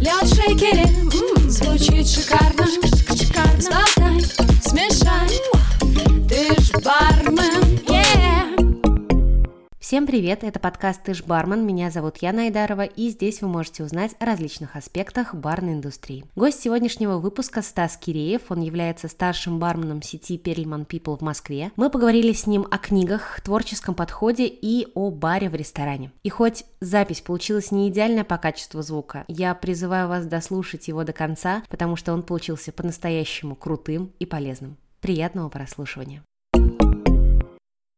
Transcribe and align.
Лед 0.00 0.22
в 0.22 0.34
шейкере, 0.34 0.88
звучит 1.48 2.08
шикарно, 2.08 2.66
шикарно. 3.14 3.60
Сболтай, 3.60 4.24
смешай, 4.62 5.28
ты 6.28 6.60
ж 6.60 6.70
бармен. 6.82 7.41
Всем 9.92 10.06
привет, 10.06 10.42
это 10.42 10.58
подкаст 10.58 11.02
«Ты 11.02 11.12
бармен», 11.26 11.66
меня 11.66 11.90
зовут 11.90 12.16
Яна 12.22 12.44
Айдарова, 12.44 12.84
и 12.86 13.10
здесь 13.10 13.42
вы 13.42 13.48
можете 13.48 13.84
узнать 13.84 14.12
о 14.20 14.24
различных 14.24 14.74
аспектах 14.74 15.34
барной 15.34 15.74
индустрии. 15.74 16.24
Гость 16.34 16.62
сегодняшнего 16.62 17.18
выпуска 17.18 17.60
Стас 17.60 17.98
Киреев, 17.98 18.40
он 18.48 18.62
является 18.62 19.08
старшим 19.08 19.58
барменом 19.58 20.00
сети 20.00 20.40
Perelman 20.42 20.86
People 20.86 21.18
в 21.18 21.20
Москве. 21.20 21.72
Мы 21.76 21.90
поговорили 21.90 22.32
с 22.32 22.46
ним 22.46 22.66
о 22.70 22.78
книгах, 22.78 23.42
творческом 23.42 23.94
подходе 23.94 24.46
и 24.46 24.88
о 24.94 25.10
баре 25.10 25.50
в 25.50 25.54
ресторане. 25.54 26.10
И 26.22 26.30
хоть 26.30 26.64
запись 26.80 27.20
получилась 27.20 27.70
не 27.70 27.90
идеальная 27.90 28.24
по 28.24 28.38
качеству 28.38 28.80
звука, 28.80 29.26
я 29.28 29.54
призываю 29.54 30.08
вас 30.08 30.24
дослушать 30.24 30.88
его 30.88 31.04
до 31.04 31.12
конца, 31.12 31.64
потому 31.68 31.96
что 31.96 32.14
он 32.14 32.22
получился 32.22 32.72
по-настоящему 32.72 33.56
крутым 33.56 34.14
и 34.18 34.24
полезным. 34.24 34.78
Приятного 35.02 35.50
прослушивания. 35.50 36.22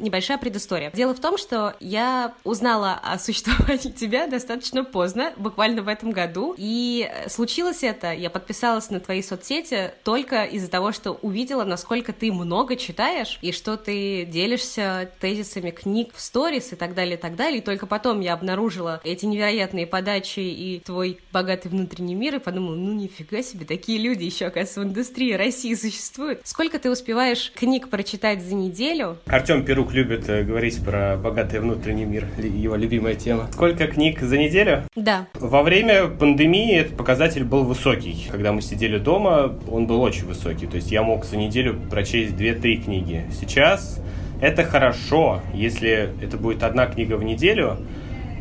Небольшая 0.04 0.36
предыстория. 0.36 0.90
Дело 0.90 1.14
в 1.14 1.18
том, 1.18 1.38
что 1.38 1.76
я 1.80 2.34
узнала 2.44 3.00
о 3.02 3.18
существовании 3.18 3.90
тебя 3.96 4.26
достаточно 4.26 4.84
поздно, 4.84 5.32
буквально 5.38 5.80
в 5.80 5.88
этом 5.88 6.10
году. 6.10 6.54
И 6.58 7.10
случилось 7.28 7.82
это, 7.82 8.12
я 8.12 8.28
подписалась 8.28 8.90
на 8.90 9.00
твои 9.00 9.22
соцсети 9.22 9.92
только 10.02 10.44
из-за 10.44 10.68
того, 10.70 10.92
что 10.92 11.12
увидела, 11.12 11.64
насколько 11.64 12.12
ты 12.12 12.30
много 12.30 12.76
читаешь, 12.76 13.38
и 13.40 13.50
что 13.50 13.78
ты 13.78 14.26
делишься 14.26 15.10
тезисами 15.20 15.70
книг 15.70 16.10
в 16.14 16.20
сторис 16.20 16.74
и 16.74 16.76
так 16.76 16.94
далее, 16.94 17.16
и 17.16 17.18
так 17.18 17.34
далее. 17.34 17.60
И 17.60 17.64
только 17.64 17.86
потом 17.86 18.20
я 18.20 18.34
обнаружила 18.34 19.00
эти 19.04 19.24
невероятные 19.24 19.86
подачи 19.86 20.40
и 20.40 20.82
твой 20.84 21.18
богатый 21.32 21.68
внутренний 21.68 22.14
мир, 22.14 22.34
и 22.34 22.38
подумала, 22.40 22.74
ну 22.74 22.92
нифига 22.92 23.42
себе, 23.42 23.64
такие 23.64 23.98
люди 23.98 24.24
еще, 24.24 24.44
оказывается, 24.44 24.80
в 24.80 24.84
индустрии 24.84 25.32
России 25.32 25.72
существуют. 25.72 26.42
Сколько 26.44 26.78
ты 26.78 26.90
успеваешь 26.90 27.50
книг 27.54 27.88
прочитать 27.88 28.42
за 28.42 28.54
неделю? 28.54 29.16
Артем 29.24 29.64
Перук 29.64 29.93
любит 29.94 30.28
э, 30.28 30.42
говорить 30.42 30.84
про 30.84 31.16
богатый 31.16 31.60
внутренний 31.60 32.04
мир, 32.04 32.26
его 32.36 32.76
любимая 32.76 33.14
тема. 33.14 33.48
Сколько 33.52 33.86
книг 33.86 34.20
за 34.20 34.36
неделю? 34.36 34.82
Да. 34.94 35.26
Во 35.34 35.62
время 35.62 36.08
пандемии 36.08 36.76
этот 36.76 36.96
показатель 36.96 37.44
был 37.44 37.64
высокий. 37.64 38.26
Когда 38.30 38.52
мы 38.52 38.60
сидели 38.60 38.98
дома, 38.98 39.56
он 39.70 39.86
был 39.86 40.02
очень 40.02 40.26
высокий. 40.26 40.66
То 40.66 40.76
есть 40.76 40.90
я 40.90 41.02
мог 41.02 41.24
за 41.24 41.36
неделю 41.36 41.80
прочесть 41.90 42.34
2-3 42.34 42.84
книги. 42.84 43.24
Сейчас 43.32 44.02
это 44.40 44.64
хорошо, 44.64 45.40
если 45.54 46.10
это 46.20 46.36
будет 46.36 46.62
одна 46.62 46.86
книга 46.86 47.14
в 47.16 47.24
неделю, 47.24 47.78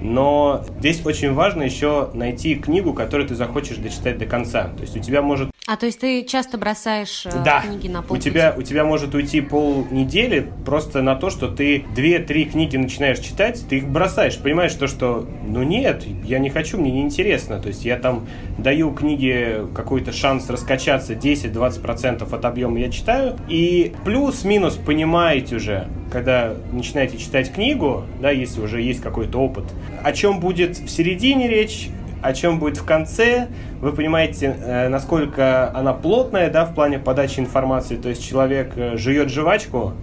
но 0.03 0.65
здесь 0.79 1.03
очень 1.05 1.33
важно 1.33 1.63
еще 1.63 2.09
найти 2.13 2.55
книгу, 2.55 2.93
которую 2.93 3.27
ты 3.27 3.35
захочешь 3.35 3.77
дочитать 3.77 4.17
до 4.17 4.25
конца. 4.25 4.65
То 4.75 4.81
есть 4.81 4.95
у 4.97 4.99
тебя 4.99 5.21
может 5.21 5.49
А 5.65 5.77
то 5.77 5.85
есть 5.85 6.01
ты 6.01 6.25
часто 6.25 6.57
бросаешь 6.57 7.25
э, 7.25 7.31
да, 7.43 7.61
книги 7.61 7.87
на 7.87 7.99
у 7.99 8.03
полпути? 8.03 8.29
тебя, 8.29 8.53
у 8.55 8.61
тебя 8.61 8.83
может 8.83 9.15
уйти 9.15 9.39
полнедели 9.39 10.45
просто 10.65 11.01
на 11.01 11.15
то, 11.15 11.29
что 11.29 11.47
ты 11.47 11.85
две-три 11.95 12.45
книги 12.45 12.75
начинаешь 12.75 13.19
читать, 13.19 13.63
ты 13.69 13.77
их 13.77 13.87
бросаешь, 13.87 14.37
понимаешь 14.37 14.73
то, 14.73 14.87
что 14.87 15.25
ну 15.47 15.63
нет, 15.63 16.03
я 16.25 16.39
не 16.39 16.49
хочу, 16.49 16.77
мне 16.77 16.91
неинтересно. 16.91 17.59
То 17.59 17.69
есть 17.69 17.85
я 17.85 17.97
там 17.97 18.27
даю 18.57 18.91
книге 18.91 19.67
какой-то 19.73 20.11
шанс 20.11 20.49
раскачаться 20.49 21.13
10-20% 21.13 22.35
от 22.35 22.45
объема 22.45 22.77
я 22.79 22.91
читаю, 22.91 23.37
и 23.47 23.93
плюс-минус 24.03 24.75
понимаете 24.75 25.55
уже, 25.55 25.87
когда 26.11 26.55
начинаете 26.73 27.17
читать 27.17 27.53
книгу, 27.53 28.03
да, 28.21 28.31
если 28.31 28.59
уже 28.59 28.81
есть 28.81 29.01
какой-то 29.01 29.39
опыт, 29.39 29.63
о 30.03 30.11
чем 30.11 30.39
будет 30.39 30.77
в 30.77 30.89
середине 30.89 31.47
речь, 31.47 31.89
о 32.21 32.33
чем 32.33 32.59
будет 32.59 32.77
в 32.77 32.85
конце. 32.85 33.47
Вы 33.81 33.91
понимаете, 33.91 34.55
э, 34.59 34.87
насколько 34.89 35.75
она 35.75 35.93
плотная, 35.93 36.49
да, 36.49 36.65
в 36.65 36.73
плане 36.73 36.99
подачи 36.99 37.39
информации. 37.39 37.95
То 37.95 38.09
есть 38.09 38.25
человек 38.25 38.73
э, 38.75 38.97
жует 38.97 39.29
жвачку 39.29 39.93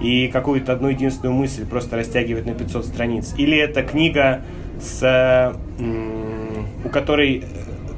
и 0.00 0.28
какую-то 0.28 0.72
одну 0.72 0.88
единственную 0.88 1.34
мысль 1.34 1.66
просто 1.66 1.96
растягивает 1.96 2.46
на 2.46 2.54
500 2.54 2.86
страниц. 2.86 3.34
Или 3.36 3.58
это 3.58 3.82
книга, 3.82 4.42
с, 4.80 5.02
э, 5.02 5.52
у 6.84 6.88
которой 6.88 7.44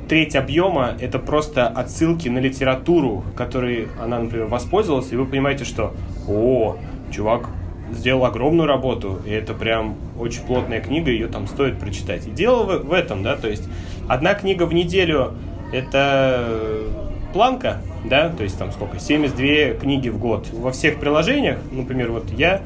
треть 0.08 0.36
объема 0.36 0.94
это 1.00 1.18
просто 1.18 1.68
отсылки 1.68 2.28
на 2.28 2.38
литературу, 2.38 3.24
которой 3.36 3.88
она, 4.00 4.18
например, 4.18 4.46
воспользовалась, 4.46 5.12
и 5.12 5.16
вы 5.16 5.26
понимаете, 5.26 5.64
что 5.64 5.94
о, 6.28 6.76
чувак 7.10 7.48
сделал 7.92 8.24
огромную 8.24 8.66
работу, 8.66 9.20
и 9.26 9.30
это 9.30 9.54
прям 9.54 9.96
очень 10.18 10.42
плотная 10.42 10.80
книга, 10.80 11.10
ее 11.10 11.28
там 11.28 11.46
стоит 11.46 11.78
прочитать. 11.78 12.26
И 12.26 12.30
дело 12.30 12.64
в, 12.64 12.88
в 12.88 12.92
этом, 12.92 13.22
да, 13.22 13.36
то 13.36 13.48
есть 13.48 13.68
одна 14.08 14.34
книга 14.34 14.64
в 14.64 14.74
неделю 14.74 15.34
это 15.72 16.84
планка, 17.32 17.80
да, 18.04 18.28
то 18.28 18.42
есть 18.42 18.58
там 18.58 18.72
сколько, 18.72 18.98
72 18.98 19.78
книги 19.80 20.08
в 20.08 20.18
год. 20.18 20.48
Во 20.52 20.72
всех 20.72 20.98
приложениях, 20.98 21.58
например, 21.70 22.12
вот 22.12 22.30
я, 22.30 22.62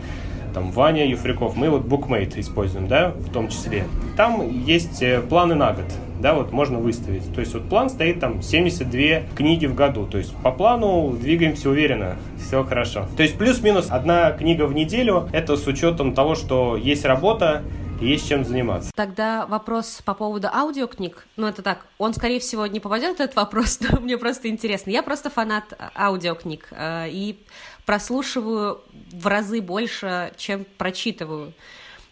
там 0.55 0.71
Ваня 0.71 1.07
Юфриков, 1.07 1.57
мы 1.57 1.71
вот 1.71 1.85
Bookmate 1.85 2.41
используем, 2.41 2.89
да, 2.89 3.11
в 3.11 3.31
том 3.31 3.49
числе. 3.49 3.85
Там 4.17 4.49
есть 4.65 5.03
э, 5.03 5.21
планы 5.21 5.55
на 5.55 5.73
год, 5.73 5.85
да, 6.27 6.35
вот 6.35 6.51
можно 6.51 6.81
выставить. 6.81 7.33
То 7.33 7.41
есть 7.41 7.55
вот 7.55 7.69
план 7.69 7.89
стоит 7.89 8.19
там 8.19 8.43
72 8.43 9.29
книги 9.37 9.67
в 9.67 9.77
году. 9.77 10.07
То 10.07 10.19
есть 10.19 10.35
по 10.39 10.51
плану 10.51 11.13
двигаемся 11.13 11.71
уверенно, 11.71 12.17
все 12.37 12.65
хорошо. 12.65 13.07
То 13.17 13.23
есть 13.23 13.39
плюс-минус 13.39 13.87
одна 13.91 14.33
книга 14.33 14.67
в 14.67 14.75
неделю, 14.75 15.29
это 15.33 15.57
с 15.57 15.65
учетом 15.69 16.15
того, 16.15 16.35
что 16.35 16.77
есть 16.77 17.05
работа, 17.05 17.63
есть 18.01 18.29
чем 18.29 18.45
заниматься. 18.45 18.91
Тогда 18.97 19.47
вопрос 19.47 20.03
по 20.05 20.15
поводу 20.15 20.49
аудиокниг. 20.53 21.29
Ну, 21.37 21.47
это 21.47 21.63
так, 21.63 21.87
он, 21.97 22.13
скорее 22.13 22.41
всего, 22.41 22.67
не 22.67 22.81
попадет 22.81 23.19
в 23.19 23.21
этот 23.21 23.37
вопрос, 23.37 23.79
но 23.89 24.01
мне 24.01 24.19
просто 24.19 24.49
интересно. 24.49 24.91
Я 24.91 25.05
просто 25.05 25.31
фанат 25.31 25.79
аудиокниг 25.95 26.67
э, 26.73 27.09
и 27.09 27.39
прослушиваю 27.85 28.81
в 29.13 29.29
разы 29.29 29.61
больше, 29.63 30.33
чем 30.37 30.67
прочитываю. 30.77 31.53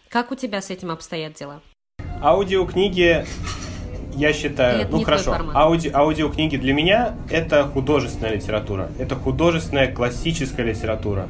Как 0.07 0.31
у 0.31 0.35
тебя 0.35 0.61
с 0.61 0.69
этим 0.69 0.91
обстоят 0.91 1.33
дела? 1.33 1.59
Аудиокниги, 2.21 3.25
я 4.15 4.33
считаю, 4.33 4.81
Или 4.81 4.87
ну 4.89 5.03
хорошо, 5.03 5.35
ауди, 5.53 5.89
аудиокниги 5.93 6.57
для 6.57 6.73
меня 6.73 7.15
это 7.29 7.63
художественная 7.63 8.33
литература, 8.33 8.89
это 8.99 9.15
художественная 9.15 9.91
классическая 9.91 10.63
литература. 10.63 11.27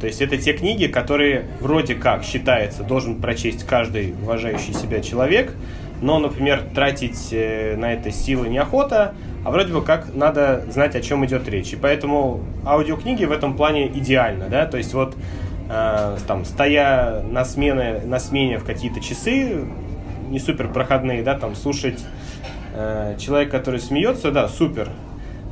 То 0.00 0.06
есть 0.06 0.20
это 0.22 0.38
те 0.38 0.52
книги, 0.52 0.86
которые 0.86 1.46
вроде 1.60 1.94
как 1.94 2.22
считается 2.22 2.84
должен 2.84 3.16
прочесть 3.16 3.66
каждый 3.66 4.14
уважающий 4.22 4.72
себя 4.72 5.00
человек, 5.00 5.54
но, 6.00 6.18
например, 6.20 6.62
тратить 6.74 7.28
э, 7.32 7.76
на 7.76 7.92
это 7.92 8.12
силы 8.12 8.48
неохота, 8.48 9.14
а 9.44 9.50
вроде 9.50 9.72
бы 9.72 9.82
как 9.82 10.14
надо 10.14 10.64
знать, 10.70 10.94
о 10.94 11.00
чем 11.00 11.24
идет 11.26 11.48
речь. 11.48 11.72
И 11.72 11.76
поэтому 11.76 12.44
аудиокниги 12.64 13.24
в 13.24 13.32
этом 13.32 13.56
плане 13.56 13.88
идеально, 13.88 14.48
да, 14.48 14.66
то 14.66 14.78
есть 14.78 14.94
вот 14.94 15.16
э, 15.68 16.16
там, 16.26 16.44
стоя 16.44 17.22
на, 17.22 17.44
смене, 17.44 18.00
на 18.04 18.20
смене 18.20 18.58
в 18.58 18.64
какие-то 18.64 19.00
часы, 19.00 19.64
не 20.30 20.38
супер 20.38 20.68
проходные, 20.68 21.22
да, 21.22 21.38
там, 21.38 21.54
слушать 21.54 22.04
э, 22.74 23.16
человека, 23.18 23.58
который 23.58 23.80
смеется, 23.80 24.30
да, 24.30 24.48
супер. 24.48 24.90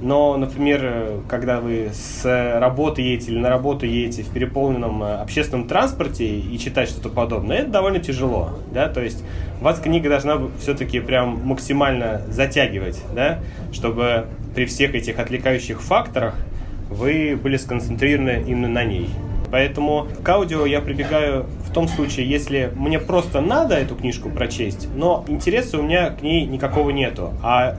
Но, 0.01 0.37
например, 0.37 0.81
э, 0.83 1.21
когда 1.29 1.61
вы 1.61 1.91
с 1.93 2.25
работы 2.59 3.01
едете 3.01 3.33
или 3.33 3.39
на 3.39 3.49
работу 3.49 3.87
едете 3.87 4.23
в 4.23 4.29
переполненном 4.31 5.03
э, 5.03 5.15
общественном 5.17 5.67
транспорте 5.67 6.27
и 6.27 6.59
читать 6.59 6.91
что-то 6.91 7.09
подобное, 7.09 7.59
это 7.59 7.71
довольно 7.71 7.99
тяжело, 7.99 8.51
да, 8.73 8.89
то 8.89 9.03
есть 9.03 9.25
вас 9.61 9.81
книга 9.81 10.11
должна 10.11 10.39
все-таки 10.61 11.01
прям 11.01 11.41
максимально 11.47 12.23
затягивать, 12.29 13.03
да, 13.15 13.39
чтобы 13.73 14.27
при 14.55 14.67
всех 14.67 14.95
этих 14.95 15.19
отвлекающих 15.19 15.81
факторах 15.81 16.35
вы 16.91 17.39
были 17.43 17.57
сконцентрированы 17.57 18.45
именно 18.47 18.69
на 18.69 18.85
ней. 18.85 19.09
Поэтому 19.51 20.09
к 20.23 20.29
аудио 20.29 20.67
я 20.67 20.81
прибегаю 20.81 21.47
в 21.67 21.73
том 21.73 21.89
случае, 21.89 22.29
если 22.29 22.73
мне 22.75 22.99
просто 22.99 23.41
надо 23.41 23.75
эту 23.75 23.95
книжку 23.95 24.31
прочесть, 24.31 24.89
но 24.95 25.25
интереса 25.29 25.79
у 25.79 25.83
меня 25.83 26.11
к 26.11 26.23
ней 26.23 26.47
никакого 26.47 26.91
нету. 26.91 27.35
А 27.43 27.77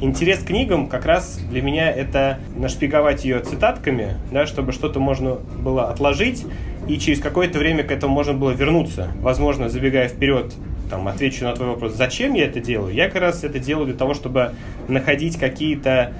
интерес 0.00 0.40
к 0.40 0.46
книгам 0.46 0.88
как 0.88 1.04
раз 1.06 1.38
для 1.50 1.62
меня 1.62 1.90
это 1.90 2.38
нашпиговать 2.56 3.24
ее 3.24 3.40
цитатками, 3.40 4.16
да, 4.30 4.46
чтобы 4.46 4.72
что-то 4.72 5.00
можно 5.00 5.34
было 5.34 5.88
отложить, 5.88 6.46
и 6.88 6.98
через 6.98 7.20
какое-то 7.20 7.58
время 7.58 7.84
к 7.84 7.90
этому 7.90 8.14
можно 8.14 8.34
было 8.34 8.50
вернуться. 8.50 9.08
Возможно, 9.20 9.68
забегая 9.68 10.08
вперед, 10.08 10.54
там, 10.88 11.06
отвечу 11.08 11.44
на 11.44 11.54
твой 11.54 11.68
вопрос, 11.68 11.94
зачем 11.94 12.34
я 12.34 12.46
это 12.46 12.60
делаю? 12.60 12.94
Я 12.94 13.08
как 13.08 13.20
раз 13.20 13.44
это 13.44 13.58
делаю 13.58 13.86
для 13.86 13.96
того, 13.96 14.14
чтобы 14.14 14.52
находить 14.88 15.38
какие-то 15.38 16.12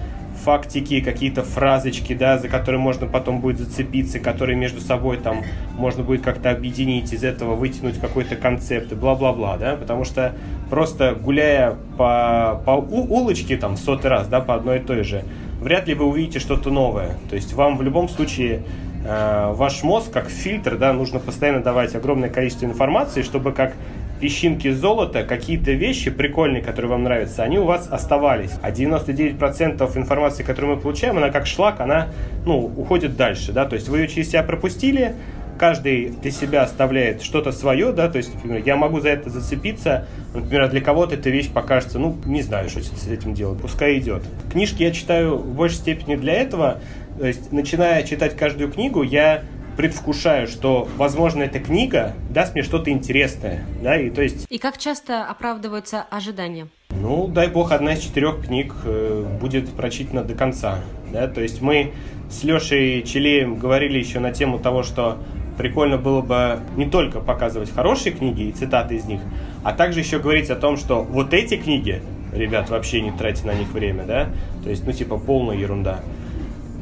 фактики, 0.44 1.00
какие-то 1.00 1.42
фразочки, 1.42 2.14
да, 2.14 2.38
за 2.38 2.48
которые 2.48 2.80
можно 2.80 3.06
потом 3.06 3.40
будет 3.40 3.58
зацепиться, 3.58 4.18
которые 4.18 4.56
между 4.56 4.80
собой 4.80 5.18
там 5.18 5.42
можно 5.76 6.02
будет 6.02 6.22
как-то 6.22 6.50
объединить, 6.50 7.12
из 7.12 7.24
этого 7.24 7.54
вытянуть 7.54 8.00
какой-то 8.00 8.36
концепт 8.36 8.92
и 8.92 8.94
бла-бла-бла, 8.94 9.56
да, 9.58 9.76
потому 9.76 10.04
что 10.04 10.34
просто 10.68 11.14
гуляя 11.14 11.76
по, 11.96 12.60
по 12.64 12.72
у- 12.72 13.14
улочке 13.14 13.56
там 13.56 13.76
сотый 13.76 14.10
раз, 14.10 14.28
да, 14.28 14.40
по 14.40 14.54
одной 14.54 14.78
и 14.78 14.80
той 14.80 15.04
же, 15.04 15.24
вряд 15.60 15.86
ли 15.88 15.94
вы 15.94 16.06
увидите 16.06 16.38
что-то 16.38 16.70
новое. 16.70 17.16
То 17.28 17.36
есть 17.36 17.52
вам 17.52 17.76
в 17.76 17.82
любом 17.82 18.08
случае 18.08 18.62
э, 19.04 19.52
ваш 19.52 19.82
мозг 19.82 20.10
как 20.12 20.28
фильтр, 20.28 20.76
да, 20.76 20.92
нужно 20.92 21.18
постоянно 21.18 21.62
давать 21.62 21.94
огромное 21.94 22.30
количество 22.30 22.64
информации, 22.66 23.22
чтобы 23.22 23.52
как 23.52 23.74
песчинки 24.20 24.70
золота, 24.70 25.24
какие-то 25.24 25.72
вещи 25.72 26.10
прикольные, 26.10 26.62
которые 26.62 26.90
вам 26.90 27.04
нравятся, 27.04 27.42
они 27.42 27.58
у 27.58 27.64
вас 27.64 27.88
оставались. 27.90 28.52
А 28.62 28.70
99% 28.70 29.96
информации, 29.96 30.42
которую 30.42 30.76
мы 30.76 30.80
получаем, 30.80 31.16
она 31.16 31.30
как 31.30 31.46
шлак, 31.46 31.80
она, 31.80 32.08
ну, 32.44 32.58
уходит 32.58 33.16
дальше, 33.16 33.52
да, 33.52 33.64
то 33.64 33.74
есть 33.74 33.88
вы 33.88 34.00
ее 34.00 34.08
через 34.08 34.28
себя 34.28 34.42
пропустили, 34.42 35.14
каждый 35.58 36.08
для 36.08 36.30
себя 36.30 36.62
оставляет 36.62 37.22
что-то 37.22 37.52
свое, 37.52 37.92
да, 37.92 38.08
то 38.08 38.16
есть, 38.16 38.34
например, 38.34 38.62
я 38.64 38.76
могу 38.76 39.00
за 39.00 39.10
это 39.10 39.28
зацепиться, 39.28 40.06
например, 40.34 40.62
а 40.62 40.68
для 40.68 40.80
кого-то 40.80 41.16
эта 41.16 41.28
вещь 41.28 41.50
покажется, 41.50 41.98
ну, 41.98 42.16
не 42.24 42.40
знаю, 42.40 42.70
что 42.70 42.80
с 42.82 43.06
этим 43.06 43.34
делать, 43.34 43.60
пускай 43.60 43.98
идет. 43.98 44.22
Книжки 44.50 44.82
я 44.82 44.90
читаю 44.90 45.36
в 45.36 45.54
большей 45.54 45.76
степени 45.76 46.16
для 46.16 46.32
этого, 46.34 46.78
то 47.18 47.26
есть, 47.26 47.52
начиная 47.52 48.02
читать 48.04 48.36
каждую 48.36 48.72
книгу, 48.72 49.02
я 49.02 49.42
предвкушаю, 49.80 50.46
что, 50.46 50.86
возможно, 50.98 51.42
эта 51.42 51.58
книга 51.58 52.12
даст 52.28 52.52
мне 52.52 52.62
что-то 52.62 52.90
интересное, 52.90 53.64
да, 53.82 53.98
и 53.98 54.10
то 54.10 54.20
есть... 54.20 54.44
И 54.50 54.58
как 54.58 54.76
часто 54.76 55.24
оправдываются 55.24 56.02
ожидания? 56.10 56.68
Ну, 56.90 57.28
дай 57.28 57.48
бог, 57.48 57.72
одна 57.72 57.94
из 57.94 58.00
четырех 58.00 58.44
книг 58.44 58.74
э, 58.84 59.24
будет 59.40 59.70
прочитана 59.70 60.22
до 60.22 60.34
конца, 60.34 60.80
да, 61.10 61.28
то 61.28 61.40
есть 61.40 61.62
мы 61.62 61.92
с 62.28 62.44
Лешей 62.44 63.02
Челеем 63.04 63.56
говорили 63.56 63.96
еще 63.96 64.20
на 64.20 64.32
тему 64.32 64.58
того, 64.58 64.82
что 64.82 65.16
прикольно 65.56 65.96
было 65.96 66.20
бы 66.20 66.60
не 66.76 66.84
только 66.84 67.20
показывать 67.20 67.72
хорошие 67.72 68.12
книги 68.14 68.42
и 68.42 68.52
цитаты 68.52 68.96
из 68.96 69.06
них, 69.06 69.22
а 69.64 69.72
также 69.72 70.00
еще 70.00 70.18
говорить 70.18 70.50
о 70.50 70.56
том, 70.56 70.76
что 70.76 71.00
вот 71.00 71.32
эти 71.32 71.56
книги, 71.56 72.02
ребят, 72.34 72.68
вообще 72.68 73.00
не 73.00 73.12
тратьте 73.12 73.46
на 73.46 73.54
них 73.54 73.72
время, 73.72 74.04
да, 74.04 74.28
то 74.62 74.68
есть, 74.68 74.84
ну, 74.84 74.92
типа, 74.92 75.16
полная 75.16 75.56
ерунда. 75.56 76.00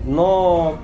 Но, 0.05 0.79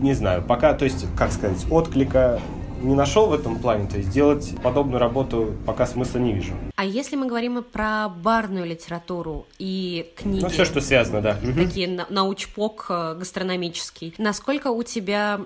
не 0.00 0.14
знаю, 0.14 0.42
пока, 0.42 0.74
то 0.74 0.84
есть, 0.84 1.06
как 1.16 1.32
сказать, 1.32 1.66
отклика 1.70 2.40
не 2.82 2.94
нашел 2.94 3.26
в 3.26 3.32
этом 3.34 3.58
плане, 3.58 3.86
то 3.86 3.98
есть 3.98 4.10
делать 4.10 4.54
подобную 4.62 4.98
работу 4.98 5.54
пока 5.66 5.86
смысла 5.86 6.18
не 6.18 6.32
вижу. 6.32 6.54
А 6.76 6.84
если 6.84 7.16
мы 7.16 7.26
говорим 7.26 7.62
про 7.62 8.08
барную 8.08 8.66
литературу 8.66 9.46
и 9.58 10.12
книги? 10.16 10.42
Ну, 10.42 10.48
все, 10.48 10.64
что 10.64 10.80
связано, 10.80 11.20
да. 11.20 11.36
Такие 11.56 12.06
научпок 12.08 12.86
э, 12.88 13.14
гастрономический. 13.18 14.14
Насколько 14.16 14.68
у 14.68 14.82
тебя 14.82 15.40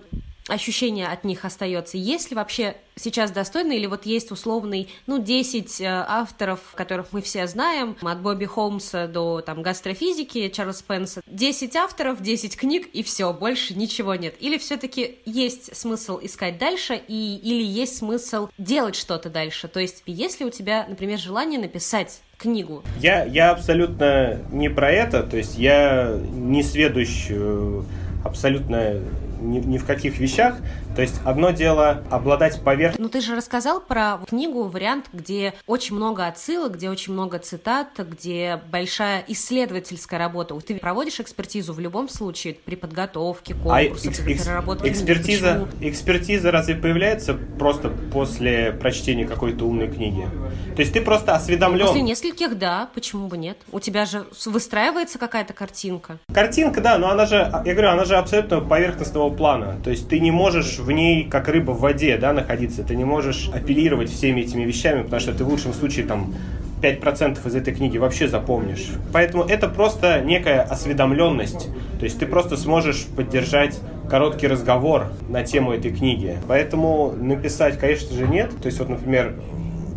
ощущение 0.49 1.09
от 1.09 1.25
них 1.25 1.45
остается. 1.45 1.97
Есть 1.97 2.31
ли 2.31 2.37
вообще 2.37 2.77
сейчас 2.97 3.31
достойно, 3.31 3.73
или 3.73 3.87
вот 3.87 4.07
есть 4.07 4.31
условный, 4.31 4.89
ну, 5.07 5.19
10 5.19 5.81
э, 5.81 5.87
авторов, 5.87 6.61
которых 6.75 7.09
мы 7.13 7.23
все 7.23 7.47
знаем, 7.47 7.97
от 8.03 8.21
Бобби 8.21 8.45
Холмса 8.45 9.07
до 9.07 9.41
там 9.41 9.63
гастрофизики, 9.63 10.49
Чарльз 10.49 10.79
Спенса, 10.79 11.23
10 11.27 11.75
авторов, 11.77 12.23
10 12.23 12.57
книг, 12.57 12.89
и 12.93 13.03
все, 13.03 13.33
больше 13.33 13.75
ничего 13.75 14.15
нет. 14.15 14.35
Или 14.39 14.59
все-таки 14.59 15.17
есть 15.25 15.75
смысл 15.77 16.21
искать 16.23 16.59
дальше, 16.59 17.01
и, 17.09 17.37
или 17.43 17.65
есть 17.65 17.97
смысл 17.97 18.49
делать 18.59 18.97
что-то 18.97 19.31
дальше? 19.31 19.67
То 19.67 19.81
есть, 19.81 20.03
если 20.07 20.45
у 20.45 20.51
тебя, 20.51 20.87
например, 20.89 21.19
желание 21.19 21.59
написать 21.59 22.21
книгу? 22.37 22.83
Я, 23.01 23.25
я 23.25 23.51
абсолютно 23.51 24.41
не 24.53 24.69
про 24.69 24.91
это, 24.91 25.23
то 25.23 25.37
есть 25.37 25.57
я 25.57 26.17
не 26.33 26.63
сведущ 26.63 27.27
э, 27.31 27.83
абсолютно 28.25 29.01
ни, 29.45 29.59
ни 29.59 29.79
в 29.79 29.85
каких 29.85 30.19
вещах. 30.19 30.57
То 30.95 31.03
есть 31.03 31.21
одно 31.25 31.51
дело 31.51 32.03
обладать 32.11 32.63
поверхностью. 32.63 33.03
Ну 33.03 33.09
ты 33.09 33.21
же 33.21 33.35
рассказал 33.35 33.81
про 33.81 34.19
книгу, 34.29 34.65
вариант, 34.65 35.07
где 35.13 35.55
очень 35.67 35.97
много 35.97 36.27
отсылок, 36.27 36.75
где 36.75 36.89
очень 36.89 37.13
много 37.13 37.39
цитат, 37.39 37.89
где 37.99 38.61
большая 38.71 39.25
исследовательская 39.27 40.19
работа. 40.19 40.55
Ты 40.61 40.77
проводишь 40.77 41.21
экспертизу 41.21 41.73
в 41.73 41.81
любом 41.81 42.09
случае 42.09 42.55
при 42.65 42.77
подготовке 42.77 43.55
конкурса, 43.55 43.75
а 43.77 43.83
экс- 43.83 44.19
при 44.21 44.35
переработке 44.39 44.89
экспертиза, 44.89 45.69
экспертиза 45.81 46.51
разве 46.51 46.75
появляется 46.77 47.35
просто 47.35 47.89
после 48.13 48.73
прочтения 48.73 49.27
какой-то 49.27 49.65
умной 49.65 49.89
книги? 49.89 50.29
То 50.77 50.81
есть 50.83 50.93
ты 50.93 51.01
просто 51.01 51.35
осведомлен. 51.35 51.87
После 51.87 52.03
нескольких, 52.03 52.59
да, 52.59 52.89
почему 52.95 53.29
бы 53.29 53.37
нет? 53.37 53.59
У 53.73 53.81
тебя 53.81 54.07
же 54.07 54.25
выстраивается 54.47 55.19
какая-то 55.19 55.53
картинка. 55.53 56.19
Картинка, 56.33 56.81
да, 56.81 56.99
но 56.99 57.11
она 57.11 57.27
же, 57.27 57.37
я 57.37 57.73
говорю, 57.73 57.91
она 57.91 58.05
же 58.05 58.17
абсолютно 58.17 58.61
поверхностного 58.61 59.31
плана. 59.31 59.77
То 59.83 59.91
есть 59.91 60.09
ты 60.09 60.21
не 60.21 60.31
можешь 60.31 60.79
в 60.85 60.91
ней, 60.93 61.25
как 61.25 61.49
рыба 61.49 61.73
в 61.73 61.81
воде, 61.81 62.17
да, 62.19 62.33
находиться. 62.33 62.85
Ты 62.85 62.95
не 62.95 63.05
можешь 63.05 63.51
апеллировать 63.53 64.11
всеми 64.11 64.43
этими 64.43 64.65
вещами, 64.65 65.03
потому 65.03 65.21
что 65.21 65.33
ты 65.33 65.45
в 65.45 65.49
лучшем 65.49 65.73
случае 65.73 66.07
там 66.07 66.35
5% 66.83 67.47
из 67.49 67.55
этой 67.55 67.75
книги 67.75 67.97
вообще 67.97 68.29
запомнишь. 68.29 68.91
Поэтому 69.13 69.45
это 69.45 69.69
просто 69.69 70.21
некая 70.21 70.61
осведомленность. 70.61 71.69
То 71.99 72.05
есть 72.05 72.19
ты 72.19 72.27
просто 72.27 72.57
сможешь 72.59 73.07
поддержать 73.07 73.81
короткий 74.11 74.47
разговор 74.47 75.07
на 75.29 75.43
тему 75.43 75.73
этой 75.73 75.91
книги. 75.91 76.37
Поэтому 76.47 77.15
написать, 77.19 77.79
конечно 77.79 78.15
же, 78.15 78.29
нет. 78.29 78.51
То 78.61 78.67
есть 78.67 78.79
вот, 78.79 78.91
например, 78.91 79.35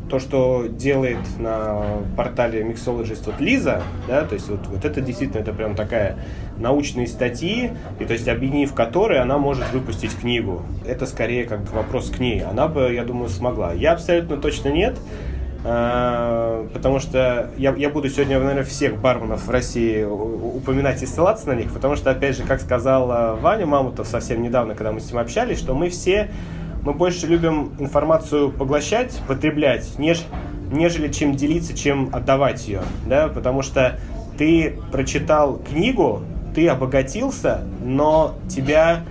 то, 0.10 0.20
что 0.20 0.68
делает 0.68 1.18
на 1.38 1.82
портале 2.16 2.62
Mixologist 2.62 3.24
вот 3.26 3.40
Лиза, 3.40 3.82
да, 4.08 4.24
то 4.24 4.36
есть 4.36 4.50
вот, 4.50 4.66
вот 4.68 4.86
это 4.86 5.02
действительно 5.02 5.42
это 5.42 5.54
прям 5.54 5.76
такая 5.76 6.18
научные 6.58 7.08
статьи, 7.08 7.72
и 8.00 8.06
то 8.06 8.14
есть 8.14 8.28
объединив 8.28 8.74
которые 8.74 9.22
она 9.22 9.38
может 9.38 9.72
выпустить 9.72 10.16
книгу. 10.18 10.62
Это 10.86 11.06
скорее 11.06 11.46
как 11.46 11.72
вопрос 11.74 12.10
к 12.10 12.20
ней. 12.20 12.42
Она 12.44 12.68
бы, 12.68 12.94
я 12.94 13.04
думаю, 13.04 13.30
смогла. 13.30 13.74
Я 13.74 13.94
абсолютно 13.94 14.38
точно 14.38 14.70
нет, 14.70 14.98
а, 15.64 16.68
потому 16.74 17.00
что 17.00 17.52
я, 17.58 17.74
я 17.76 17.90
буду 17.90 18.10
сегодня, 18.10 18.40
наверное, 18.40 18.64
всех 18.64 19.00
барменов 19.00 19.46
в 19.46 19.50
России 19.50 20.04
упоминать 20.04 21.02
и 21.04 21.06
ссылаться 21.06 21.48
на 21.48 21.54
них, 21.54 21.72
потому 21.74 21.96
что, 21.96 22.12
опять 22.12 22.38
же, 22.38 22.44
как 22.44 22.62
сказал 22.62 23.38
Ваня 23.38 23.66
Мамутов 23.66 24.08
совсем 24.08 24.42
недавно, 24.42 24.76
когда 24.76 24.92
мы 24.92 25.00
с 25.00 25.12
ним 25.12 25.20
общались, 25.20 25.60
что 25.60 25.74
мы 25.74 25.90
все 25.90 26.30
мы 26.88 26.94
больше 26.94 27.28
любим 27.28 27.74
информацию 27.80 28.50
поглощать, 28.50 29.20
потреблять, 29.28 30.00
неж, 30.00 30.24
нежели 30.72 31.12
чем 31.12 31.36
делиться, 31.36 31.78
чем 31.78 32.10
отдавать 32.14 32.66
ее, 32.66 32.82
да, 33.06 33.28
потому 33.28 33.62
что 33.62 34.00
ты 34.38 34.80
прочитал 34.90 35.58
книгу, 35.58 36.22
ты 36.56 36.70
обогатился, 36.70 37.66
но 37.84 38.36
тебя 38.48 39.04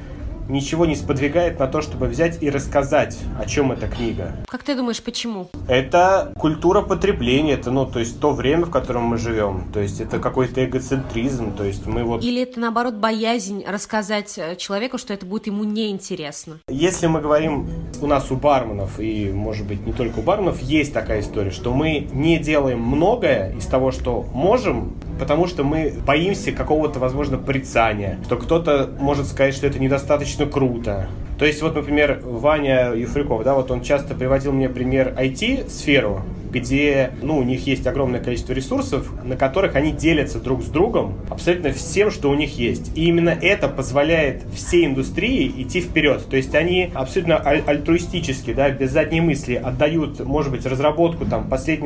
ничего 0.49 0.87
не 0.87 0.97
сподвигает 0.97 1.59
на 1.59 1.67
то, 1.67 1.81
чтобы 1.81 2.07
взять 2.07 2.43
и 2.43 2.51
рассказать, 2.51 3.19
о 3.39 3.47
чем 3.47 3.73
эта 3.73 3.89
книга. 3.89 4.33
Как 4.49 4.63
ты 4.63 4.75
думаешь, 4.75 5.03
почему? 5.03 5.49
Это 5.69 6.33
культура 6.39 6.83
потребления, 6.83 7.55
это, 7.55 7.71
ну, 7.71 7.87
то 7.87 7.99
есть 7.99 8.21
то 8.21 8.33
время, 8.33 8.67
в 8.67 8.71
котором 8.71 9.03
мы 9.05 9.19
живем, 9.19 9.65
то 9.73 9.81
есть 9.81 10.01
это 10.01 10.19
какой-то 10.19 10.65
эгоцентризм, 10.65 11.55
то 11.57 11.65
есть 11.65 11.87
мы 11.87 12.05
вот... 12.05 12.23
Или 12.23 12.43
это, 12.43 12.61
наоборот, 12.61 12.95
боязнь 12.95 13.65
рассказать 13.67 14.39
э, 14.39 14.57
человеку, 14.57 14.99
что 14.99 15.13
это 15.13 15.27
будет 15.27 15.47
ему 15.47 15.65
неинтересно? 15.65 16.61
Если 16.69 17.07
мы 17.07 17.21
говорим, 17.21 17.69
у 18.01 18.07
нас 18.07 18.31
у 18.31 18.37
барменов, 18.37 19.01
и, 19.01 19.31
может 19.31 19.67
быть, 19.67 19.87
не 19.87 19.93
только 19.93 20.21
у 20.21 20.23
барменов, 20.23 20.61
есть 20.63 20.93
такая 20.93 21.21
история, 21.21 21.51
что 21.51 21.73
мы 21.73 22.09
не 22.13 22.39
делаем 22.39 22.81
многое 22.81 23.53
из 23.57 23.67
того, 23.67 23.91
что 23.91 24.25
можем, 24.33 24.95
потому 25.19 25.47
что 25.47 25.65
мы 25.65 25.93
боимся 26.07 26.53
какого-то, 26.53 26.99
возможно, 26.99 27.39
порицания, 27.39 28.19
что 28.25 28.37
кто-то 28.37 28.91
может 28.99 29.27
сказать, 29.27 29.55
что 29.55 29.67
это 29.67 29.79
недостаточно 29.79 30.47
круто. 30.47 31.09
То 31.39 31.45
есть, 31.45 31.61
вот, 31.63 31.75
например, 31.75 32.21
Ваня 32.25 32.93
Юфриков, 32.95 33.45
да, 33.45 33.55
вот 33.55 33.71
он 33.71 33.83
часто 33.83 34.15
приводил 34.15 34.53
мне 34.53 34.69
пример 34.69 35.15
IT-сферу, 35.19 36.23
где, 36.51 37.11
ну, 37.21 37.37
у 37.37 37.43
них 37.43 37.67
есть 37.67 37.87
огромное 37.87 38.21
количество 38.21 38.55
ресурсов, 38.55 39.13
на 39.25 39.37
которых 39.37 39.77
они 39.77 39.93
делятся 39.93 40.39
друг 40.41 40.63
с 40.63 40.67
другом 40.67 41.15
абсолютно 41.29 41.73
всем, 41.73 42.11
что 42.11 42.31
у 42.31 42.35
них 42.35 42.59
есть. 42.59 42.97
И 42.97 43.07
именно 43.07 43.31
это 43.31 43.69
позволяет 43.69 44.45
всей 44.55 44.87
индустрии 44.87 45.53
идти 45.59 45.83
вперед. 45.83 46.25
То 46.31 46.37
есть 46.37 46.55
они 46.55 46.91
абсолютно 46.95 47.45
аль- 47.45 47.63
альтруистически, 47.67 48.55
да, 48.55 48.71
без 48.71 48.91
задней 48.91 49.21
мысли 49.21 49.55
отдают, 49.55 50.21
может 50.21 50.51
быть, 50.51 50.65
разработку 50.65 51.27
там 51.27 51.49
последних 51.49 51.77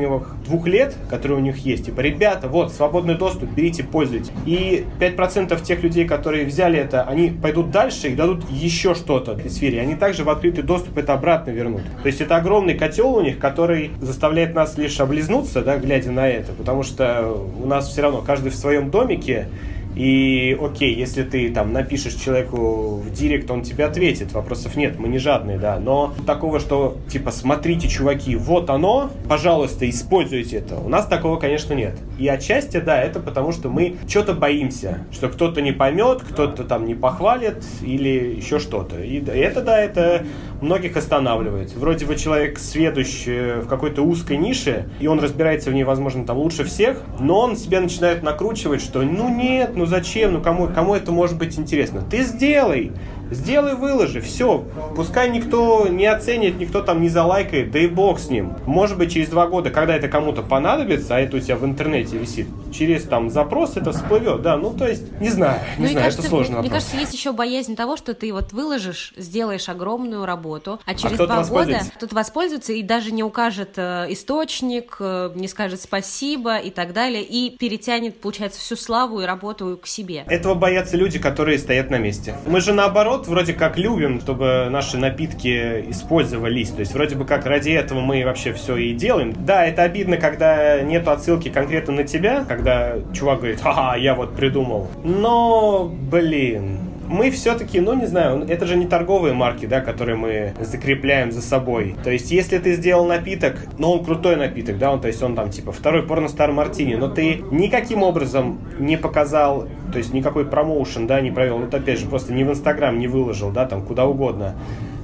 двух 0.45 0.67
лет, 0.67 0.95
которые 1.09 1.39
у 1.39 1.41
них 1.41 1.57
есть. 1.57 1.87
Типа, 1.87 1.99
ребята, 1.99 2.47
вот, 2.47 2.71
свободный 2.71 3.15
доступ, 3.15 3.49
берите, 3.51 3.83
пользуйтесь. 3.83 4.31
И 4.45 4.85
5% 4.99 5.61
тех 5.61 5.83
людей, 5.83 6.05
которые 6.05 6.45
взяли 6.45 6.79
это, 6.79 7.03
они 7.03 7.29
пойдут 7.29 7.71
дальше 7.71 8.09
и 8.09 8.15
дадут 8.15 8.49
еще 8.49 8.95
что-то 8.95 9.35
этой 9.41 9.51
сфере. 9.51 9.81
Они 9.81 9.95
также 9.95 10.23
в 10.23 10.29
открытый 10.29 10.63
доступ 10.63 10.97
это 10.97 11.13
обратно 11.13 11.51
вернут. 11.51 11.81
То 12.01 12.07
есть 12.07 12.21
это 12.21 12.37
огромный 12.37 12.75
котел 12.75 13.13
у 13.13 13.21
них, 13.21 13.37
который 13.37 13.91
заставляет 13.99 14.55
нас 14.55 14.77
лишь 14.77 14.99
облизнуться, 14.99 15.61
да, 15.61 15.77
глядя 15.77 16.11
на 16.11 16.27
это, 16.27 16.53
потому 16.53 16.83
что 16.83 17.47
у 17.61 17.65
нас 17.65 17.89
все 17.89 18.01
равно 18.01 18.21
каждый 18.21 18.51
в 18.51 18.55
своем 18.55 18.89
домике, 18.89 19.47
и 19.95 20.57
окей, 20.59 20.95
если 20.95 21.23
ты 21.23 21.51
там 21.51 21.73
напишешь 21.73 22.13
человеку 22.13 22.97
в 22.97 23.11
директ, 23.11 23.49
он 23.51 23.61
тебе 23.61 23.85
ответит, 23.85 24.31
вопросов 24.33 24.75
нет, 24.75 24.97
мы 24.97 25.07
не 25.07 25.17
жадные, 25.17 25.57
да. 25.57 25.79
Но 25.79 26.13
такого, 26.25 26.59
что 26.59 26.97
типа 27.09 27.31
смотрите, 27.31 27.87
чуваки, 27.87 28.35
вот 28.35 28.69
оно, 28.69 29.11
пожалуйста, 29.27 29.89
используйте 29.89 30.57
это. 30.57 30.77
У 30.77 30.89
нас 30.89 31.05
такого, 31.07 31.37
конечно, 31.37 31.73
нет. 31.73 31.97
И 32.17 32.27
отчасти, 32.27 32.79
да, 32.79 33.01
это 33.01 33.19
потому, 33.19 33.51
что 33.51 33.69
мы 33.69 33.97
что-то 34.07 34.33
боимся, 34.33 35.05
что 35.11 35.29
кто-то 35.29 35.61
не 35.61 35.71
поймет, 35.71 36.21
кто-то 36.21 36.63
там 36.63 36.85
не 36.85 36.95
похвалит 36.95 37.63
или 37.81 38.35
еще 38.35 38.59
что-то. 38.59 39.01
И 39.01 39.21
это, 39.23 39.61
да, 39.61 39.79
это 39.79 40.25
многих 40.61 40.95
останавливает. 40.95 41.73
Вроде 41.75 42.05
бы 42.05 42.15
человек 42.15 42.59
сведущий 42.59 43.61
в 43.61 43.67
какой-то 43.67 44.03
узкой 44.03 44.37
нише, 44.37 44.89
и 44.99 45.07
он 45.07 45.19
разбирается 45.19 45.69
в 45.69 45.73
ней, 45.73 45.83
возможно, 45.83 46.25
там 46.25 46.37
лучше 46.37 46.63
всех, 46.63 47.01
но 47.19 47.39
он 47.39 47.57
себя 47.57 47.81
начинает 47.81 48.23
накручивать, 48.23 48.81
что 48.81 49.01
ну 49.01 49.29
нет, 49.29 49.75
ну 49.81 49.87
зачем, 49.87 50.33
ну 50.33 50.41
кому, 50.41 50.67
кому 50.67 50.93
это 50.93 51.11
может 51.11 51.39
быть 51.39 51.57
интересно? 51.57 52.03
Ты 52.07 52.21
сделай, 52.21 52.91
Сделай, 53.31 53.75
выложи, 53.75 54.21
все. 54.21 54.65
Пускай 54.95 55.29
никто 55.29 55.87
не 55.87 56.05
оценит, 56.05 56.59
никто 56.59 56.81
там 56.81 57.01
не 57.01 57.09
залайкает, 57.09 57.71
да 57.71 57.79
и 57.79 57.87
бог 57.87 58.19
с 58.19 58.29
ним. 58.29 58.53
Может 58.65 58.97
быть, 58.97 59.13
через 59.13 59.29
два 59.29 59.47
года, 59.47 59.69
когда 59.69 59.95
это 59.95 60.09
кому-то 60.09 60.41
понадобится, 60.41 61.15
а 61.15 61.19
это 61.19 61.37
у 61.37 61.39
тебя 61.39 61.55
в 61.55 61.65
интернете 61.65 62.17
висит, 62.17 62.47
через 62.73 63.03
там 63.03 63.29
запрос 63.29 63.77
это 63.77 63.93
всплывет, 63.93 64.41
да, 64.41 64.57
ну 64.57 64.73
то 64.73 64.87
есть, 64.87 65.19
не 65.19 65.29
знаю, 65.29 65.59
не 65.77 65.85
ну, 65.85 65.91
знаю, 65.91 66.05
кажется, 66.05 66.21
это 66.21 66.29
сложно. 66.29 66.53
Мне, 66.55 66.61
мне 66.61 66.69
кажется, 66.69 66.97
есть 66.97 67.13
еще 67.13 67.31
боязнь 67.31 67.75
того, 67.75 67.97
что 67.97 68.13
ты 68.13 68.33
вот 68.33 68.51
выложишь, 68.51 69.13
сделаешь 69.15 69.69
огромную 69.69 70.25
работу, 70.25 70.79
а 70.85 70.93
через 70.93 71.15
кто-то 71.15 71.33
два 71.33 71.45
года 71.45 71.79
кто-то 71.95 72.15
воспользуется 72.15 72.73
и 72.73 72.83
даже 72.83 73.11
не 73.11 73.23
укажет 73.23 73.73
э, 73.77 74.07
источник, 74.09 74.97
э, 74.99 75.31
не 75.35 75.47
скажет 75.47 75.81
спасибо 75.81 76.57
и 76.57 76.69
так 76.69 76.93
далее, 76.93 77.23
и 77.23 77.55
перетянет, 77.55 78.19
получается, 78.19 78.59
всю 78.59 78.75
славу 78.75 79.21
и 79.21 79.25
работу 79.25 79.79
к 79.81 79.87
себе. 79.87 80.25
Этого 80.27 80.53
боятся 80.53 80.97
люди, 80.97 81.19
которые 81.19 81.59
стоят 81.59 81.89
на 81.89 81.97
месте. 81.97 82.35
Мы 82.45 82.59
же 82.59 82.73
наоборот 82.73 83.20
вроде 83.27 83.53
как 83.53 83.77
любим, 83.77 84.19
чтобы 84.21 84.67
наши 84.69 84.97
напитки 84.97 85.85
использовались. 85.89 86.69
То 86.69 86.79
есть 86.79 86.93
вроде 86.93 87.15
бы 87.15 87.25
как 87.25 87.45
ради 87.45 87.71
этого 87.71 87.99
мы 87.99 88.23
вообще 88.25 88.53
все 88.53 88.77
и 88.77 88.93
делаем. 88.93 89.33
Да, 89.45 89.65
это 89.65 89.83
обидно, 89.83 90.17
когда 90.17 90.81
нет 90.81 91.07
отсылки 91.07 91.49
конкретно 91.49 91.93
на 91.93 92.03
тебя, 92.03 92.45
когда 92.47 92.95
чувак 93.13 93.39
говорит, 93.39 93.61
ха-ха, 93.61 93.95
я 93.95 94.15
вот 94.15 94.35
придумал. 94.35 94.87
Но, 95.03 95.91
блин, 96.11 96.90
мы 97.11 97.29
все-таки, 97.29 97.81
ну 97.81 97.93
не 97.93 98.05
знаю, 98.05 98.45
это 98.47 98.65
же 98.65 98.77
не 98.77 98.87
торговые 98.87 99.33
марки, 99.33 99.65
да, 99.65 99.81
которые 99.81 100.15
мы 100.15 100.53
закрепляем 100.61 101.31
за 101.31 101.41
собой. 101.41 101.95
То 102.03 102.09
есть, 102.09 102.31
если 102.31 102.57
ты 102.57 102.73
сделал 102.73 103.05
напиток, 103.05 103.57
но 103.77 103.93
он 103.93 104.05
крутой 104.05 104.37
напиток, 104.37 104.77
да, 104.77 104.91
он, 104.91 105.01
то 105.01 105.07
есть 105.07 105.21
он 105.21 105.35
там 105.35 105.49
типа 105.49 105.73
второй 105.73 106.03
порно 106.03 106.29
стар 106.29 106.51
мартини, 106.53 106.95
но 106.95 107.09
ты 107.09 107.43
никаким 107.51 108.01
образом 108.01 108.59
не 108.79 108.97
показал, 108.97 109.67
то 109.91 109.97
есть 109.97 110.13
никакой 110.13 110.45
промоушен, 110.45 111.05
да, 111.05 111.19
не 111.19 111.31
провел, 111.31 111.57
вот 111.59 111.73
опять 111.73 111.99
же, 111.99 112.07
просто 112.07 112.31
не 112.33 112.45
в 112.45 112.49
Инстаграм 112.49 112.97
не 112.97 113.07
выложил, 113.07 113.51
да, 113.51 113.65
там 113.65 113.81
куда 113.83 114.05
угодно 114.05 114.55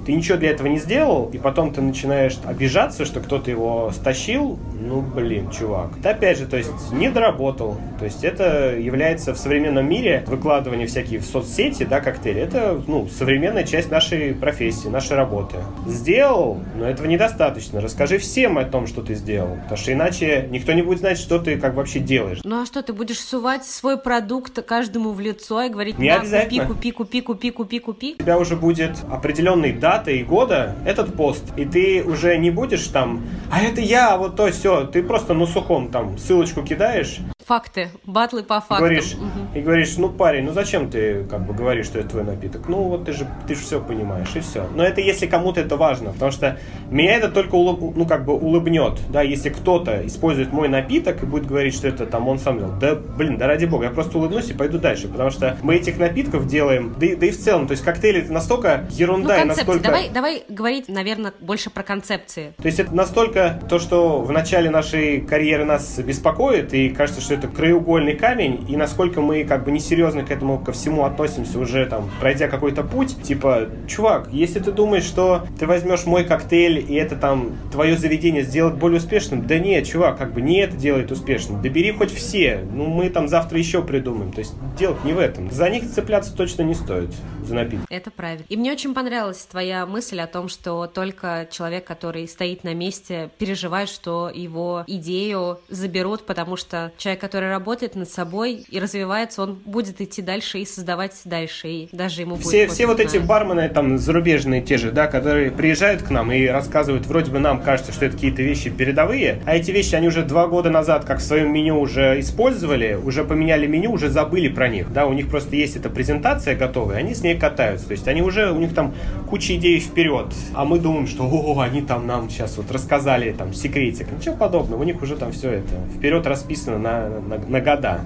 ты 0.08 0.14
ничего 0.14 0.38
для 0.38 0.52
этого 0.52 0.68
не 0.68 0.80
сделал, 0.80 1.30
и 1.34 1.38
потом 1.38 1.74
ты 1.74 1.82
начинаешь 1.82 2.38
обижаться, 2.46 3.04
что 3.04 3.20
кто-то 3.20 3.52
его 3.52 3.92
стащил, 3.94 4.58
ну, 4.80 5.02
блин, 5.02 5.52
чувак. 5.52 5.90
Ты 6.02 6.08
опять 6.08 6.38
же, 6.38 6.46
то 6.46 6.56
есть, 6.56 6.94
не 6.94 7.10
доработал. 7.10 7.76
То 8.00 8.06
есть, 8.06 8.24
это 8.24 8.78
является 8.78 9.34
в 9.34 9.38
современном 9.38 9.90
мире 9.90 10.24
выкладывание 10.26 10.88
всякие 10.88 11.20
в 11.20 11.26
соцсети, 11.26 11.84
да, 11.84 12.00
коктейли. 12.00 12.40
Это, 12.40 12.82
ну, 12.88 13.10
современная 13.10 13.66
часть 13.66 13.92
нашей 13.92 14.34
профессии, 14.34 14.88
нашей 14.88 15.18
работы. 15.18 15.58
Сделал, 15.86 16.58
но 16.78 16.86
этого 16.86 17.06
недостаточно. 17.08 17.82
Расскажи 17.82 18.18
всем 18.18 18.58
о 18.58 18.64
том, 18.64 18.88
что 18.88 19.02
ты 19.02 19.14
сделал. 19.14 19.58
Потому 19.64 19.78
что 19.78 19.92
иначе 19.92 20.48
никто 20.50 20.72
не 20.72 20.84
будет 20.84 21.00
знать, 21.00 21.18
что 21.18 21.38
ты 21.38 21.60
как 21.60 21.76
вообще 21.76 22.00
делаешь. 22.00 22.40
Ну 22.46 22.62
а 22.62 22.66
что, 22.66 22.82
ты 22.82 22.94
будешь 22.94 23.20
сувать 23.20 23.66
свой 23.66 23.98
продукт 23.98 24.64
каждому 24.64 25.12
в 25.12 25.20
лицо 25.20 25.64
и 25.64 25.70
говорить, 25.70 26.00
Не 26.00 26.12
обязательно. 26.12 26.66
купи, 26.66 26.92
купи, 26.92 27.22
купи, 27.22 27.52
купи, 27.52 27.52
купи, 27.52 27.80
купи? 27.80 28.16
у 28.18 28.24
тебя 28.24 28.38
уже 28.38 28.56
будет 28.56 28.92
определенной 29.12 29.74
даты 29.98 30.20
и 30.20 30.24
года 30.24 30.76
этот 30.86 31.16
пост, 31.16 31.44
и 31.56 31.66
ты 31.66 32.04
уже 32.04 32.38
не 32.38 32.52
будешь 32.52 32.86
там, 32.88 33.24
а 33.52 33.62
это 33.62 33.82
я, 33.82 34.14
а 34.14 34.18
вот 34.18 34.36
то 34.36 34.52
все, 34.52 34.86
ты 34.86 35.02
просто 35.02 35.34
на 35.34 35.48
сухом 35.48 35.90
там 35.90 36.18
ссылочку 36.18 36.62
кидаешь, 36.62 37.20
Факты, 37.48 37.88
батлы 38.06 38.44
по 38.44 38.56
фактам. 38.60 38.80
говоришь 38.80 39.14
Мгм. 39.16 39.48
и 39.56 39.62
говоришь, 39.62 39.96
ну 39.98 40.10
парень, 40.10 40.44
ну 40.44 40.52
зачем 40.52 40.90
ты 40.90 41.24
как 41.24 41.46
бы 41.46 41.54
говоришь, 41.54 41.86
что 41.86 42.00
это 42.00 42.10
твой 42.10 42.24
напиток? 42.26 42.68
Ну 42.68 42.84
вот 42.84 43.06
ты 43.06 43.14
же 43.14 43.26
ты 43.48 43.56
же 43.56 43.62
все 43.62 43.80
понимаешь 43.82 44.28
и 44.36 44.42
все. 44.42 44.68
Но 44.76 44.84
это 44.84 45.00
если 45.00 45.28
кому-то 45.28 45.62
это 45.62 45.78
важно, 45.78 46.12
потому 46.12 46.32
что 46.34 46.60
меня 46.92 47.16
это 47.16 47.30
только 47.30 47.56
улыб- 47.56 47.94
ну 47.96 48.06
как 48.06 48.26
бы 48.26 48.34
улыбнет, 48.34 49.00
да, 49.10 49.22
если 49.22 49.48
кто-то 49.50 50.06
использует 50.06 50.52
мой 50.52 50.68
напиток 50.68 51.24
и 51.24 51.26
будет 51.26 51.46
говорить, 51.46 51.74
что 51.74 51.88
это 51.88 52.06
там 52.06 52.28
он 52.28 52.38
сам 52.38 52.60
делал. 52.60 52.74
Да 52.82 52.96
блин, 52.96 53.38
да 53.38 53.48
ради 53.48 53.64
бога, 53.64 53.86
я 53.86 53.92
просто 53.92 54.18
улыбнусь 54.18 54.50
и 54.50 54.54
пойду 54.54 54.78
дальше, 54.78 55.08
потому 55.08 55.30
что 55.30 55.58
мы 55.64 55.76
этих 55.76 55.98
напитков 55.98 56.48
делаем, 56.48 56.96
да 57.00 57.06
и, 57.06 57.16
да 57.16 57.28
и 57.28 57.32
в 57.32 57.40
целом, 57.40 57.66
то 57.68 57.72
есть 57.72 57.84
коктейли 57.86 58.24
это 58.24 58.34
настолько 58.34 58.88
Ну, 58.90 58.96
ерунда 58.98 59.38
и 59.38 59.40
концепции. 59.40 59.62
настолько 59.66 59.84
Давай, 59.86 60.10
давай 60.10 60.44
говорить, 60.50 60.90
наверное, 60.90 61.32
больше 61.40 61.70
про 61.70 61.84
концепции. 61.84 62.54
То 62.62 62.66
есть 62.66 62.80
это 62.82 62.94
настолько 62.94 63.58
то, 63.70 63.80
что 63.80 64.20
в 64.22 64.34
начале 64.34 64.70
нашей 64.70 65.22
карьеры 65.22 65.64
нас 65.64 65.98
беспокоит, 66.00 66.74
и 66.74 66.90
кажется, 66.90 67.22
что 67.22 67.37
это 67.38 67.48
краеугольный 67.48 68.16
камень, 68.16 68.66
и 68.70 68.76
насколько 68.76 69.22
мы 69.22 69.44
как 69.44 69.64
бы 69.64 69.72
несерьезно 69.72 70.24
к 70.24 70.32
этому 70.32 70.60
ко 70.60 70.72
всему 70.72 71.06
относимся 71.06 71.60
уже 71.60 71.86
там, 71.86 72.10
пройдя 72.20 72.48
какой-то 72.48 72.84
путь. 72.84 73.22
Типа, 73.22 73.68
чувак, 73.88 74.30
если 74.32 74.60
ты 74.60 74.72
думаешь, 74.72 75.04
что 75.04 75.46
ты 75.60 75.68
возьмешь 75.68 76.06
мой 76.06 76.26
коктейль, 76.26 76.86
и 76.88 76.96
это 76.96 77.16
там 77.16 77.58
твое 77.72 77.98
заведение 77.98 78.44
сделает 78.44 78.78
более 78.78 78.98
успешным, 78.98 79.46
да 79.46 79.60
нет, 79.60 79.86
чувак, 79.88 80.18
как 80.18 80.34
бы 80.34 80.42
не 80.42 80.60
это 80.60 80.76
делает 80.76 81.12
успешным. 81.12 81.62
Да 81.62 81.70
бери 81.70 81.92
хоть 81.92 82.12
все, 82.12 82.64
ну 82.74 82.88
мы 82.88 83.10
там 83.10 83.28
завтра 83.28 83.58
еще 83.58 83.82
придумаем. 83.82 84.32
То 84.32 84.40
есть 84.40 84.54
дело 84.78 84.98
не 85.04 85.14
в 85.14 85.20
этом. 85.20 85.52
За 85.52 85.70
них 85.70 85.90
цепляться 85.90 86.36
точно 86.36 86.64
не 86.64 86.74
стоит, 86.74 87.14
за 87.44 87.56
напитки. 87.56 87.86
Это 87.90 88.12
правильно. 88.12 88.44
И 88.50 88.58
мне 88.58 88.72
очень 88.72 88.94
понравилась 88.94 89.46
твоя 89.50 89.86
мысль 89.86 90.20
о 90.20 90.28
том, 90.28 90.50
что 90.50 90.88
только 90.88 91.48
человек, 91.52 91.86
который 91.86 92.28
стоит 92.28 92.64
на 92.64 92.74
месте, 92.74 93.30
переживает, 93.38 93.90
что 93.90 94.32
его 94.34 94.84
идею 94.88 95.60
заберут, 95.70 96.26
потому 96.26 96.56
что 96.58 96.92
человек, 96.98 97.22
который 97.28 97.50
работает 97.50 97.98
над 97.98 98.10
собой 98.10 98.66
и 98.70 98.80
развивается, 98.80 99.42
он 99.42 99.56
будет 99.66 100.00
идти 100.00 100.22
дальше 100.22 100.60
и 100.60 100.66
создавать 100.66 101.12
дальше, 101.26 101.68
и 101.68 101.90
даже 101.92 102.22
ему 102.22 102.36
будет 102.36 102.48
Все, 102.48 102.60
пофиг 102.60 102.72
все 102.72 102.88
вот 102.88 103.02
эти 103.02 103.18
бармены 103.18 103.68
там 103.68 103.98
зарубежные 103.98 104.62
те 104.62 104.78
же, 104.78 104.92
да, 104.92 105.08
которые 105.08 105.52
приезжают 105.52 106.04
к 106.04 106.10
нам 106.10 106.32
и 106.32 106.46
рассказывают, 106.46 107.06
вроде 107.06 107.30
бы 107.30 107.40
нам 107.40 107.62
кажется, 107.62 107.92
что 107.92 108.06
это 108.06 108.16
какие-то 108.16 108.44
вещи 108.44 108.70
передовые, 108.70 109.42
а 109.46 109.58
эти 109.58 109.72
вещи 109.72 109.94
они 109.94 110.08
уже 110.08 110.24
два 110.24 110.48
года 110.48 110.70
назад 110.70 111.04
как 111.04 111.20
в 111.20 111.22
своем 111.22 111.52
меню 111.52 111.78
уже 111.78 112.18
использовали, 112.22 112.94
уже 112.94 113.26
поменяли 113.26 113.68
меню, 113.68 113.92
уже 113.92 114.08
забыли 114.08 114.48
про 114.48 114.70
них, 114.70 114.94
да, 114.94 115.06
у 115.06 115.12
них 115.12 115.30
просто 115.30 115.58
есть 115.58 115.76
эта 115.76 115.90
презентация 115.90 116.56
готовая, 116.56 117.00
они 117.00 117.14
с 117.14 117.24
ней 117.24 117.38
катаются, 117.38 117.88
то 117.88 117.92
есть 117.92 118.08
они 118.08 118.22
уже, 118.22 118.54
у 118.54 118.60
них 118.60 118.74
там 118.74 118.96
куча 119.30 119.54
идей 119.58 119.82
вперед, 119.82 120.28
а 120.54 120.64
мы 120.64 120.80
думаем, 120.80 121.08
что 121.08 121.24
о, 121.26 121.60
они 121.60 121.82
там 121.82 122.08
нам 122.08 122.30
сейчас 122.30 122.56
вот 122.56 122.72
рассказали 122.72 123.34
там 123.34 123.54
секретик, 123.54 124.10
ничего 124.14 124.38
подобного, 124.38 124.80
у 124.80 124.86
них 124.86 125.02
уже 125.02 125.18
там 125.18 125.34
все 125.34 125.52
это 125.52 125.74
вперед 125.98 126.26
расписано 126.26 126.78
на, 126.78 127.17
на, 127.22 127.38
на 127.38 127.62
года. 127.62 128.00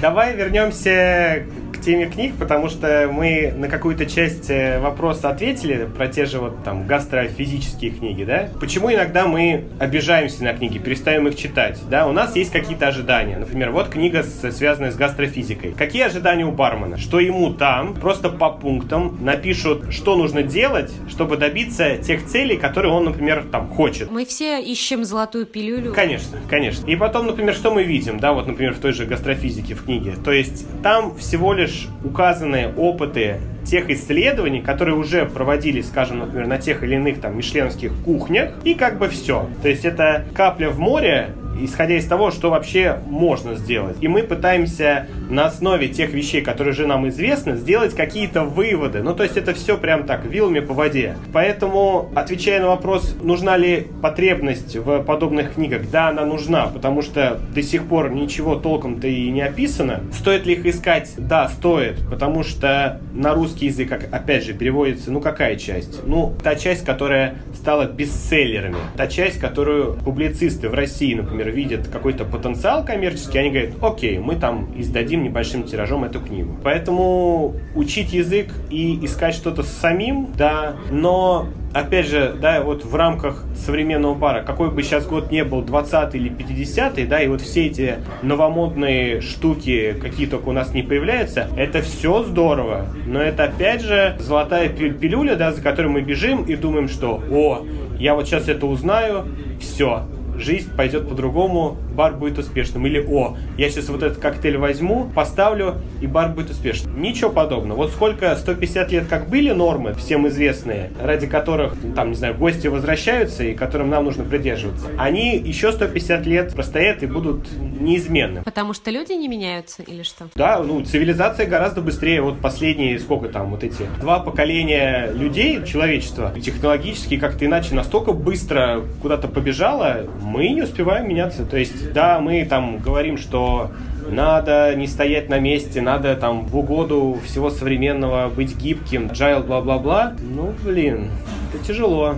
Давай 0.00 0.36
вернемся 0.36 1.44
к 1.78 1.80
теме 1.80 2.06
книг, 2.06 2.34
потому 2.38 2.68
что 2.68 3.08
мы 3.12 3.52
на 3.56 3.68
какую-то 3.68 4.06
часть 4.06 4.50
э, 4.50 4.80
вопроса 4.80 5.30
ответили 5.30 5.86
про 5.86 6.08
те 6.08 6.26
же 6.26 6.38
вот 6.38 6.64
там 6.64 6.86
гастрофизические 6.86 7.92
книги, 7.92 8.24
да? 8.24 8.48
Почему 8.60 8.92
иногда 8.92 9.26
мы 9.26 9.64
обижаемся 9.78 10.44
на 10.44 10.52
книги, 10.52 10.78
перестаем 10.78 11.28
их 11.28 11.36
читать, 11.36 11.80
да? 11.88 12.06
У 12.06 12.12
нас 12.12 12.34
есть 12.36 12.50
какие-то 12.50 12.88
ожидания. 12.88 13.38
Например, 13.38 13.70
вот 13.70 13.88
книга, 13.88 14.22
связанная 14.22 14.90
с 14.90 14.96
гастрофизикой. 14.96 15.72
Какие 15.72 16.04
ожидания 16.04 16.44
у 16.44 16.52
бармена? 16.52 16.98
Что 16.98 17.20
ему 17.20 17.52
там 17.52 17.94
просто 17.94 18.28
по 18.28 18.50
пунктам 18.50 19.18
напишут, 19.20 19.92
что 19.92 20.16
нужно 20.16 20.42
делать, 20.42 20.92
чтобы 21.08 21.36
добиться 21.36 21.96
тех 21.96 22.24
целей, 22.26 22.56
которые 22.56 22.92
он, 22.92 23.04
например, 23.04 23.44
там 23.50 23.68
хочет. 23.68 24.10
Мы 24.10 24.24
все 24.24 24.60
ищем 24.60 25.04
золотую 25.04 25.46
пилюлю. 25.46 25.92
Конечно, 25.92 26.38
конечно. 26.48 26.86
И 26.86 26.96
потом, 26.96 27.26
например, 27.26 27.54
что 27.54 27.70
мы 27.70 27.84
видим, 27.84 28.18
да, 28.18 28.32
вот, 28.32 28.46
например, 28.46 28.74
в 28.74 28.78
той 28.78 28.92
же 28.92 29.04
гастрофизике 29.06 29.74
в 29.74 29.84
книге. 29.84 30.14
То 30.24 30.32
есть 30.32 30.66
там 30.82 31.16
всего 31.16 31.52
лишь 31.52 31.67
указаны 32.04 32.72
опыты 32.76 33.40
тех 33.64 33.90
исследований, 33.90 34.60
которые 34.60 34.96
уже 34.96 35.26
проводились, 35.26 35.88
скажем, 35.88 36.20
например, 36.20 36.46
на 36.46 36.58
тех 36.58 36.82
или 36.82 36.94
иных 36.94 37.20
там 37.20 37.36
мишленских 37.36 37.92
кухнях, 38.04 38.52
и 38.64 38.74
как 38.74 38.98
бы 38.98 39.08
все. 39.08 39.48
То 39.62 39.68
есть 39.68 39.84
это 39.84 40.24
капля 40.34 40.70
в 40.70 40.78
море, 40.78 41.30
исходя 41.64 41.96
из 41.96 42.06
того, 42.06 42.30
что 42.30 42.50
вообще 42.50 43.00
можно 43.06 43.54
сделать. 43.54 43.96
И 44.00 44.08
мы 44.08 44.22
пытаемся 44.22 45.06
на 45.28 45.46
основе 45.46 45.88
тех 45.88 46.12
вещей, 46.12 46.42
которые 46.42 46.74
же 46.74 46.86
нам 46.86 47.08
известны, 47.08 47.56
сделать 47.56 47.94
какие-то 47.94 48.42
выводы. 48.42 49.02
Ну, 49.02 49.14
то 49.14 49.22
есть 49.22 49.36
это 49.36 49.54
все 49.54 49.76
прям 49.76 50.04
так, 50.04 50.24
вилами 50.24 50.60
по 50.60 50.74
воде. 50.74 51.16
Поэтому, 51.32 52.10
отвечая 52.14 52.60
на 52.60 52.68
вопрос, 52.68 53.16
нужна 53.22 53.56
ли 53.56 53.86
потребность 54.02 54.76
в 54.76 55.02
подобных 55.02 55.54
книгах, 55.54 55.90
да, 55.90 56.08
она 56.08 56.24
нужна, 56.24 56.66
потому 56.66 57.02
что 57.02 57.40
до 57.54 57.62
сих 57.62 57.84
пор 57.86 58.10
ничего 58.10 58.56
толком-то 58.56 59.08
и 59.08 59.30
не 59.30 59.42
описано. 59.42 60.02
Стоит 60.12 60.46
ли 60.46 60.54
их 60.54 60.66
искать? 60.66 61.14
Да, 61.16 61.48
стоит, 61.48 61.98
потому 62.08 62.42
что 62.42 63.00
на 63.12 63.34
русский 63.34 63.66
язык, 63.66 63.92
опять 64.10 64.44
же, 64.44 64.52
переводится, 64.52 65.10
ну, 65.10 65.20
какая 65.20 65.56
часть? 65.56 66.06
Ну, 66.06 66.34
та 66.42 66.54
часть, 66.54 66.84
которая 66.84 67.36
стала 67.54 67.84
бестселлерами. 67.84 68.76
Та 68.96 69.06
часть, 69.06 69.40
которую 69.40 69.94
публицисты 69.94 70.68
в 70.68 70.74
России, 70.74 71.14
например, 71.14 71.47
видят 71.50 71.88
какой-то 71.88 72.24
потенциал 72.24 72.84
коммерческий, 72.84 73.38
они 73.38 73.50
говорят, 73.50 73.70
окей, 73.82 74.18
мы 74.18 74.36
там 74.36 74.68
издадим 74.76 75.22
небольшим 75.22 75.64
тиражом 75.64 76.04
эту 76.04 76.20
книгу. 76.20 76.56
Поэтому 76.62 77.54
учить 77.74 78.12
язык 78.12 78.48
и 78.70 79.04
искать 79.04 79.34
что-то 79.34 79.62
самим, 79.62 80.28
да, 80.36 80.76
но 80.90 81.48
опять 81.72 82.06
же, 82.06 82.34
да, 82.40 82.62
вот 82.62 82.84
в 82.84 82.94
рамках 82.94 83.44
современного 83.54 84.14
пара, 84.14 84.42
какой 84.42 84.70
бы 84.70 84.82
сейчас 84.82 85.06
год 85.06 85.30
не 85.30 85.44
был, 85.44 85.62
20 85.62 86.14
или 86.14 86.28
50 86.28 87.08
да, 87.08 87.22
и 87.22 87.28
вот 87.28 87.40
все 87.40 87.66
эти 87.66 87.96
новомодные 88.22 89.20
штуки, 89.20 89.94
какие 90.00 90.26
только 90.26 90.48
у 90.48 90.52
нас 90.52 90.72
не 90.72 90.82
появляются, 90.82 91.48
это 91.56 91.82
все 91.82 92.22
здорово, 92.24 92.86
но 93.06 93.20
это 93.20 93.44
опять 93.44 93.82
же 93.82 94.16
золотая 94.18 94.68
пи- 94.68 94.90
пилюля, 94.90 95.36
да, 95.36 95.52
за 95.52 95.62
которой 95.62 95.88
мы 95.88 96.00
бежим 96.00 96.44
и 96.44 96.56
думаем, 96.56 96.88
что, 96.88 97.22
о, 97.30 97.64
я 97.98 98.14
вот 98.14 98.26
сейчас 98.26 98.48
это 98.48 98.66
узнаю, 98.66 99.24
все, 99.60 100.04
жизнь 100.38 100.70
пойдет 100.76 101.08
по-другому, 101.08 101.76
бар 101.94 102.14
будет 102.14 102.38
успешным. 102.38 102.86
Или, 102.86 103.04
о, 103.06 103.36
я 103.56 103.70
сейчас 103.70 103.88
вот 103.88 104.02
этот 104.02 104.18
коктейль 104.18 104.56
возьму, 104.56 105.10
поставлю, 105.14 105.76
и 106.00 106.06
бар 106.06 106.30
будет 106.30 106.50
успешным. 106.50 107.00
Ничего 107.00 107.30
подобного. 107.30 107.78
Вот 107.78 107.90
сколько 107.90 108.34
150 108.34 108.92
лет 108.92 109.06
как 109.08 109.28
были 109.28 109.50
нормы, 109.50 109.94
всем 109.94 110.26
известные, 110.28 110.90
ради 111.02 111.26
которых, 111.26 111.74
там, 111.94 112.10
не 112.10 112.16
знаю, 112.16 112.34
гости 112.34 112.66
возвращаются 112.66 113.44
и 113.44 113.54
которым 113.54 113.90
нам 113.90 114.04
нужно 114.04 114.24
придерживаться, 114.24 114.88
они 114.98 115.36
еще 115.36 115.72
150 115.72 116.26
лет 116.26 116.54
простоят 116.54 117.02
и 117.02 117.06
будут 117.06 117.46
неизменны. 117.58 118.42
Потому 118.42 118.72
что 118.72 118.90
люди 118.90 119.12
не 119.12 119.28
меняются 119.28 119.82
или 119.82 120.02
что? 120.02 120.28
Да, 120.34 120.58
ну, 120.62 120.82
цивилизация 120.82 121.46
гораздо 121.46 121.80
быстрее. 121.80 122.22
Вот 122.22 122.38
последние, 122.40 122.98
сколько 122.98 123.28
там, 123.28 123.50
вот 123.50 123.64
эти 123.64 123.86
два 124.00 124.20
поколения 124.20 125.10
людей, 125.12 125.64
человечества, 125.64 126.32
технологически 126.40 127.16
как-то 127.18 127.44
иначе 127.44 127.74
настолько 127.74 128.12
быстро 128.12 128.82
куда-то 129.02 129.28
побежало, 129.28 130.06
мы 130.28 130.48
не 130.50 130.62
успеваем 130.62 131.08
меняться. 131.08 131.44
То 131.44 131.56
есть, 131.56 131.92
да, 131.92 132.20
мы 132.20 132.44
там 132.44 132.78
говорим, 132.78 133.16
что 133.18 133.70
надо 134.08 134.74
не 134.74 134.86
стоять 134.86 135.28
на 135.28 135.38
месте, 135.38 135.80
надо 135.80 136.14
там 136.16 136.46
в 136.46 136.56
угоду 136.56 137.18
всего 137.24 137.50
современного 137.50 138.28
быть 138.28 138.56
гибким, 138.56 139.06
agile, 139.06 139.44
бла-бла-бла. 139.44 140.14
Ну, 140.20 140.54
блин, 140.64 141.10
это 141.52 141.64
тяжело. 141.64 142.14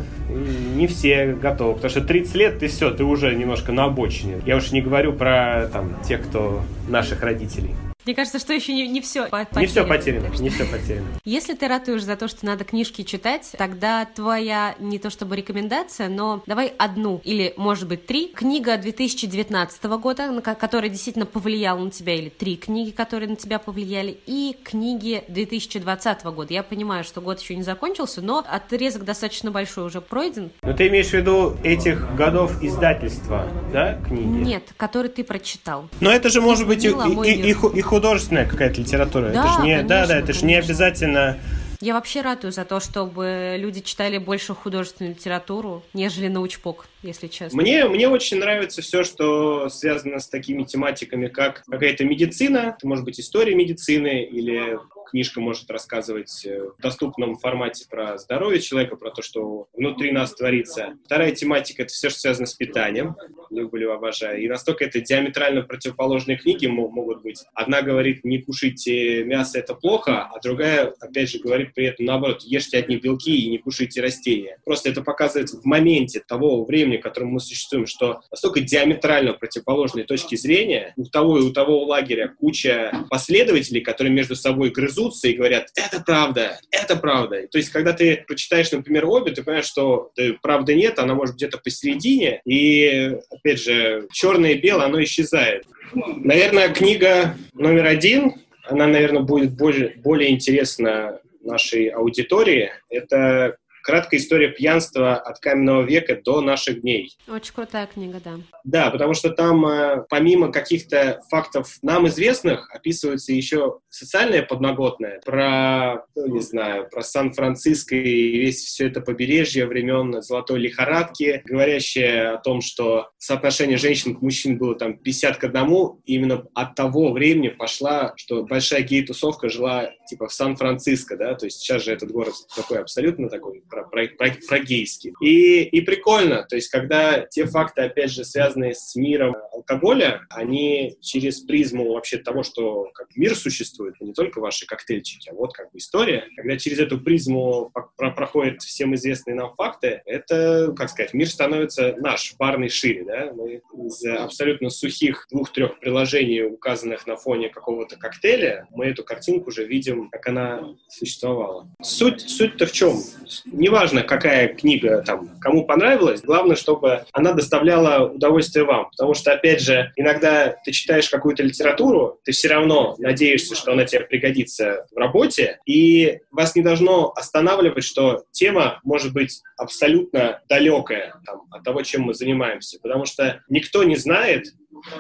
Не 0.76 0.86
все 0.86 1.32
готовы, 1.32 1.74
потому 1.74 1.90
что 1.90 2.02
30 2.02 2.34
лет 2.36 2.58
ты 2.60 2.68
все, 2.68 2.90
ты 2.90 3.02
уже 3.02 3.34
немножко 3.34 3.72
на 3.72 3.84
обочине. 3.84 4.40
Я 4.46 4.56
уж 4.56 4.70
не 4.70 4.80
говорю 4.80 5.12
про 5.12 5.68
там 5.72 5.96
тех, 6.04 6.22
кто 6.22 6.62
наших 6.88 7.22
родителей. 7.22 7.70
Мне 8.06 8.14
кажется, 8.14 8.38
что 8.38 8.52
еще 8.52 8.72
не, 8.72 8.88
не 8.88 9.00
все 9.00 9.26
потеряно. 9.28 9.60
Не 9.60 9.66
все 9.66 9.84
потеряно, 9.84 10.26
не 10.38 10.48
все 10.48 10.64
потеряно. 10.64 11.06
Если 11.24 11.54
ты 11.54 11.68
ратуешь 11.68 12.02
за 12.02 12.16
то, 12.16 12.28
что 12.28 12.46
надо 12.46 12.64
книжки 12.64 13.02
читать, 13.02 13.52
тогда 13.58 14.06
твоя 14.06 14.74
не 14.78 14.98
то 14.98 15.10
чтобы 15.10 15.36
рекомендация, 15.36 16.08
но 16.08 16.42
давай 16.46 16.72
одну 16.78 17.20
или, 17.24 17.52
может 17.56 17.88
быть, 17.88 18.06
три. 18.06 18.28
Книга 18.28 18.76
2019 18.76 19.84
года, 19.84 20.40
которая 20.40 20.90
действительно 20.90 21.26
повлияла 21.26 21.78
на 21.78 21.90
тебя, 21.90 22.14
или 22.14 22.30
три 22.30 22.56
книги, 22.56 22.90
которые 22.90 23.28
на 23.28 23.36
тебя 23.36 23.58
повлияли, 23.58 24.18
и 24.26 24.56
книги 24.64 25.22
2020 25.28 26.24
года. 26.24 26.54
Я 26.54 26.62
понимаю, 26.62 27.04
что 27.04 27.20
год 27.20 27.40
еще 27.40 27.54
не 27.54 27.62
закончился, 27.62 28.22
но 28.22 28.44
отрезок 28.46 29.04
достаточно 29.04 29.50
большой 29.50 29.84
уже 29.84 30.00
пройден. 30.00 30.50
Но 30.62 30.72
ты 30.72 30.88
имеешь 30.88 31.08
в 31.08 31.14
виду 31.14 31.56
этих 31.62 32.14
годов 32.14 32.62
издательства, 32.62 33.46
да, 33.72 34.00
книги? 34.06 34.26
Нет, 34.26 34.64
которые 34.76 35.12
ты 35.12 35.22
прочитал. 35.22 35.88
Но 36.00 36.10
это 36.10 36.30
же 36.30 36.40
может 36.40 36.66
быть 36.66 36.84
и, 36.84 36.88
и, 36.88 37.50
и, 37.50 37.78
и 37.78 37.82
художественная 37.90 38.46
какая-то 38.46 38.80
литература. 38.80 39.30
Да, 39.30 39.40
это 39.40 39.52
же 39.52 39.62
не, 39.62 39.74
конечно, 39.74 39.88
да, 39.88 40.06
да, 40.06 40.16
это 40.16 40.32
же 40.32 40.44
не 40.44 40.54
обязательно. 40.54 41.36
Я 41.80 41.94
вообще 41.94 42.20
радую 42.20 42.52
за 42.52 42.64
то, 42.64 42.78
чтобы 42.78 43.56
люди 43.58 43.80
читали 43.80 44.18
больше 44.18 44.54
художественную 44.54 45.14
литературу, 45.14 45.82
нежели 45.92 46.28
научпок, 46.28 46.86
если 47.02 47.28
честно. 47.28 47.60
Мне, 47.60 47.86
мне 47.86 48.08
очень 48.08 48.38
нравится 48.38 48.82
все, 48.82 49.04
что 49.04 49.68
связано 49.68 50.18
с 50.18 50.28
такими 50.28 50.64
тематиками, 50.64 51.28
как 51.28 51.62
какая-то 51.64 52.04
медицина, 52.04 52.74
это 52.76 52.86
может 52.86 53.04
быть 53.04 53.20
история 53.20 53.54
медицины 53.54 54.24
или 54.24 54.78
книжка 55.10 55.40
может 55.40 55.70
рассказывать 55.70 56.44
э, 56.46 56.70
в 56.78 56.80
доступном 56.80 57.36
формате 57.36 57.86
про 57.90 58.16
здоровье 58.18 58.60
человека, 58.60 58.96
про 58.96 59.10
то, 59.10 59.22
что 59.22 59.66
внутри 59.72 60.12
нас 60.12 60.34
творится. 60.34 60.94
Вторая 61.04 61.32
тематика— 61.32 61.82
это 61.84 61.92
все, 61.92 62.10
что 62.10 62.20
связано 62.20 62.46
с 62.46 62.54
питанием. 62.54 63.16
Люблю, 63.50 63.92
обожаю. 63.92 64.42
И 64.42 64.48
настолько 64.48 64.84
это 64.84 65.00
диаметрально 65.00 65.62
противоположные 65.62 66.38
книги 66.38 66.66
могут 66.66 67.22
быть. 67.22 67.44
Одна 67.54 67.82
говорит, 67.82 68.24
не 68.24 68.38
кушайте 68.38 69.24
мясо, 69.24 69.58
это 69.58 69.74
плохо, 69.74 70.28
а 70.32 70.40
другая, 70.40 70.94
опять 71.00 71.30
же, 71.30 71.40
говорит 71.40 71.74
при 71.74 71.86
этом 71.86 72.06
наоборот, 72.06 72.42
ешьте 72.42 72.78
одни 72.78 72.96
белки 72.96 73.36
и 73.36 73.50
не 73.50 73.58
кушайте 73.58 74.00
растения. 74.00 74.58
Просто 74.64 74.90
это 74.90 75.02
показывает 75.02 75.50
в 75.50 75.64
моменте 75.64 76.20
того 76.20 76.64
времени, 76.64 76.89
в 76.98 77.02
котором 77.02 77.30
мы 77.30 77.40
существуем, 77.40 77.86
что 77.86 78.20
настолько 78.30 78.60
диаметрально 78.60 79.32
противоположные 79.32 80.04
точки 80.04 80.36
зрения, 80.36 80.92
у 80.96 81.04
того 81.04 81.38
и 81.38 81.42
у 81.42 81.52
того 81.52 81.84
лагеря 81.84 82.34
куча 82.38 82.92
последователей, 83.10 83.80
которые 83.80 84.12
между 84.12 84.36
собой 84.36 84.70
грызут 84.70 85.00
трясутся 85.00 85.28
и 85.28 85.34
говорят, 85.34 85.68
это 85.74 86.00
правда, 86.00 86.58
это 86.70 86.96
правда. 86.96 87.46
То 87.48 87.58
есть, 87.58 87.70
когда 87.70 87.92
ты 87.92 88.24
прочитаешь, 88.26 88.70
например, 88.72 89.06
обе, 89.06 89.32
ты 89.32 89.42
понимаешь, 89.42 89.66
что 89.66 90.12
правды 90.42 90.74
нет, 90.74 90.98
она 90.98 91.14
может 91.14 91.36
где-то 91.36 91.58
посередине, 91.58 92.40
и, 92.44 93.16
опять 93.30 93.62
же, 93.62 94.06
черное 94.12 94.52
и 94.52 94.60
белое, 94.60 94.86
оно 94.86 95.02
исчезает. 95.02 95.64
Наверное, 95.94 96.68
книга 96.68 97.36
номер 97.54 97.86
один, 97.86 98.34
она, 98.64 98.86
наверное, 98.86 99.22
будет 99.22 99.56
более, 99.56 99.94
более 99.96 100.30
интересна 100.30 101.20
нашей 101.42 101.88
аудитории. 101.88 102.70
Это 102.88 103.56
Краткая 103.82 104.20
история 104.20 104.48
пьянства 104.48 105.16
от 105.16 105.38
каменного 105.38 105.82
века 105.82 106.20
до 106.22 106.40
наших 106.40 106.82
дней. 106.82 107.16
Очень 107.28 107.54
крутая 107.54 107.86
книга, 107.86 108.20
да. 108.22 108.36
Да, 108.64 108.90
потому 108.90 109.14
что 109.14 109.30
там 109.30 109.64
э, 109.66 110.04
помимо 110.08 110.52
каких-то 110.52 111.20
фактов 111.30 111.78
нам 111.82 112.06
известных 112.08 112.70
описывается 112.74 113.32
еще 113.32 113.78
социальное 113.88 114.42
подноготное 114.42 115.20
про, 115.24 116.04
ну, 116.14 116.26
не 116.26 116.40
знаю, 116.40 116.88
про 116.90 117.02
Сан-Франциско 117.02 117.94
и 117.96 118.38
весь 118.38 118.64
все 118.64 118.88
это 118.88 119.00
побережье 119.00 119.66
времен 119.66 120.22
золотой 120.22 120.60
лихорадки, 120.60 121.42
говорящее 121.44 122.30
о 122.30 122.38
том, 122.38 122.60
что 122.60 123.10
соотношение 123.18 123.78
женщин 123.78 124.14
к 124.14 124.22
мужчинам 124.22 124.58
было 124.58 124.74
там 124.74 124.96
50 124.96 125.36
к 125.36 125.44
одному, 125.44 126.00
и 126.04 126.14
именно 126.14 126.44
от 126.54 126.74
того 126.74 127.12
времени 127.12 127.48
пошла, 127.48 128.14
что 128.16 128.44
большая 128.44 128.82
гей-тусовка 128.82 129.48
жила 129.48 129.90
типа 130.10 130.26
в 130.26 130.32
Сан-Франциско, 130.32 131.16
да, 131.16 131.34
то 131.34 131.46
есть 131.46 131.60
сейчас 131.60 131.84
же 131.84 131.92
этот 131.92 132.10
город 132.10 132.34
такой 132.54 132.80
абсолютно 132.80 133.28
такой 133.28 133.62
про, 133.70 133.84
про, 133.84 134.08
про, 134.08 134.30
про 134.48 134.58
гейский. 134.58 135.14
И, 135.20 135.62
и 135.62 135.80
прикольно, 135.80 136.44
то 136.48 136.56
есть 136.56 136.68
когда 136.68 137.20
те 137.20 137.46
факты, 137.46 137.82
опять 137.82 138.10
же, 138.10 138.24
связанные 138.24 138.74
с 138.74 138.96
миром 138.96 139.36
алкоголя, 139.52 140.22
они 140.30 140.96
через 141.00 141.40
призму 141.40 141.92
вообще 141.92 142.18
того, 142.18 142.42
что 142.42 142.90
как 142.92 143.14
мир 143.14 143.36
существует, 143.36 143.94
а 144.00 144.04
не 144.04 144.12
только 144.12 144.40
ваши 144.40 144.66
коктейльчики, 144.66 145.30
а 145.30 145.34
вот 145.34 145.52
как 145.54 145.70
бы 145.70 145.78
история, 145.78 146.24
когда 146.36 146.56
через 146.56 146.80
эту 146.80 147.00
призму 147.00 147.72
про 147.96 148.10
проходят 148.10 148.62
всем 148.62 148.94
известные 148.96 149.36
нам 149.36 149.54
факты, 149.54 150.02
это, 150.04 150.74
как 150.76 150.90
сказать, 150.90 151.14
мир 151.14 151.28
становится 151.28 151.94
наш, 151.98 152.34
барный 152.36 152.68
шире, 152.68 153.04
да, 153.04 153.32
мы 153.32 153.62
из 153.86 154.04
абсолютно 154.04 154.70
сухих 154.70 155.28
двух-трех 155.30 155.78
приложений, 155.78 156.46
указанных 156.46 157.06
на 157.06 157.16
фоне 157.16 157.48
какого-то 157.48 157.96
коктейля, 157.96 158.66
мы 158.70 158.86
эту 158.86 159.04
картинку 159.04 159.50
уже 159.50 159.64
видим, 159.64 159.99
как 160.08 160.26
она 160.28 160.74
существовала. 160.88 161.68
Суть, 161.82 162.28
суть-то 162.28 162.66
в 162.66 162.72
чем? 162.72 163.00
неважно, 163.46 164.02
какая 164.02 164.48
книга 164.48 165.02
там 165.06 165.38
кому 165.40 165.64
понравилась, 165.64 166.22
главное, 166.22 166.56
чтобы 166.56 167.04
она 167.12 167.32
доставляла 167.32 168.10
удовольствие 168.10 168.64
вам. 168.64 168.90
Потому 168.90 169.14
что, 169.14 169.32
опять 169.32 169.60
же, 169.60 169.92
иногда 169.96 170.56
ты 170.64 170.72
читаешь 170.72 171.08
какую-то 171.08 171.42
литературу, 171.42 172.18
ты 172.24 172.32
все 172.32 172.48
равно 172.48 172.94
надеешься, 172.98 173.54
что 173.54 173.72
она 173.72 173.84
тебе 173.84 174.02
пригодится 174.02 174.86
в 174.90 174.96
работе, 174.96 175.60
и 175.66 176.20
вас 176.30 176.54
не 176.56 176.62
должно 176.62 177.12
останавливать, 177.14 177.84
что 177.84 178.24
тема 178.32 178.80
может 178.84 179.12
быть 179.12 179.42
абсолютно 179.56 180.40
далекая 180.48 181.14
там, 181.24 181.42
от 181.50 181.62
того, 181.62 181.82
чем 181.82 182.02
мы 182.02 182.14
занимаемся. 182.14 182.78
Потому 182.82 183.04
что 183.04 183.42
никто 183.48 183.84
не 183.84 183.96
знает, 183.96 184.46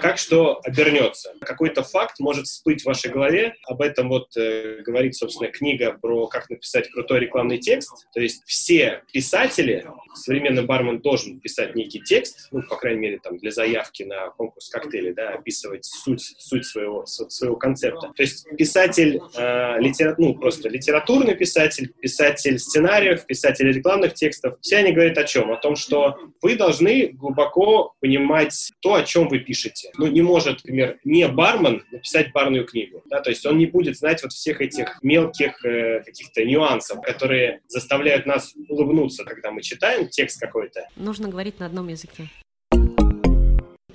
как 0.00 0.18
что 0.18 0.60
обернется. 0.64 1.34
Какой-то 1.40 1.82
факт 1.82 2.18
может 2.18 2.46
всплыть 2.46 2.82
в 2.82 2.86
вашей 2.86 3.10
голове. 3.10 3.54
Об 3.66 3.80
этом 3.80 4.08
вот 4.08 4.36
э, 4.36 4.82
говорит, 4.84 5.14
собственно, 5.14 5.50
книга 5.50 5.96
про 6.00 6.26
как 6.26 6.50
написать 6.50 6.90
крутой 6.90 7.20
рекламный 7.20 7.58
текст. 7.58 8.06
То 8.12 8.20
есть 8.20 8.42
все 8.46 9.02
писатели, 9.12 9.86
современный 10.14 10.64
бармен 10.64 11.00
должен 11.00 11.40
писать 11.40 11.74
некий 11.74 12.00
текст, 12.00 12.48
ну, 12.50 12.62
по 12.62 12.76
крайней 12.76 13.00
мере, 13.00 13.18
там, 13.18 13.38
для 13.38 13.50
заявки 13.50 14.02
на 14.02 14.30
конкурс 14.30 14.68
коктейлей, 14.68 15.14
да, 15.14 15.30
описывать 15.30 15.84
суть, 15.84 16.34
суть 16.38 16.66
своего, 16.66 17.06
своего 17.06 17.56
концепта. 17.56 18.12
То 18.14 18.22
есть 18.22 18.46
писатель, 18.56 19.20
э, 19.36 19.80
литера, 19.80 20.14
ну, 20.18 20.34
просто 20.34 20.68
литературный 20.68 21.36
писатель, 21.36 21.92
писатель 22.00 22.58
сценариев, 22.58 23.24
писатель 23.24 23.70
рекламных 23.70 24.14
текстов, 24.14 24.58
все 24.60 24.78
они 24.78 24.92
говорят 24.92 25.16
о 25.18 25.24
чем? 25.24 25.52
О 25.52 25.56
том, 25.56 25.76
что 25.76 26.18
вы 26.42 26.56
должны 26.56 27.08
глубоко 27.08 27.94
понимать 28.00 28.72
то, 28.80 28.94
о 28.94 29.04
чем 29.04 29.28
вы 29.28 29.38
пишете 29.38 29.59
пишете. 29.60 29.90
Ну, 29.96 30.06
не 30.06 30.22
может, 30.22 30.58
например, 30.58 30.98
не 31.04 31.26
бармен 31.28 31.84
написать 31.90 32.32
барную 32.32 32.64
книгу. 32.64 33.02
Да? 33.06 33.20
То 33.20 33.30
есть 33.30 33.44
он 33.46 33.58
не 33.58 33.66
будет 33.66 33.96
знать 33.96 34.22
вот 34.22 34.32
всех 34.32 34.60
этих 34.60 34.98
мелких 35.02 35.64
э, 35.64 36.02
каких-то 36.04 36.44
нюансов, 36.44 37.00
которые 37.02 37.60
заставляют 37.68 38.26
нас 38.26 38.54
улыбнуться, 38.68 39.24
когда 39.24 39.50
мы 39.50 39.62
читаем 39.62 40.08
текст 40.08 40.40
какой-то. 40.40 40.86
Нужно 40.96 41.28
говорить 41.28 41.58
на 41.58 41.66
одном 41.66 41.88
языке. 41.88 42.28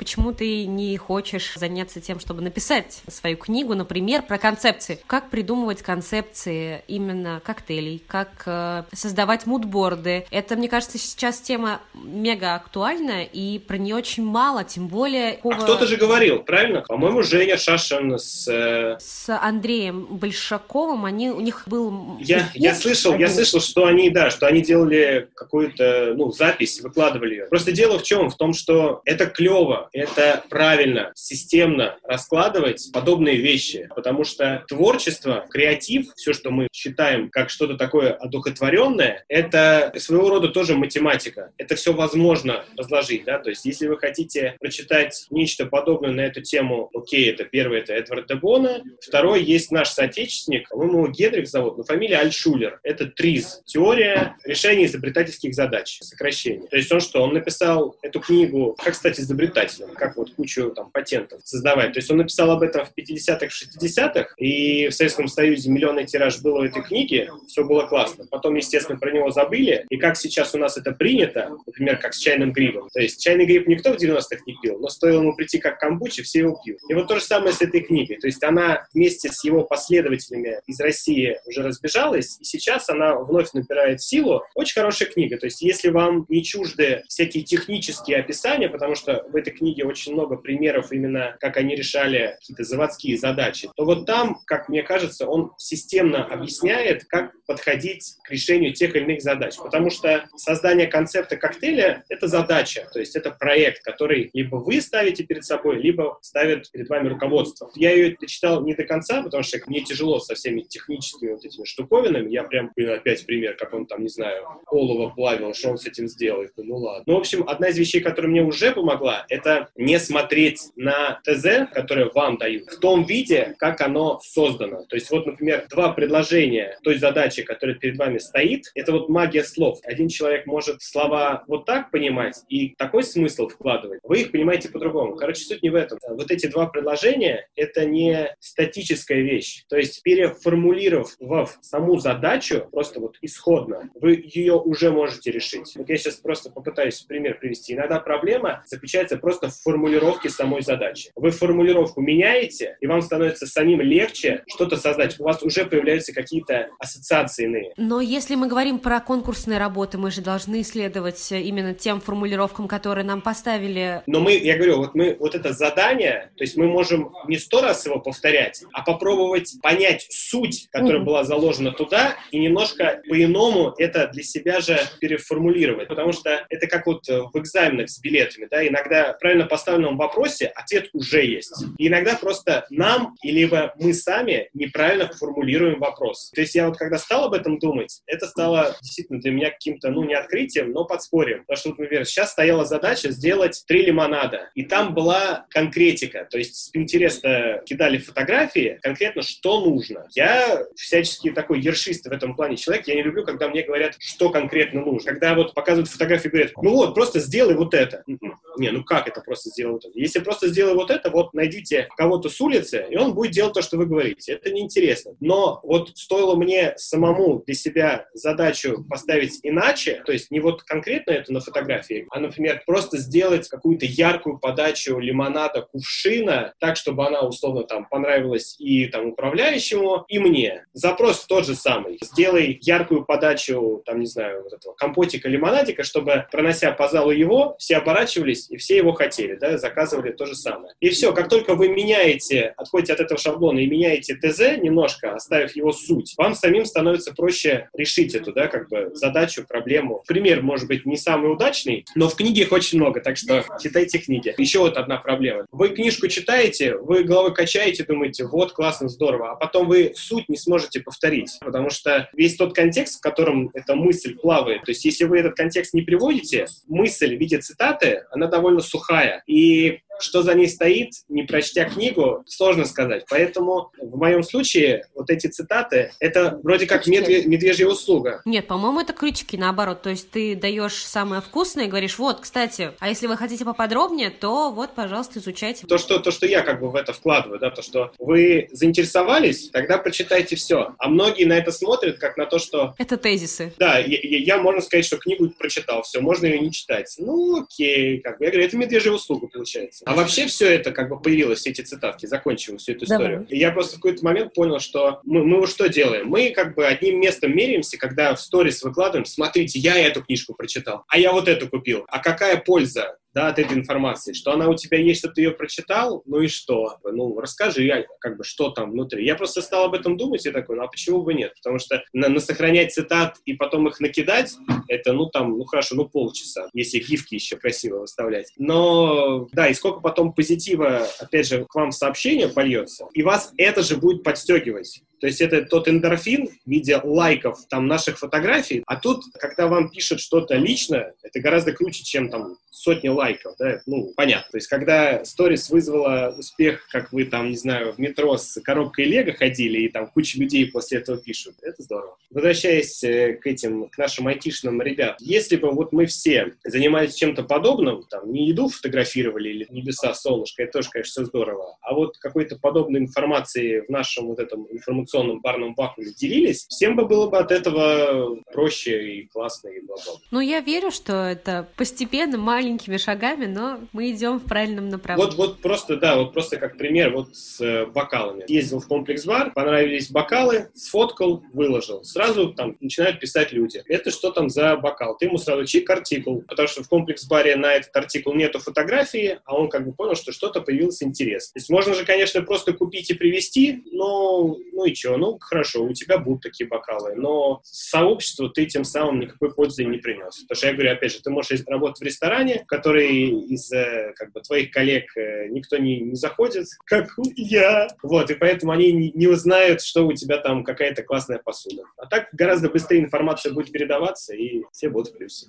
Почему 0.05 0.33
ты 0.33 0.67
не 0.67 0.95
хочешь 0.97 1.55
заняться 1.55 1.99
тем, 1.99 2.19
чтобы 2.19 2.43
написать 2.43 3.01
свою 3.07 3.37
книгу, 3.37 3.73
например, 3.73 4.21
про 4.21 4.37
концепции? 4.37 4.99
Как 5.07 5.31
придумывать 5.31 5.81
концепции 5.81 6.83
именно 6.87 7.41
коктейлей, 7.43 8.03
как 8.05 8.43
э, 8.45 8.83
создавать 8.93 9.47
мудборды? 9.47 10.27
Это, 10.29 10.57
мне 10.57 10.69
кажется, 10.69 10.99
сейчас 10.99 11.39
тема 11.41 11.81
мега 11.95 12.53
актуальна, 12.53 13.23
и 13.23 13.57
про 13.57 13.77
нее 13.77 13.95
очень 13.95 14.23
мало, 14.23 14.63
тем 14.63 14.89
более... 14.89 15.39
А 15.43 15.55
кто-то 15.55 15.87
же 15.87 15.97
говорил, 15.97 16.43
правильно? 16.43 16.81
По-моему, 16.81 17.23
Женя 17.23 17.57
Шашин 17.57 18.19
с... 18.19 18.47
Э... 18.47 18.99
С 18.99 19.35
Андреем 19.35 20.05
Большаковым, 20.05 21.05
они, 21.05 21.31
у 21.31 21.39
них 21.39 21.63
был... 21.65 22.19
Я, 22.19 22.47
я 22.53 22.75
слышал, 22.75 23.17
я 23.17 23.27
слышал, 23.27 23.59
что 23.59 23.85
они, 23.87 24.11
да, 24.11 24.29
что 24.29 24.45
они 24.45 24.61
делали 24.61 25.29
какую-то, 25.33 26.13
ну, 26.15 26.31
запись, 26.31 26.79
выкладывали 26.81 27.31
ее. 27.33 27.45
Просто 27.47 27.71
дело 27.71 27.97
в 27.97 28.03
чем? 28.03 28.29
В 28.29 28.35
том, 28.35 28.53
что 28.53 29.01
это 29.03 29.25
клево, 29.25 29.89
это 29.95 30.43
правильно, 30.49 31.11
системно 31.15 31.97
раскладывать 32.03 32.89
подобные 32.93 33.37
вещи, 33.37 33.89
потому 33.95 34.23
что 34.23 34.65
творчество, 34.67 35.45
креатив, 35.49 36.07
все, 36.15 36.33
что 36.33 36.51
мы 36.51 36.67
считаем 36.73 37.29
как 37.29 37.49
что-то 37.49 37.75
такое 37.77 38.11
одухотворенное, 38.13 39.23
это 39.29 39.93
своего 39.97 40.29
рода 40.29 40.49
тоже 40.49 40.75
математика. 40.75 41.51
Это 41.57 41.75
все 41.75 41.93
возможно 41.93 42.65
разложить, 42.77 43.23
да, 43.25 43.39
то 43.39 43.49
есть 43.49 43.65
если 43.65 43.87
вы 43.87 43.97
хотите 43.97 44.55
прочитать 44.59 45.25
нечто 45.29 45.65
подобное 45.65 46.11
на 46.11 46.21
эту 46.21 46.41
тему, 46.41 46.89
окей, 46.93 47.31
это 47.31 47.45
первое, 47.45 47.79
это 47.79 47.93
Эдвард 47.93 48.27
Дебона, 48.27 48.83
второй 49.01 49.43
есть 49.43 49.71
наш 49.71 49.89
соотечественник, 49.89 50.67
по-моему, 50.69 51.05
его 51.05 51.07
Генрих 51.07 51.47
зовут, 51.47 51.77
но 51.77 51.83
фамилия 51.83 52.17
Альшулер. 52.17 52.79
Это 52.83 53.05
ТРИЗ, 53.05 53.61
теория 53.65 54.35
решения 54.43 54.85
изобретательских 54.85 55.53
задач, 55.53 55.99
сокращение. 56.01 56.67
То 56.67 56.77
есть 56.77 56.91
он 56.91 56.99
что, 56.99 57.21
он 57.21 57.33
написал 57.33 57.95
эту 58.01 58.19
книгу, 58.19 58.75
как 58.83 58.95
стать 58.95 59.19
изобретателем, 59.19 59.84
как 59.93 60.17
вот 60.17 60.33
кучу 60.35 60.71
там 60.71 60.89
патентов 60.91 61.41
создавать. 61.43 61.93
То 61.93 61.99
есть 61.99 62.09
он 62.09 62.17
написал 62.17 62.51
об 62.51 62.61
этом 62.61 62.85
в 62.85 62.91
50-х, 62.97 63.47
60-х, 63.47 64.33
и 64.37 64.87
в 64.87 64.93
Советском 64.93 65.27
Союзе 65.27 65.69
миллионный 65.69 66.05
тираж 66.05 66.41
был 66.41 66.55
у 66.55 66.63
этой 66.63 66.81
книги, 66.81 67.29
все 67.47 67.63
было 67.63 67.85
классно. 67.85 68.25
Потом, 68.29 68.55
естественно, 68.55 68.97
про 68.97 69.11
него 69.11 69.31
забыли, 69.31 69.85
и 69.89 69.97
как 69.97 70.17
сейчас 70.17 70.55
у 70.55 70.57
нас 70.57 70.77
это 70.77 70.91
принято, 70.91 71.51
например, 71.65 71.97
как 71.97 72.13
с 72.13 72.19
чайным 72.19 72.51
грибом. 72.51 72.89
То 72.93 73.01
есть 73.01 73.21
чайный 73.21 73.45
гриб 73.45 73.67
никто 73.67 73.93
в 73.93 73.97
90-х 73.97 74.37
не 74.45 74.55
пил, 74.61 74.79
но 74.79 74.89
стоило 74.89 75.21
ему 75.21 75.35
прийти 75.35 75.59
как 75.59 75.79
камбучи, 75.79 76.23
все 76.23 76.39
его 76.39 76.59
пьют. 76.63 76.79
И 76.89 76.93
вот 76.93 77.07
то 77.07 77.15
же 77.15 77.21
самое 77.21 77.53
с 77.53 77.61
этой 77.61 77.81
книгой. 77.81 78.17
То 78.17 78.27
есть 78.27 78.43
она 78.43 78.87
вместе 78.93 79.29
с 79.31 79.43
его 79.43 79.63
последователями 79.63 80.59
из 80.67 80.79
России 80.79 81.37
уже 81.45 81.63
разбежалась, 81.63 82.37
и 82.39 82.43
сейчас 82.43 82.89
она 82.89 83.15
вновь 83.15 83.51
набирает 83.53 84.01
силу. 84.01 84.43
Очень 84.55 84.81
хорошая 84.81 85.09
книга. 85.09 85.37
То 85.37 85.45
есть 85.45 85.61
если 85.61 85.89
вам 85.89 86.25
не 86.29 86.43
чужды 86.43 87.03
всякие 87.07 87.43
технические 87.43 88.17
описания, 88.19 88.69
потому 88.69 88.95
что 88.95 89.25
в 89.29 89.35
этой 89.35 89.51
книге 89.51 89.64
очень 89.83 90.13
много 90.13 90.37
примеров 90.37 90.91
именно, 90.91 91.35
как 91.39 91.57
они 91.57 91.75
решали 91.75 92.35
какие-то 92.39 92.63
заводские 92.63 93.17
задачи, 93.17 93.69
то 93.75 93.85
вот 93.85 94.05
там, 94.05 94.39
как 94.45 94.69
мне 94.69 94.83
кажется, 94.83 95.27
он 95.27 95.51
системно 95.57 96.25
объясняет, 96.25 97.05
как 97.05 97.33
подходить 97.45 98.15
к 98.23 98.31
решению 98.31 98.73
тех 98.73 98.95
или 98.95 99.03
иных 99.03 99.21
задач. 99.21 99.55
Потому 99.57 99.89
что 99.89 100.25
создание 100.35 100.87
концепта 100.87 101.37
коктейля— 101.37 102.03
это 102.09 102.27
задача, 102.27 102.87
то 102.91 102.99
есть 102.99 103.15
это 103.15 103.31
проект, 103.31 103.83
который 103.83 104.29
либо 104.33 104.57
вы 104.57 104.81
ставите 104.81 105.23
перед 105.23 105.45
собой, 105.45 105.81
либо 105.81 106.17
ставит 106.21 106.71
перед 106.71 106.89
вами 106.89 107.09
руководство. 107.09 107.69
Я 107.75 107.91
ее 107.91 108.17
читал 108.27 108.63
не 108.63 108.73
до 108.73 108.83
конца, 108.83 109.21
потому 109.21 109.43
что 109.43 109.59
мне 109.67 109.81
тяжело 109.81 110.19
со 110.19 110.35
всеми 110.35 110.61
техническими 110.61 111.31
вот 111.31 111.45
этими 111.45 111.65
штуковинами. 111.65 112.29
Я 112.29 112.43
прям, 112.43 112.71
опять 112.75 113.25
пример, 113.25 113.55
как 113.55 113.73
он 113.73 113.85
там, 113.85 114.01
не 114.01 114.09
знаю, 114.09 114.43
олово 114.67 115.09
плавил, 115.09 115.53
что 115.53 115.69
он 115.69 115.77
с 115.77 115.85
этим 115.85 116.07
сделал. 116.07 116.45
Ну 116.57 116.77
ладно. 116.77 117.03
Ну, 117.05 117.15
в 117.15 117.19
общем, 117.19 117.43
одна 117.47 117.69
из 117.69 117.77
вещей, 117.77 118.01
которая 118.01 118.31
мне 118.31 118.41
уже 118.41 118.71
помогла, 118.71 119.25
это 119.29 119.54
не 119.75 119.99
смотреть 119.99 120.61
на 120.75 121.19
ТЗ, 121.23 121.67
которое 121.71 122.09
вам 122.13 122.37
дают, 122.37 122.69
в 122.69 122.79
том 122.79 123.05
виде, 123.05 123.55
как 123.57 123.81
оно 123.81 124.19
создано. 124.23 124.85
То 124.85 124.95
есть 124.95 125.09
вот, 125.11 125.25
например, 125.25 125.65
два 125.69 125.93
предложения 125.93 126.77
той 126.83 126.97
задачи, 126.97 127.43
которая 127.43 127.75
перед 127.75 127.97
вами 127.97 128.17
стоит, 128.17 128.71
это 128.75 128.91
вот 128.91 129.09
магия 129.09 129.43
слов. 129.43 129.79
Один 129.83 130.09
человек 130.09 130.45
может 130.45 130.81
слова 130.81 131.43
вот 131.47 131.65
так 131.65 131.91
понимать 131.91 132.43
и 132.49 132.75
такой 132.75 133.03
смысл 133.03 133.47
вкладывать. 133.47 133.99
Вы 134.03 134.21
их 134.21 134.31
понимаете 134.31 134.69
по-другому. 134.69 135.15
Короче, 135.15 135.43
суть 135.43 135.63
не 135.63 135.69
в 135.69 135.75
этом. 135.75 135.99
Вот 136.09 136.31
эти 136.31 136.47
два 136.47 136.67
предложения— 136.67 137.47
это 137.55 137.85
не 137.85 138.35
статическая 138.39 139.21
вещь. 139.21 139.63
То 139.69 139.77
есть 139.77 140.03
переформулировав 140.03 141.57
саму 141.61 141.99
задачу, 141.99 142.67
просто 142.71 142.99
вот 142.99 143.17
исходно, 143.21 143.89
вы 143.95 144.21
ее 144.23 144.55
уже 144.55 144.91
можете 144.91 145.31
решить. 145.31 145.75
Вот 145.75 145.89
я 145.89 145.97
сейчас 145.97 146.15
просто 146.15 146.51
попытаюсь 146.51 147.01
пример 147.01 147.39
привести. 147.39 147.73
Иногда 147.73 147.99
проблема 147.99 148.63
заключается 148.65 149.17
просто 149.17 149.44
в 149.47 149.61
формулировке 149.63 150.29
самой 150.29 150.61
задачи. 150.61 151.11
Вы 151.15 151.31
формулировку 151.31 152.01
меняете, 152.01 152.77
и 152.81 152.87
вам 152.87 153.01
становится 153.01 153.47
самим 153.47 153.81
легче 153.81 154.43
что-то 154.47 154.77
создать. 154.77 155.19
У 155.19 155.23
вас 155.23 155.41
уже 155.43 155.65
появляются 155.65 156.13
какие-то 156.13 156.69
ассоциации 156.79 157.45
иные. 157.45 157.73
Но 157.77 158.01
если 158.01 158.35
мы 158.35 158.47
говорим 158.47 158.79
про 158.79 158.99
конкурсные 158.99 159.59
работы, 159.59 159.97
мы 159.97 160.11
же 160.11 160.21
должны 160.21 160.61
исследовать 160.61 161.31
именно 161.31 161.73
тем 161.73 162.01
формулировкам, 162.01 162.67
которые 162.67 163.05
нам 163.05 163.21
поставили. 163.21 164.01
Но 164.07 164.19
мы, 164.19 164.33
я 164.33 164.55
говорю, 164.55 164.77
вот 164.77 164.95
мы 164.95 165.15
вот 165.19 165.35
это 165.35 165.53
задание, 165.53 166.31
то 166.37 166.43
есть 166.43 166.57
мы 166.57 166.67
можем 166.67 167.13
не 167.27 167.37
сто 167.37 167.61
раз 167.61 167.85
его 167.85 167.99
повторять, 167.99 168.63
а 168.73 168.83
попробовать 168.83 169.55
понять 169.61 170.07
суть, 170.09 170.67
которая 170.71 171.01
mm-hmm. 171.01 171.05
была 171.05 171.23
заложена 171.23 171.71
туда, 171.71 172.15
и 172.31 172.39
немножко 172.39 173.01
по-иному 173.07 173.73
это 173.77 174.07
для 174.07 174.23
себя 174.23 174.59
же 174.61 174.79
переформулировать. 174.99 175.87
Потому 175.87 176.11
что 176.11 176.45
это 176.49 176.67
как 176.67 176.85
вот 176.85 177.07
в 177.07 177.31
экзаменах 177.35 177.89
с 177.89 177.99
билетами, 177.99 178.47
да, 178.49 178.65
иногда 178.67 179.13
в 179.13 179.19
правильно 179.35 179.49
поставленном 179.49 179.97
вопросе 179.97 180.47
ответ 180.47 180.89
уже 180.93 181.25
есть. 181.25 181.65
И 181.77 181.87
иногда 181.87 182.15
просто 182.15 182.65
нам, 182.69 183.15
либо 183.21 183.73
мы 183.79 183.93
сами 183.93 184.49
неправильно 184.53 185.11
формулируем 185.11 185.79
вопрос. 185.79 186.31
То 186.33 186.41
есть 186.41 186.55
я 186.55 186.67
вот 186.67 186.77
когда 186.77 186.97
стал 186.97 187.25
об 187.25 187.33
этом 187.33 187.59
думать, 187.59 188.01
это 188.05 188.27
стало 188.27 188.75
действительно 188.81 189.19
для 189.19 189.31
меня 189.31 189.51
каким-то, 189.51 189.89
ну, 189.89 190.03
не 190.03 190.13
открытием, 190.13 190.71
но 190.71 190.85
подспорьем. 190.85 191.39
Потому 191.39 191.57
что, 191.57 191.69
например, 191.69 192.05
сейчас 192.05 192.31
стояла 192.31 192.65
задача 192.65 193.11
сделать 193.11 193.63
три 193.67 193.85
лимонада, 193.85 194.49
и 194.55 194.63
там 194.63 194.93
была 194.93 195.45
конкретика, 195.49 196.27
то 196.29 196.37
есть 196.37 196.69
интересно 196.73 197.61
кидали 197.65 197.97
фотографии, 197.97 198.79
конкретно 198.81 199.21
что 199.21 199.65
нужно. 199.65 200.07
Я 200.15 200.63
всячески 200.75 201.31
такой 201.31 201.59
ершист 201.59 202.05
в 202.05 202.11
этом 202.11 202.35
плане 202.35 202.55
человек, 202.55 202.87
я 202.87 202.95
не 202.95 203.03
люблю, 203.03 203.25
когда 203.25 203.49
мне 203.49 203.63
говорят, 203.63 203.95
что 203.99 204.29
конкретно 204.29 204.81
нужно. 204.81 205.11
Когда 205.11 205.35
вот 205.35 205.53
показывают 205.53 205.89
фотографии 205.89 206.29
говорят, 206.29 206.51
ну 206.61 206.71
вот, 206.71 206.95
просто 206.95 207.19
сделай 207.19 207.55
вот 207.55 207.73
это. 207.73 208.03
М-м. 208.07 208.39
Не, 208.57 208.69
ну 208.71 208.83
как 208.83 209.07
это 209.07 209.21
просто 209.25 209.49
сделай 209.49 209.73
вот 209.73 209.85
это? 209.85 209.97
Если 209.99 210.19
просто 210.19 210.47
сделай 210.47 210.75
вот 210.75 210.91
это, 210.91 211.09
вот 211.09 211.33
найдите 211.33 211.87
кого-то 211.97 212.29
с 212.29 212.39
улицы, 212.39 212.85
и 212.89 212.97
он 212.97 213.13
будет 213.13 213.31
делать 213.31 213.53
то, 213.53 213.61
что 213.61 213.77
вы 213.77 213.85
говорите. 213.85 214.33
Это 214.33 214.51
неинтересно. 214.51 215.15
Но 215.19 215.59
вот 215.63 215.91
стоило 215.95 216.35
мне 216.35 216.73
самому 216.77 217.43
для 217.45 217.55
себя 217.55 218.07
задачу 218.13 218.85
поставить 218.89 219.39
иначе, 219.43 220.03
то 220.05 220.11
есть 220.11 220.31
не 220.31 220.39
вот 220.39 220.63
конкретно 220.63 221.11
это 221.11 221.33
на 221.33 221.39
фотографии, 221.39 222.07
а, 222.11 222.19
например, 222.19 222.63
просто 222.65 222.97
сделать 222.97 223.47
какую-то 223.49 223.85
яркую 223.85 224.39
подачу 224.39 224.99
лимонада 224.99 225.61
кувшина 225.61 226.53
так, 226.59 226.77
чтобы 226.77 227.05
она 227.05 227.21
условно 227.21 227.63
там 227.63 227.85
понравилась 227.85 228.55
и 228.59 228.87
там 228.87 229.07
управляющему, 229.07 230.05
и 230.07 230.19
мне. 230.19 230.65
Запрос 230.73 231.25
тот 231.25 231.45
же 231.45 231.55
самый. 231.55 231.97
Сделай 232.01 232.59
яркую 232.61 233.05
подачу, 233.05 233.81
там, 233.85 233.99
не 233.99 234.05
знаю, 234.05 234.43
вот 234.43 234.53
этого 234.53 234.73
компотика, 234.73 235.29
лимонадика, 235.29 235.83
чтобы, 235.83 236.25
пронося 236.31 236.71
по 236.71 236.87
залу 236.87 237.11
его, 237.11 237.55
все 237.59 237.77
оборачивались 237.77 238.49
и 238.49 238.57
все 238.57 238.77
его 238.77 238.93
хотели, 238.93 239.14
да, 239.39 239.57
заказывали 239.57 240.11
то 240.11 240.25
же 240.25 240.35
самое. 240.35 240.73
И 240.79 240.89
все, 240.89 241.13
как 241.13 241.29
только 241.29 241.55
вы 241.55 241.69
меняете, 241.69 242.53
отходите 242.57 242.93
от 242.93 242.99
этого 242.99 243.19
шаблона 243.19 243.59
и 243.59 243.67
меняете 243.67 244.15
ТЗ 244.15 244.57
немножко, 244.61 245.13
оставив 245.13 245.55
его 245.55 245.71
суть, 245.71 246.13
вам 246.17 246.35
самим 246.35 246.65
становится 246.65 247.13
проще 247.13 247.69
решить 247.73 248.15
эту, 248.15 248.33
да, 248.33 248.47
как 248.47 248.69
бы 248.69 248.91
задачу, 248.93 249.45
проблему. 249.47 250.03
Пример, 250.07 250.41
может 250.41 250.67
быть, 250.67 250.85
не 250.85 250.97
самый 250.97 251.31
удачный, 251.31 251.85
но 251.95 252.09
в 252.09 252.15
книге 252.15 252.43
их 252.43 252.51
очень 252.51 252.79
много, 252.79 253.01
так 253.01 253.17
что 253.17 253.45
читайте 253.61 253.99
книги. 253.99 254.33
Еще 254.37 254.59
вот 254.59 254.77
одна 254.77 254.97
проблема. 254.97 255.45
Вы 255.51 255.69
книжку 255.69 256.07
читаете, 256.07 256.75
вы 256.75 257.03
головой 257.03 257.33
качаете, 257.33 257.83
думаете, 257.83 258.25
вот, 258.25 258.53
классно, 258.53 258.89
здорово, 258.89 259.31
а 259.31 259.35
потом 259.35 259.67
вы 259.67 259.93
суть 259.95 260.29
не 260.29 260.37
сможете 260.37 260.81
повторить, 260.81 261.37
потому 261.41 261.69
что 261.69 262.09
весь 262.13 262.35
тот 262.35 262.53
контекст, 262.55 262.99
в 262.99 263.01
котором 263.01 263.51
эта 263.53 263.75
мысль 263.75 264.15
плавает, 264.15 264.63
то 264.63 264.71
есть 264.71 264.85
если 264.85 265.05
вы 265.05 265.19
этот 265.19 265.35
контекст 265.35 265.73
не 265.73 265.81
приводите, 265.81 266.47
мысль 266.67 267.15
в 267.15 267.19
виде 267.19 267.39
цитаты, 267.39 268.03
она 268.11 268.27
довольно 268.27 268.61
сухая, 268.61 269.04
и 269.27 269.81
что 269.99 270.21
за 270.23 270.33
ней 270.33 270.47
стоит, 270.47 270.91
не 271.09 271.23
прочтя 271.23 271.65
книгу, 271.65 272.23
сложно 272.27 272.65
сказать. 272.65 273.05
Поэтому 273.09 273.71
в 273.77 273.97
моем 273.97 274.23
случае 274.23 274.85
вот 274.93 275.09
эти 275.09 275.27
цитаты— 275.27 275.91
это 275.99 276.39
вроде 276.43 276.65
как 276.65 276.87
медве- 276.87 277.25
медвежья 277.25 277.67
услуга. 277.67 278.21
Нет, 278.25 278.47
по-моему, 278.47 278.81
это 278.81 278.93
крючки, 278.93 279.37
наоборот. 279.37 279.81
То 279.81 279.89
есть 279.89 280.11
ты 280.11 280.35
даешь 280.35 280.85
самое 280.85 281.21
вкусное 281.21 281.65
и 281.65 281.67
говоришь, 281.67 281.97
вот, 281.97 282.21
кстати, 282.21 282.71
а 282.79 282.89
если 282.89 283.07
вы 283.07 283.17
хотите 283.17 283.45
поподробнее, 283.45 284.09
то 284.09 284.51
вот, 284.51 284.75
пожалуйста, 284.75 285.19
изучайте. 285.19 285.67
То, 285.67 285.77
что, 285.77 285.99
то, 285.99 286.11
что 286.11 286.25
я 286.25 286.41
как 286.41 286.59
бы 286.59 286.69
в 286.69 286.75
это 286.75 286.93
вкладываю, 286.93 287.39
да, 287.39 287.49
то, 287.49 287.61
что 287.61 287.91
вы 287.99 288.47
заинтересовались, 288.51 289.49
тогда 289.49 289.77
прочитайте 289.77 290.35
все. 290.35 290.75
А 290.77 290.89
многие 290.89 291.25
на 291.25 291.33
это 291.33 291.51
смотрят 291.51 291.99
как 291.99 292.17
на 292.17 292.25
то, 292.25 292.39
что... 292.39 292.73
Это 292.77 292.97
тезисы. 292.97 293.53
Да, 293.57 293.77
я, 293.79 293.97
я, 294.01 294.17
я 294.19 294.37
можно 294.37 294.61
сказать, 294.61 294.85
что 294.85 294.97
книгу 294.97 295.29
прочитал, 295.29 295.83
все, 295.83 295.99
можно 296.01 296.25
ее 296.25 296.39
не 296.39 296.51
читать. 296.51 296.93
Ну, 296.97 297.43
окей, 297.43 297.99
как 297.99 298.19
бы. 298.19 298.25
Я 298.25 298.31
говорю, 298.31 298.47
это 298.47 298.57
медвежья 298.57 298.91
услуга 298.91 299.27
получается. 299.27 299.84
А 299.85 299.93
вообще 299.93 300.25
все 300.27 300.51
это 300.53 300.71
как 300.71 300.89
бы 300.89 300.99
появилось, 300.99 301.39
все 301.39 301.51
эти 301.51 301.61
цитатки, 301.61 302.05
закончим 302.05 302.57
всю 302.57 302.73
эту 302.73 302.85
историю. 302.85 303.19
Давай. 303.19 303.27
И 303.29 303.37
я 303.37 303.51
просто 303.51 303.73
в 303.73 303.75
какой-то 303.75 304.03
момент 304.03 304.33
понял, 304.33 304.59
что 304.59 304.99
мы, 305.03 305.23
мы 305.23 305.39
вот 305.39 305.49
что 305.49 305.67
делаем? 305.67 306.07
Мы 306.07 306.31
как 306.31 306.55
бы 306.55 306.65
одним 306.65 306.99
местом 306.99 307.35
меряемся, 307.35 307.77
когда 307.77 308.13
в 308.15 308.19
сторис 308.19 308.63
выкладываем, 308.63 309.05
смотрите, 309.05 309.59
я 309.59 309.77
эту 309.77 310.03
книжку 310.03 310.33
прочитал, 310.33 310.83
а 310.87 310.97
я 310.97 311.11
вот 311.11 311.27
эту 311.27 311.47
купил. 311.47 311.85
А 311.87 311.99
какая 311.99 312.37
польза 312.37 312.97
да, 313.15 313.29
от 313.29 313.39
этой 313.39 313.57
информации, 313.57 314.11
что 314.11 314.33
она 314.33 314.49
у 314.49 314.55
тебя 314.55 314.77
есть, 314.77 314.99
что 314.99 315.09
ты 315.09 315.21
ее 315.21 315.31
прочитал, 315.31 316.03
ну 316.05 316.19
и 316.19 316.27
что? 316.27 316.77
Ну, 316.83 317.17
расскажи, 317.17 317.67
а, 317.69 317.85
как 317.99 318.17
бы, 318.17 318.25
что 318.25 318.49
там 318.49 318.71
внутри. 318.71 319.05
Я 319.05 319.15
просто 319.15 319.41
стал 319.41 319.65
об 319.65 319.73
этом 319.73 319.95
думать 319.95 320.25
и 320.25 320.31
такой, 320.31 320.57
ну 320.57 320.63
а 320.63 320.67
почему 320.67 321.01
бы 321.01 321.13
нет? 321.13 321.33
Потому 321.41 321.57
что 321.57 321.81
на, 321.93 322.09
на 322.09 322.19
сохранять 322.19 322.73
цитат 322.73 323.15
и 323.25 323.33
потом 323.33 323.69
их 323.69 323.79
накидать, 323.79 324.35
это, 324.67 324.91
ну, 324.91 325.05
там, 325.05 325.37
ну, 325.37 325.45
хорошо, 325.45 325.75
ну, 325.75 325.87
полчаса, 325.87 326.49
если 326.53 326.79
гифки 326.79 327.15
еще 327.15 327.37
красиво 327.37 327.79
выставлять. 327.79 328.33
Но, 328.37 329.29
да, 329.31 329.47
и 329.47 329.53
сколько 329.53 329.79
потом 329.79 330.13
позитива, 330.13 330.85
опять 330.99 331.27
же, 331.27 331.45
к 331.45 331.55
вам 331.55 331.71
в 331.71 331.75
сообщение 331.75 332.27
польется, 332.27 332.87
и 332.93 333.01
вас 333.01 333.31
это 333.37 333.63
же 333.63 333.77
будет 333.77 334.03
подстегивать. 334.03 334.81
То 334.99 335.07
есть 335.07 335.21
это 335.21 335.43
тот 335.43 335.67
эндорфин 335.67 336.27
в 336.27 336.49
виде 336.49 336.79
лайков 336.83 337.39
там 337.49 337.67
наших 337.67 337.99
фотографий, 337.99 338.63
а 338.65 338.75
тут, 338.75 339.03
когда 339.19 339.47
вам 339.47 339.69
пишут 339.69 339.99
что-то 339.99 340.35
лично, 340.35 340.93
это 341.03 341.19
гораздо 341.19 341.51
круче, 341.51 341.83
чем 341.83 342.09
там 342.09 342.37
сотни 342.51 342.87
лайков, 342.87 343.35
да, 343.37 343.61
ну, 343.65 343.91
понятно. 343.95 344.31
То 344.31 344.37
есть 344.37 344.47
когда 344.47 345.03
сторис 345.03 345.49
вызвала 345.49 346.15
успех, 346.17 346.67
как 346.71 346.93
вы 346.93 347.05
там, 347.05 347.29
не 347.29 347.37
знаю, 347.37 347.73
в 347.73 347.79
метро 347.79 348.17
с 348.17 348.39
коробкой 348.41 348.85
Лего 348.85 349.11
ходили, 349.11 349.59
и 349.59 349.69
там 349.69 349.87
куча 349.87 350.17
людей 350.17 350.49
после 350.49 350.79
этого 350.79 350.97
пишут, 350.97 351.35
это 351.41 351.61
здорово. 351.61 351.97
Возвращаясь 352.09 352.83
э, 352.83 353.13
к 353.13 353.27
этим, 353.27 353.67
к 353.67 353.77
нашим 353.77 354.07
айтишным 354.07 354.61
ребят, 354.61 354.97
если 355.01 355.35
бы 355.35 355.51
вот 355.51 355.73
мы 355.73 355.85
все 355.85 356.33
занимались 356.45 356.95
чем-то 356.95 357.23
подобным, 357.23 357.83
там, 357.89 358.11
не 358.11 358.29
еду 358.29 358.47
фотографировали 358.47 359.29
или 359.29 359.47
небеса, 359.49 359.93
солнышко, 359.93 360.43
это 360.43 360.53
тоже, 360.53 360.69
конечно, 360.69 360.91
все 360.91 361.05
здорово, 361.05 361.57
а 361.61 361.73
вот 361.73 361.97
какой-то 361.97 362.37
подобной 362.37 362.79
информации 362.79 363.61
в 363.67 363.69
нашем 363.69 364.07
вот 364.07 364.19
этом 364.19 364.47
информационном 364.49 364.84
барном 365.21 365.53
вакууме 365.55 365.91
делились, 365.91 366.45
всем 366.49 366.75
бы 366.75 366.85
было 366.85 367.09
бы 367.09 367.17
от 367.17 367.31
этого 367.31 368.17
проще 368.31 368.95
и 368.95 369.07
классно, 369.07 369.49
и 369.49 369.61
бла 369.61 369.75
Ну, 370.11 370.19
я 370.19 370.39
верю, 370.39 370.71
что 370.71 370.93
это 370.93 371.47
постепенно, 371.57 372.17
маленькими 372.17 372.77
шагами, 372.77 373.25
но 373.25 373.59
мы 373.73 373.91
идем 373.91 374.19
в 374.19 374.23
правильном 374.25 374.69
направлении. 374.69 375.09
Вот, 375.09 375.17
вот 375.17 375.41
просто, 375.41 375.77
да, 375.77 375.97
вот 375.97 376.13
просто 376.13 376.37
как 376.37 376.57
пример 376.57 376.93
вот 376.93 377.15
с 377.15 377.41
э, 377.41 377.65
бокалами. 377.65 378.23
Ездил 378.27 378.59
в 378.59 378.67
комплекс-бар, 378.67 379.31
понравились 379.33 379.89
бокалы, 379.89 380.49
сфоткал, 380.53 381.23
выложил. 381.33 381.83
Сразу 381.83 382.33
там 382.33 382.57
начинают 382.59 382.99
писать 382.99 383.31
люди. 383.31 383.63
Это 383.67 383.91
что 383.91 384.11
там 384.11 384.29
за 384.29 384.55
бокал? 384.57 384.97
Ты 384.97 385.05
ему 385.05 385.17
сразу 385.17 385.45
чик 385.45 385.69
артикул, 385.69 386.23
потому 386.27 386.47
что 386.47 386.63
в 386.63 386.69
комплекс-баре 386.69 387.35
на 387.35 387.53
этот 387.53 387.75
артикул 387.75 388.13
нету 388.13 388.39
фотографии, 388.39 389.19
а 389.25 389.35
он 389.35 389.49
как 389.49 389.65
бы 389.65 389.73
понял, 389.73 389.95
что 389.95 390.11
что-то 390.11 390.41
появилось 390.41 390.81
интерес. 390.83 391.31
То 391.31 391.39
есть 391.39 391.49
можно 391.49 391.73
же, 391.73 391.85
конечно, 391.85 392.21
просто 392.21 392.53
купить 392.53 392.89
и 392.89 392.93
привезти, 392.93 393.63
но 393.71 394.37
ну 394.53 394.65
и 394.75 394.77
что, 394.77 394.97
ну 394.97 395.17
хорошо, 395.19 395.63
у 395.63 395.73
тебя 395.73 395.97
будут 395.97 396.23
такие 396.23 396.47
бокалы, 396.47 396.95
но 396.95 397.39
сообществу 397.43 398.29
ты 398.29 398.45
тем 398.45 398.63
самым 398.63 398.99
никакой 398.99 399.33
пользы 399.33 399.63
не 399.63 399.77
принес. 399.77 400.21
Потому 400.21 400.37
что 400.37 400.47
я 400.47 400.53
говорю, 400.53 400.71
опять 400.71 400.91
же, 400.91 401.01
ты 401.01 401.09
можешь 401.09 401.43
работать 401.47 401.79
в 401.79 401.83
ресторане, 401.83 402.43
который 402.47 403.09
из 403.09 403.51
э, 403.51 403.93
как 403.95 404.11
бы 404.11 404.21
твоих 404.21 404.51
коллег 404.51 404.85
э, 404.97 405.27
никто 405.29 405.57
не, 405.57 405.79
не 405.79 405.95
заходит, 405.95 406.47
как 406.65 406.89
я. 407.15 407.67
Вот, 407.81 408.11
и 408.11 408.15
поэтому 408.15 408.51
они 408.51 408.71
не, 408.71 408.91
не 408.91 409.07
узнают, 409.07 409.61
что 409.61 409.87
у 409.87 409.93
тебя 409.93 410.17
там 410.17 410.43
какая-то 410.43 410.83
классная 410.83 411.19
посуда. 411.19 411.63
А 411.77 411.87
так 411.87 412.09
гораздо 412.11 412.49
быстрее 412.49 412.79
информация 412.79 413.33
будет 413.33 413.51
передаваться, 413.51 414.13
и 414.13 414.43
все 414.51 414.69
будут 414.69 414.89
в 414.89 414.97
плюсе. 414.97 415.27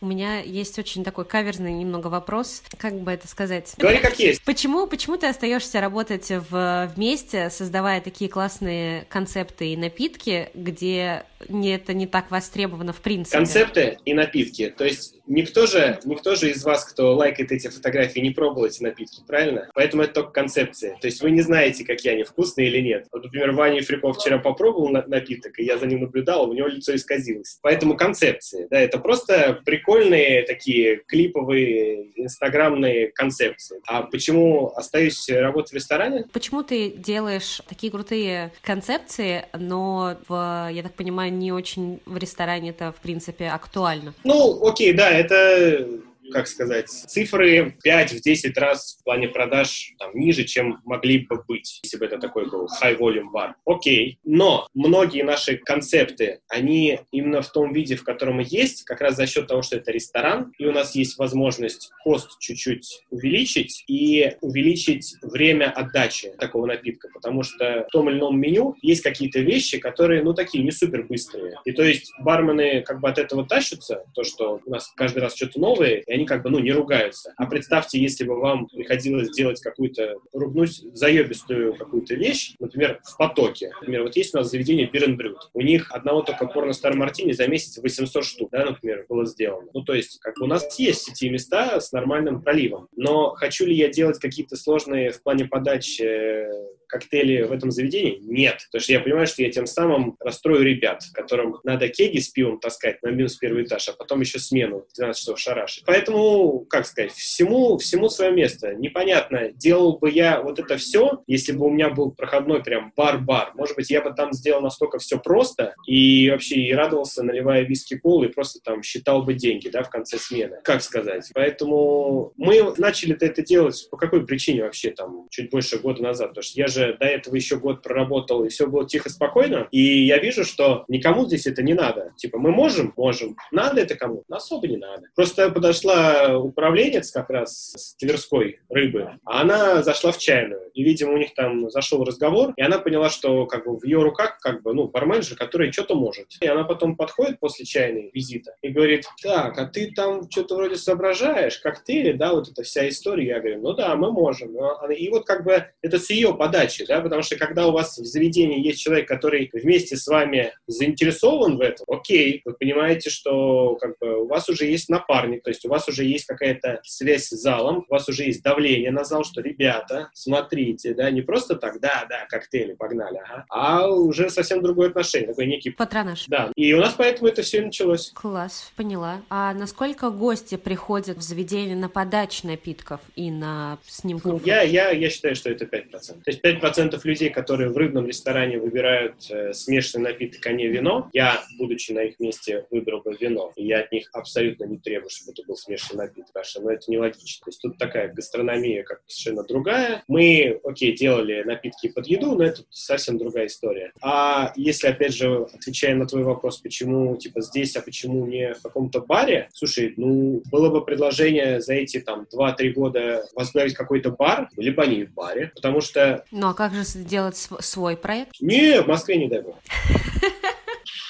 У 0.00 0.06
меня 0.06 0.40
есть 0.40 0.78
очень 0.78 1.02
такой 1.02 1.24
каверзный 1.24 1.72
немного 1.72 2.06
вопрос, 2.06 2.62
как 2.76 3.00
бы 3.00 3.10
это 3.10 3.26
сказать. 3.26 3.74
Говори 3.78 3.98
как 3.98 4.16
есть. 4.20 4.44
Почему, 4.44 4.86
почему 4.86 5.16
ты 5.16 5.26
остаешься 5.26 5.80
работать 5.80 6.30
в, 6.30 6.92
вместе, 6.94 7.50
создавая 7.50 8.00
такие 8.00 8.30
классные 8.30 9.06
концепты 9.08 9.72
и 9.72 9.76
напитки, 9.76 10.50
где 10.54 11.24
не, 11.48 11.74
это 11.74 11.94
не 11.94 12.06
так 12.06 12.30
востребовано 12.30 12.92
в 12.92 13.00
принципе? 13.00 13.38
Концепты 13.38 13.98
и 14.04 14.14
напитки. 14.14 14.72
То 14.76 14.84
есть 14.84 15.16
никто 15.26 15.66
же, 15.66 15.98
никто 16.04 16.36
же 16.36 16.50
из 16.50 16.64
вас, 16.64 16.84
кто 16.84 17.14
лайкает 17.16 17.50
эти 17.50 17.66
фотографии, 17.68 18.20
не 18.20 18.30
пробовал 18.30 18.66
эти 18.66 18.82
напитки, 18.82 19.22
правильно? 19.26 19.68
Поэтому 19.74 20.04
это 20.04 20.14
только 20.14 20.30
концепция. 20.30 20.96
То 21.00 21.08
есть 21.08 21.20
вы 21.22 21.32
не 21.32 21.40
знаете, 21.42 21.84
какие 21.84 22.12
они, 22.12 22.22
вкусные 22.22 22.68
или 22.68 22.80
нет. 22.80 23.06
Вот, 23.12 23.24
например, 23.24 23.50
Ваня 23.52 23.82
Фриков 23.82 24.16
вчера 24.16 24.38
попробовал 24.38 24.90
на- 24.90 25.04
напиток, 25.06 25.58
и 25.58 25.64
я 25.64 25.76
за 25.76 25.86
ним 25.86 26.02
наблюдал, 26.02 26.48
у 26.48 26.54
него 26.54 26.68
лицо 26.68 26.94
исказилось. 26.94 27.58
Поэтому 27.62 27.96
концепции. 27.96 28.68
Да, 28.70 28.78
это 28.78 28.98
просто 28.98 29.60
прикольные 29.88 30.42
такие 30.42 31.00
клиповые, 31.06 32.10
инстаграмные 32.16 33.10
концепции. 33.12 33.80
А 33.86 34.02
почему 34.02 34.72
остаюсь 34.76 35.28
работать 35.30 35.72
в 35.72 35.74
ресторане? 35.74 36.26
Почему 36.32 36.62
ты 36.62 36.90
делаешь 36.90 37.62
такие 37.68 37.90
крутые 37.90 38.52
концепции, 38.62 39.46
но, 39.56 40.18
в, 40.28 40.68
я 40.70 40.82
так 40.82 40.92
понимаю, 40.92 41.32
не 41.32 41.52
очень 41.52 42.00
в 42.04 42.18
ресторане 42.18 42.70
это, 42.70 42.92
в 42.92 43.00
принципе, 43.00 43.48
актуально? 43.48 44.14
Ну, 44.24 44.66
окей, 44.66 44.92
да, 44.92 45.08
это 45.10 45.88
как 46.32 46.48
сказать, 46.48 46.88
цифры 46.88 47.76
5-10 47.84 48.52
раз 48.56 48.98
в 49.00 49.04
плане 49.04 49.28
продаж 49.28 49.92
там, 49.98 50.10
ниже, 50.14 50.44
чем 50.44 50.80
могли 50.84 51.18
бы 51.18 51.42
быть, 51.46 51.80
если 51.82 51.96
бы 51.96 52.04
это 52.04 52.18
такой 52.18 52.48
был 52.50 52.68
high 52.82 52.98
volume 52.98 53.30
бар. 53.32 53.54
Окей, 53.64 54.18
но 54.24 54.68
многие 54.74 55.22
наши 55.22 55.56
концепты, 55.56 56.40
они 56.48 57.00
именно 57.12 57.42
в 57.42 57.50
том 57.50 57.72
виде, 57.72 57.96
в 57.96 58.04
котором 58.04 58.40
и 58.40 58.44
есть, 58.44 58.84
как 58.84 59.00
раз 59.00 59.16
за 59.16 59.26
счет 59.26 59.46
того, 59.46 59.62
что 59.62 59.76
это 59.76 59.92
ресторан, 59.92 60.52
и 60.58 60.66
у 60.66 60.72
нас 60.72 60.94
есть 60.94 61.18
возможность 61.18 61.90
кост 62.02 62.38
чуть-чуть 62.38 63.02
увеличить 63.10 63.84
и 63.86 64.32
увеличить 64.40 65.14
время 65.22 65.70
отдачи 65.70 66.32
такого 66.38 66.66
напитка, 66.66 67.08
потому 67.12 67.42
что 67.42 67.86
в 67.88 67.92
том 67.92 68.10
или 68.10 68.18
ином 68.18 68.38
меню 68.38 68.76
есть 68.82 69.02
какие-то 69.02 69.40
вещи, 69.40 69.78
которые, 69.78 70.22
ну, 70.22 70.34
такие 70.34 70.62
не 70.64 70.70
супер 70.70 71.04
быстрые. 71.04 71.58
И 71.64 71.72
то 71.72 71.82
есть 71.82 72.12
бармены 72.20 72.82
как 72.82 73.00
бы 73.00 73.08
от 73.08 73.18
этого 73.18 73.46
тащатся, 73.46 74.04
то, 74.14 74.24
что 74.24 74.60
у 74.64 74.70
нас 74.70 74.92
каждый 74.96 75.20
раз 75.20 75.36
что-то 75.36 75.60
новое, 75.60 76.02
и 76.06 76.17
они 76.18 76.26
как 76.26 76.42
бы, 76.42 76.50
ну, 76.50 76.58
не 76.58 76.72
ругаются. 76.72 77.32
А 77.36 77.46
представьте, 77.46 78.00
если 78.00 78.24
бы 78.24 78.38
вам 78.38 78.66
приходилось 78.66 79.30
делать 79.30 79.60
какую-то, 79.60 80.16
ругнуть 80.32 80.82
заебистую 80.92 81.74
какую-то 81.74 82.14
вещь, 82.14 82.54
например, 82.58 83.00
в 83.04 83.16
потоке. 83.16 83.70
Например, 83.80 84.02
вот 84.02 84.16
есть 84.16 84.34
у 84.34 84.38
нас 84.38 84.50
заведение 84.50 84.88
Brewed. 84.88 85.36
У 85.54 85.60
них 85.60 85.90
одного 85.92 86.22
только 86.22 86.46
порно 86.46 86.72
Стар 86.72 86.94
Мартини 86.94 87.32
за 87.32 87.46
месяц 87.46 87.78
800 87.78 88.24
штук, 88.24 88.50
да, 88.50 88.64
например, 88.64 89.06
было 89.08 89.24
сделано. 89.26 89.68
Ну, 89.72 89.82
то 89.82 89.94
есть, 89.94 90.18
как 90.20 90.36
бы 90.36 90.44
у 90.44 90.48
нас 90.48 90.78
есть 90.78 91.02
сети 91.02 91.30
места 91.30 91.80
с 91.80 91.92
нормальным 91.92 92.42
проливом. 92.42 92.88
Но 92.96 93.30
хочу 93.30 93.64
ли 93.64 93.74
я 93.74 93.88
делать 93.88 94.18
какие-то 94.18 94.56
сложные 94.56 95.10
в 95.10 95.22
плане 95.22 95.44
подачи 95.44 96.02
э, 96.02 96.68
коктейли 96.88 97.42
в 97.42 97.52
этом 97.52 97.70
заведении? 97.70 98.18
Нет. 98.20 98.66
Потому 98.70 98.82
что 98.82 98.92
я 98.92 99.00
понимаю, 99.00 99.26
что 99.26 99.42
я 99.42 99.50
тем 99.50 99.66
самым 99.66 100.16
расстрою 100.20 100.62
ребят, 100.62 101.02
которым 101.12 101.58
надо 101.64 101.88
кеги 101.88 102.18
с 102.18 102.28
пивом 102.28 102.58
таскать 102.58 103.02
на 103.02 103.08
минус 103.08 103.36
первый 103.36 103.64
этаж, 103.64 103.88
а 103.88 103.92
потом 103.92 104.20
еще 104.20 104.38
смену 104.38 104.86
12 104.96 105.20
часов 105.20 105.38
шарашить. 105.38 105.84
Поэтому, 105.86 106.60
как 106.68 106.86
сказать, 106.86 107.12
всему, 107.12 107.78
всему 107.78 108.08
свое 108.08 108.32
место. 108.32 108.74
Непонятно, 108.74 109.50
делал 109.52 109.98
бы 109.98 110.10
я 110.10 110.40
вот 110.42 110.58
это 110.58 110.76
все, 110.76 111.22
если 111.26 111.52
бы 111.52 111.66
у 111.66 111.70
меня 111.70 111.90
был 111.90 112.12
проходной 112.12 112.62
прям 112.62 112.92
бар-бар. 112.96 113.52
Может 113.54 113.76
быть, 113.76 113.90
я 113.90 114.02
бы 114.02 114.12
там 114.14 114.32
сделал 114.32 114.60
настолько 114.60 114.98
все 114.98 115.18
просто 115.18 115.74
и 115.86 116.30
вообще 116.30 116.56
и 116.56 116.72
радовался, 116.72 117.22
наливая 117.22 117.62
виски 117.62 117.96
колы, 117.98 118.26
и 118.26 118.32
просто 118.32 118.60
там 118.60 118.82
считал 118.82 119.22
бы 119.22 119.34
деньги, 119.34 119.68
да, 119.68 119.82
в 119.82 119.90
конце 119.90 120.18
смены. 120.18 120.58
Как 120.64 120.82
сказать? 120.82 121.30
Поэтому 121.34 122.32
мы 122.36 122.74
начали 122.76 123.14
это 123.14 123.42
делать 123.42 123.88
по 123.90 123.96
какой 123.96 124.26
причине 124.26 124.62
вообще 124.62 124.90
там 124.90 125.26
чуть 125.30 125.50
больше 125.50 125.78
года 125.78 126.02
назад? 126.02 126.30
Потому 126.30 126.42
что 126.42 126.60
я 126.60 126.66
же 126.66 126.77
до 126.78 127.04
этого 127.04 127.34
еще 127.34 127.58
год 127.58 127.82
проработал, 127.82 128.44
и 128.44 128.48
все 128.48 128.66
было 128.66 128.86
тихо, 128.86 129.10
спокойно. 129.10 129.68
И 129.70 130.06
я 130.06 130.18
вижу, 130.18 130.44
что 130.44 130.84
никому 130.88 131.26
здесь 131.26 131.46
это 131.46 131.62
не 131.62 131.74
надо. 131.74 132.12
Типа, 132.16 132.38
мы 132.38 132.50
можем? 132.50 132.92
Можем. 132.96 133.36
Надо 133.50 133.80
это 133.80 133.94
кому? 133.96 134.24
Особо 134.28 134.68
не 134.68 134.76
надо. 134.76 135.04
Просто 135.14 135.50
подошла 135.50 136.38
управленец 136.38 137.10
как 137.10 137.30
раз 137.30 137.74
с 137.76 137.94
Тверской 137.96 138.60
рыбы, 138.68 139.10
а 139.24 139.42
она 139.42 139.82
зашла 139.82 140.12
в 140.12 140.18
чайную. 140.18 140.70
И, 140.74 140.82
видимо, 140.82 141.12
у 141.12 141.18
них 141.18 141.34
там 141.34 141.70
зашел 141.70 142.04
разговор, 142.04 142.52
и 142.56 142.62
она 142.62 142.78
поняла, 142.78 143.10
что 143.10 143.46
как 143.46 143.64
бы 143.64 143.78
в 143.78 143.84
ее 143.84 144.02
руках 144.02 144.38
как 144.40 144.62
бы, 144.62 144.74
ну, 144.74 144.88
барменджер, 144.88 145.36
который 145.36 145.72
что-то 145.72 145.94
может. 145.94 146.26
И 146.40 146.46
она 146.46 146.64
потом 146.64 146.96
подходит 146.96 147.40
после 147.40 147.64
чайной 147.64 148.10
визита 148.12 148.54
и 148.62 148.68
говорит, 148.68 149.04
так, 149.22 149.58
а 149.58 149.66
ты 149.66 149.92
там 149.92 150.30
что-то 150.30 150.56
вроде 150.56 150.76
соображаешь, 150.76 151.58
коктейли, 151.58 152.12
да, 152.12 152.32
вот 152.32 152.48
эта 152.48 152.62
вся 152.62 152.88
история. 152.88 153.26
Я 153.26 153.40
говорю, 153.40 153.60
ну 153.60 153.72
да, 153.72 153.96
мы 153.96 154.12
можем. 154.12 154.56
И 154.90 155.08
вот 155.08 155.26
как 155.26 155.44
бы 155.44 155.64
это 155.82 155.98
с 155.98 156.10
ее 156.10 156.34
подачи 156.34 156.67
подачи, 156.68 156.86
да, 156.86 157.00
потому 157.00 157.22
что 157.22 157.36
когда 157.36 157.66
у 157.66 157.72
вас 157.72 157.98
в 157.98 158.04
заведении 158.04 158.64
есть 158.64 158.80
человек, 158.80 159.08
который 159.08 159.50
вместе 159.52 159.96
с 159.96 160.06
вами 160.06 160.52
заинтересован 160.66 161.56
в 161.56 161.60
этом, 161.60 161.86
окей, 161.88 162.42
вы 162.44 162.52
понимаете, 162.52 163.10
что 163.10 163.76
как 163.80 163.98
бы, 163.98 164.22
у 164.22 164.26
вас 164.26 164.48
уже 164.48 164.66
есть 164.66 164.88
напарник, 164.88 165.42
то 165.42 165.50
есть 165.50 165.64
у 165.64 165.68
вас 165.68 165.88
уже 165.88 166.04
есть 166.04 166.26
какая-то 166.26 166.80
связь 166.84 167.28
с 167.28 167.30
залом, 167.30 167.84
у 167.88 167.92
вас 167.92 168.08
уже 168.08 168.24
есть 168.24 168.42
давление 168.42 168.90
на 168.90 169.04
зал, 169.04 169.24
что, 169.24 169.40
ребята, 169.40 170.10
смотрите, 170.12 170.94
да, 170.94 171.10
не 171.10 171.22
просто 171.22 171.56
так, 171.56 171.80
да, 171.80 172.06
да, 172.08 172.26
коктейли, 172.28 172.74
погнали, 172.74 173.18
ага, 173.18 173.44
а 173.48 173.88
уже 173.88 174.30
совсем 174.30 174.62
другое 174.62 174.88
отношение, 174.88 175.28
такой 175.28 175.46
некий... 175.46 175.70
Патронаж. 175.70 176.26
Да, 176.28 176.50
и 176.56 176.72
у 176.74 176.80
нас 176.80 176.94
поэтому 176.96 177.28
это 177.28 177.42
все 177.42 177.58
и 177.58 177.60
началось. 177.62 178.12
Класс, 178.14 178.72
поняла. 178.76 179.22
А 179.30 179.54
насколько 179.54 180.10
гости 180.10 180.56
приходят 180.56 181.18
в 181.18 181.22
заведение 181.22 181.76
на 181.76 181.88
подачу 181.88 182.46
напитков 182.46 183.00
и 183.16 183.30
на 183.30 183.78
снимку? 183.86 184.28
Ну, 184.28 184.40
я, 184.44 184.62
я, 184.62 184.90
я 184.90 185.10
считаю, 185.10 185.34
что 185.34 185.50
это 185.50 185.64
5%. 185.64 185.90
То 185.90 186.30
есть 186.30 186.44
5% 186.44 186.57
людей, 187.04 187.30
которые 187.30 187.70
в 187.70 187.76
рыбном 187.76 188.06
ресторане 188.06 188.58
выбирают 188.58 189.14
э, 189.30 189.52
смешанный 189.52 190.12
напиток, 190.12 190.44
а 190.46 190.52
не 190.52 190.66
вино, 190.66 191.08
я, 191.12 191.42
будучи 191.58 191.92
на 191.92 192.00
их 192.00 192.20
месте, 192.20 192.66
выбрал 192.70 193.00
бы 193.00 193.16
вино. 193.18 193.52
И 193.56 193.66
я 193.66 193.80
от 193.80 193.92
них 193.92 194.08
абсолютно 194.12 194.64
не 194.64 194.78
требую, 194.78 195.10
чтобы 195.10 195.32
это 195.32 195.42
был 195.46 195.56
смешанный 195.56 196.06
напиток, 196.06 196.28
потому 196.28 196.44
что 196.44 196.60
ну, 196.60 196.70
это 196.70 196.90
нелогично. 196.90 197.44
То 197.44 197.48
есть 197.48 197.60
тут 197.60 197.78
такая 197.78 198.12
гастрономия 198.12 198.82
как 198.82 199.00
совершенно 199.06 199.44
другая. 199.44 200.02
Мы, 200.08 200.60
окей, 200.64 200.96
делали 200.96 201.42
напитки 201.42 201.88
под 201.88 202.06
еду, 202.06 202.34
но 202.34 202.44
это 202.44 202.62
совсем 202.70 203.18
другая 203.18 203.46
история. 203.46 203.92
А 204.00 204.52
если, 204.56 204.88
опять 204.88 205.14
же, 205.14 205.46
отвечая 205.52 205.94
на 205.94 206.06
твой 206.06 206.22
вопрос, 206.22 206.58
почему 206.58 207.16
типа 207.16 207.40
здесь, 207.40 207.76
а 207.76 207.82
почему 207.82 208.26
не 208.26 208.54
в 208.54 208.62
каком-то 208.62 209.00
баре, 209.00 209.48
слушай, 209.52 209.94
ну, 209.96 210.42
было 210.50 210.70
бы 210.70 210.84
предложение 210.84 211.60
за 211.60 211.74
эти 211.74 212.00
там 212.00 212.26
2-3 212.32 212.72
года 212.72 213.26
возглавить 213.34 213.74
какой-то 213.74 214.10
бар, 214.10 214.48
либо 214.56 214.82
они 214.82 215.04
в 215.04 215.14
баре, 215.14 215.52
потому 215.54 215.80
что... 215.80 216.24
Ну, 216.48 216.52
а 216.52 216.54
как 216.54 216.72
же 216.72 216.82
сделать 216.82 217.36
св- 217.36 217.62
свой 217.62 217.94
проект? 217.94 218.40
Не, 218.40 218.80
в 218.80 218.86
Москве 218.86 219.18
не 219.18 219.28
дай 219.28 219.42
бог. 219.42 219.56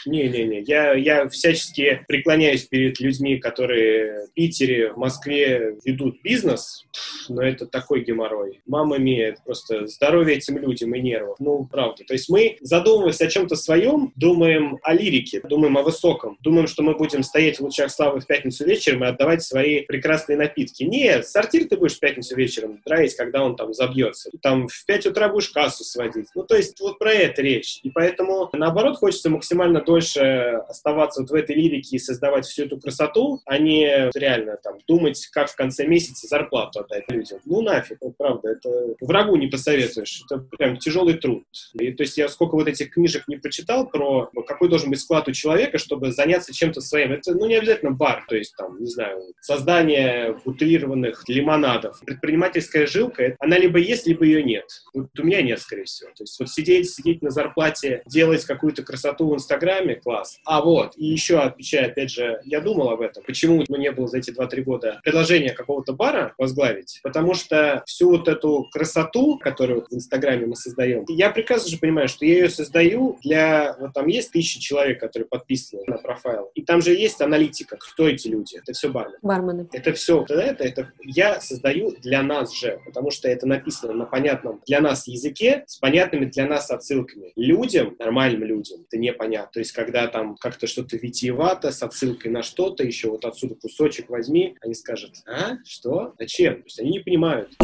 Не-не-не, 0.09 0.61
я, 0.61 0.95
я 0.95 1.29
всячески 1.29 2.05
преклоняюсь 2.09 2.65
перед 2.65 3.01
людьми, 3.01 3.39
которые 3.39 4.27
в 4.27 4.33
Питере, 4.35 4.93
в 4.93 4.97
Москве 4.97 5.77
ведут 5.85 6.23
бизнес, 6.23 6.87
но 7.29 7.43
это 7.43 7.67
такой 7.67 8.05
геморрой. 8.05 8.61
Мама 8.67 8.97
это 8.99 9.41
просто 9.45 9.87
здоровье 9.87 10.37
этим 10.37 10.59
людям 10.59 10.95
и 10.95 11.01
нервов. 11.01 11.37
Ну, 11.39 11.67
правда. 11.71 12.05
То 12.05 12.15
есть 12.15 12.29
мы, 12.29 12.57
задумываясь 12.61 13.21
о 13.21 13.29
чем-то 13.29 13.57
своем, 13.57 14.13
думаем 14.17 14.79
о 14.83 14.95
лирике, 14.95 15.41
думаем 15.41 15.77
о 15.79 15.83
высоком, 15.83 16.37
думаем, 16.41 16.67
что 16.67 16.83
мы 16.83 16.95
будем 16.95 17.23
стоять 17.23 17.59
в 17.59 17.63
лучах 17.63 17.91
славы 17.91 18.21
в 18.21 18.27
пятницу 18.27 18.65
вечером 18.65 19.05
и 19.05 19.07
отдавать 19.07 19.43
свои 19.43 19.83
прекрасные 19.83 20.37
напитки. 20.37 20.83
Нет, 20.85 21.27
сортир 21.27 21.69
ты 21.69 21.77
будешь 21.77 21.97
в 21.97 22.01
пятницу 22.01 22.37
вечером 22.37 22.81
драить, 22.85 23.15
когда 23.15 23.43
он 23.45 23.57
там 23.57 23.73
забьется. 23.75 24.31
Там 24.43 24.69
в 24.69 24.87
5 24.87 25.07
утра 25.07 25.29
будешь 25.29 25.51
кассу 25.51 25.85
сводить. 25.85 26.29
Ну, 26.35 26.45
то 26.45 26.57
есть 26.57 26.79
вот 26.81 26.99
про 26.99 27.13
это 27.13 27.43
речь. 27.43 27.81
И 27.83 27.91
поэтому, 27.91 28.49
наоборот, 28.53 28.97
хочется 28.97 29.31
максимально 29.31 29.81
дольше 29.99 30.63
оставаться 30.69 31.21
вот 31.21 31.31
в 31.31 31.35
этой 31.35 31.57
лирике 31.57 31.97
и 31.97 31.99
создавать 31.99 32.47
всю 32.47 32.65
эту 32.65 32.79
красоту, 32.79 33.41
а 33.45 33.59
не 33.59 34.11
реально 34.15 34.57
там 34.63 34.79
думать, 34.87 35.27
как 35.33 35.51
в 35.51 35.57
конце 35.57 35.87
месяца 35.87 36.27
зарплату 36.27 36.81
отдать 36.81 37.05
людям. 37.09 37.41
Ну 37.45 37.63
нафиг, 37.63 37.99
вот, 38.01 38.17
правда, 38.17 38.51
это 38.51 38.69
врагу 39.01 39.37
не 39.37 39.49
посоветуешь. 39.49 40.23
Это 40.25 40.41
прям 40.57 40.77
тяжелый 40.79 41.15
труд. 41.15 41.45
И, 41.75 41.93
то 41.93 42.03
есть 42.03 42.17
я 42.17 42.29
сколько 42.29 42.55
вот 42.55 42.69
этих 42.69 42.91
книжек 42.91 43.27
не 43.29 43.37
прочитал 43.37 43.89
про 43.89 44.31
какой 44.47 44.69
должен 44.69 44.91
быть 44.91 45.01
склад 45.01 45.29
у 45.29 45.33
человека, 45.33 45.79
чтобы 45.79 46.13
заняться 46.13 46.55
чем-то 46.55 46.81
своим. 46.81 47.13
Это, 47.13 47.35
ну, 47.35 47.47
не 47.47 47.57
обязательно 47.57 47.93
бар, 47.93 48.25
то 48.29 48.37
есть 48.37 48.55
там, 48.57 48.81
не 48.81 48.91
знаю, 48.91 49.23
создание 49.41 50.39
бутылированных 50.45 51.25
лимонадов. 51.29 52.01
Предпринимательская 52.05 52.87
жилка, 52.87 53.37
она 53.39 53.59
либо 53.59 53.79
есть, 53.79 54.07
либо 54.07 54.25
ее 54.25 54.43
нет. 54.43 54.67
Вот 54.95 55.09
у 55.19 55.25
меня 55.25 55.43
нет, 55.43 55.61
скорее 55.61 55.85
всего. 55.85 56.11
То 56.11 56.23
есть 56.23 56.39
вот 56.39 56.49
сидеть, 56.51 56.91
сидеть 56.91 57.23
на 57.23 57.31
зарплате, 57.31 58.03
делать 58.07 58.45
какую-то 58.45 58.83
красоту 58.83 59.29
в 59.29 59.35
Инстаграме, 59.35 59.88
класс. 59.95 60.39
А 60.45 60.63
вот, 60.63 60.93
и 60.97 61.07
еще 61.07 61.39
отвечая, 61.39 61.87
опять 61.87 62.11
же, 62.11 62.41
я 62.45 62.61
думал 62.61 62.91
об 62.91 63.01
этом, 63.01 63.23
почему 63.25 63.65
ну, 63.69 63.77
не 63.77 63.91
было 63.91 64.07
за 64.07 64.19
эти 64.19 64.31
2-3 64.31 64.63
года 64.63 65.01
предложения 65.05 65.53
какого-то 65.53 65.93
бара 65.93 66.35
возглавить, 66.39 67.01
потому 67.03 67.35
что 67.35 67.83
всю 67.87 68.11
вот 68.11 68.29
эту 68.29 68.69
красоту, 68.71 69.39
которую 69.39 69.87
в 69.91 69.95
Инстаграме 69.95 70.47
мы 70.47 70.57
создаем, 70.57 71.05
я 71.09 71.31
прекрасно 71.31 71.71
же 71.71 71.79
понимаю, 71.79 72.09
что 72.09 72.25
я 72.25 72.35
ее 72.35 72.51
создаю 72.51 73.19
для, 73.23 73.77
вот 73.79 73.93
там 73.93 74.07
есть 74.07 74.33
тысячи 74.33 74.61
человек, 74.61 75.01
которые 75.01 75.27
подписаны 75.29 75.83
на 75.87 75.99
профайл, 75.99 76.51
и 76.55 76.63
там 76.63 76.83
же 76.83 76.95
есть 76.95 77.21
аналитика, 77.21 77.77
кто 77.77 78.09
эти 78.09 78.29
люди, 78.29 78.57
это 78.57 78.73
все 78.73 78.89
бармены. 78.89 79.19
Бармены. 79.23 79.69
Это 79.73 79.93
все, 79.93 80.25
это, 80.29 80.65
это 80.65 80.93
я 81.05 81.41
создаю 81.41 81.95
для 82.01 82.23
нас 82.23 82.55
же, 82.55 82.81
потому 82.87 83.11
что 83.11 83.29
это 83.29 83.47
написано 83.47 83.93
на 83.93 84.05
понятном 84.05 84.61
для 84.67 84.81
нас 84.81 85.07
языке, 85.07 85.65
с 85.67 85.77
понятными 85.77 86.27
для 86.27 86.47
нас 86.47 86.71
отсылками. 86.71 87.33
Людям, 87.37 87.97
нормальным 87.99 88.45
людям, 88.45 88.81
это 88.87 88.99
непонятно. 88.99 89.51
То 89.53 89.61
есть, 89.61 89.68
когда 89.73 90.07
там 90.07 90.37
как-то 90.37 90.67
что-то 90.67 90.97
витиевато, 90.97 91.71
с 91.71 91.83
отсылкой 91.83 92.31
на 92.31 92.43
что-то, 92.43 92.85
еще 92.85 93.11
вот 93.11 93.25
отсюда 93.25 93.55
кусочек 93.55 94.09
возьми, 94.09 94.57
они 94.61 94.75
скажут, 94.75 95.17
а, 95.27 95.59
что, 95.65 96.15
зачем? 96.19 96.57
То 96.57 96.65
есть 96.65 96.81
они 96.81 96.91
не 96.91 97.01
понимают. 97.01 97.57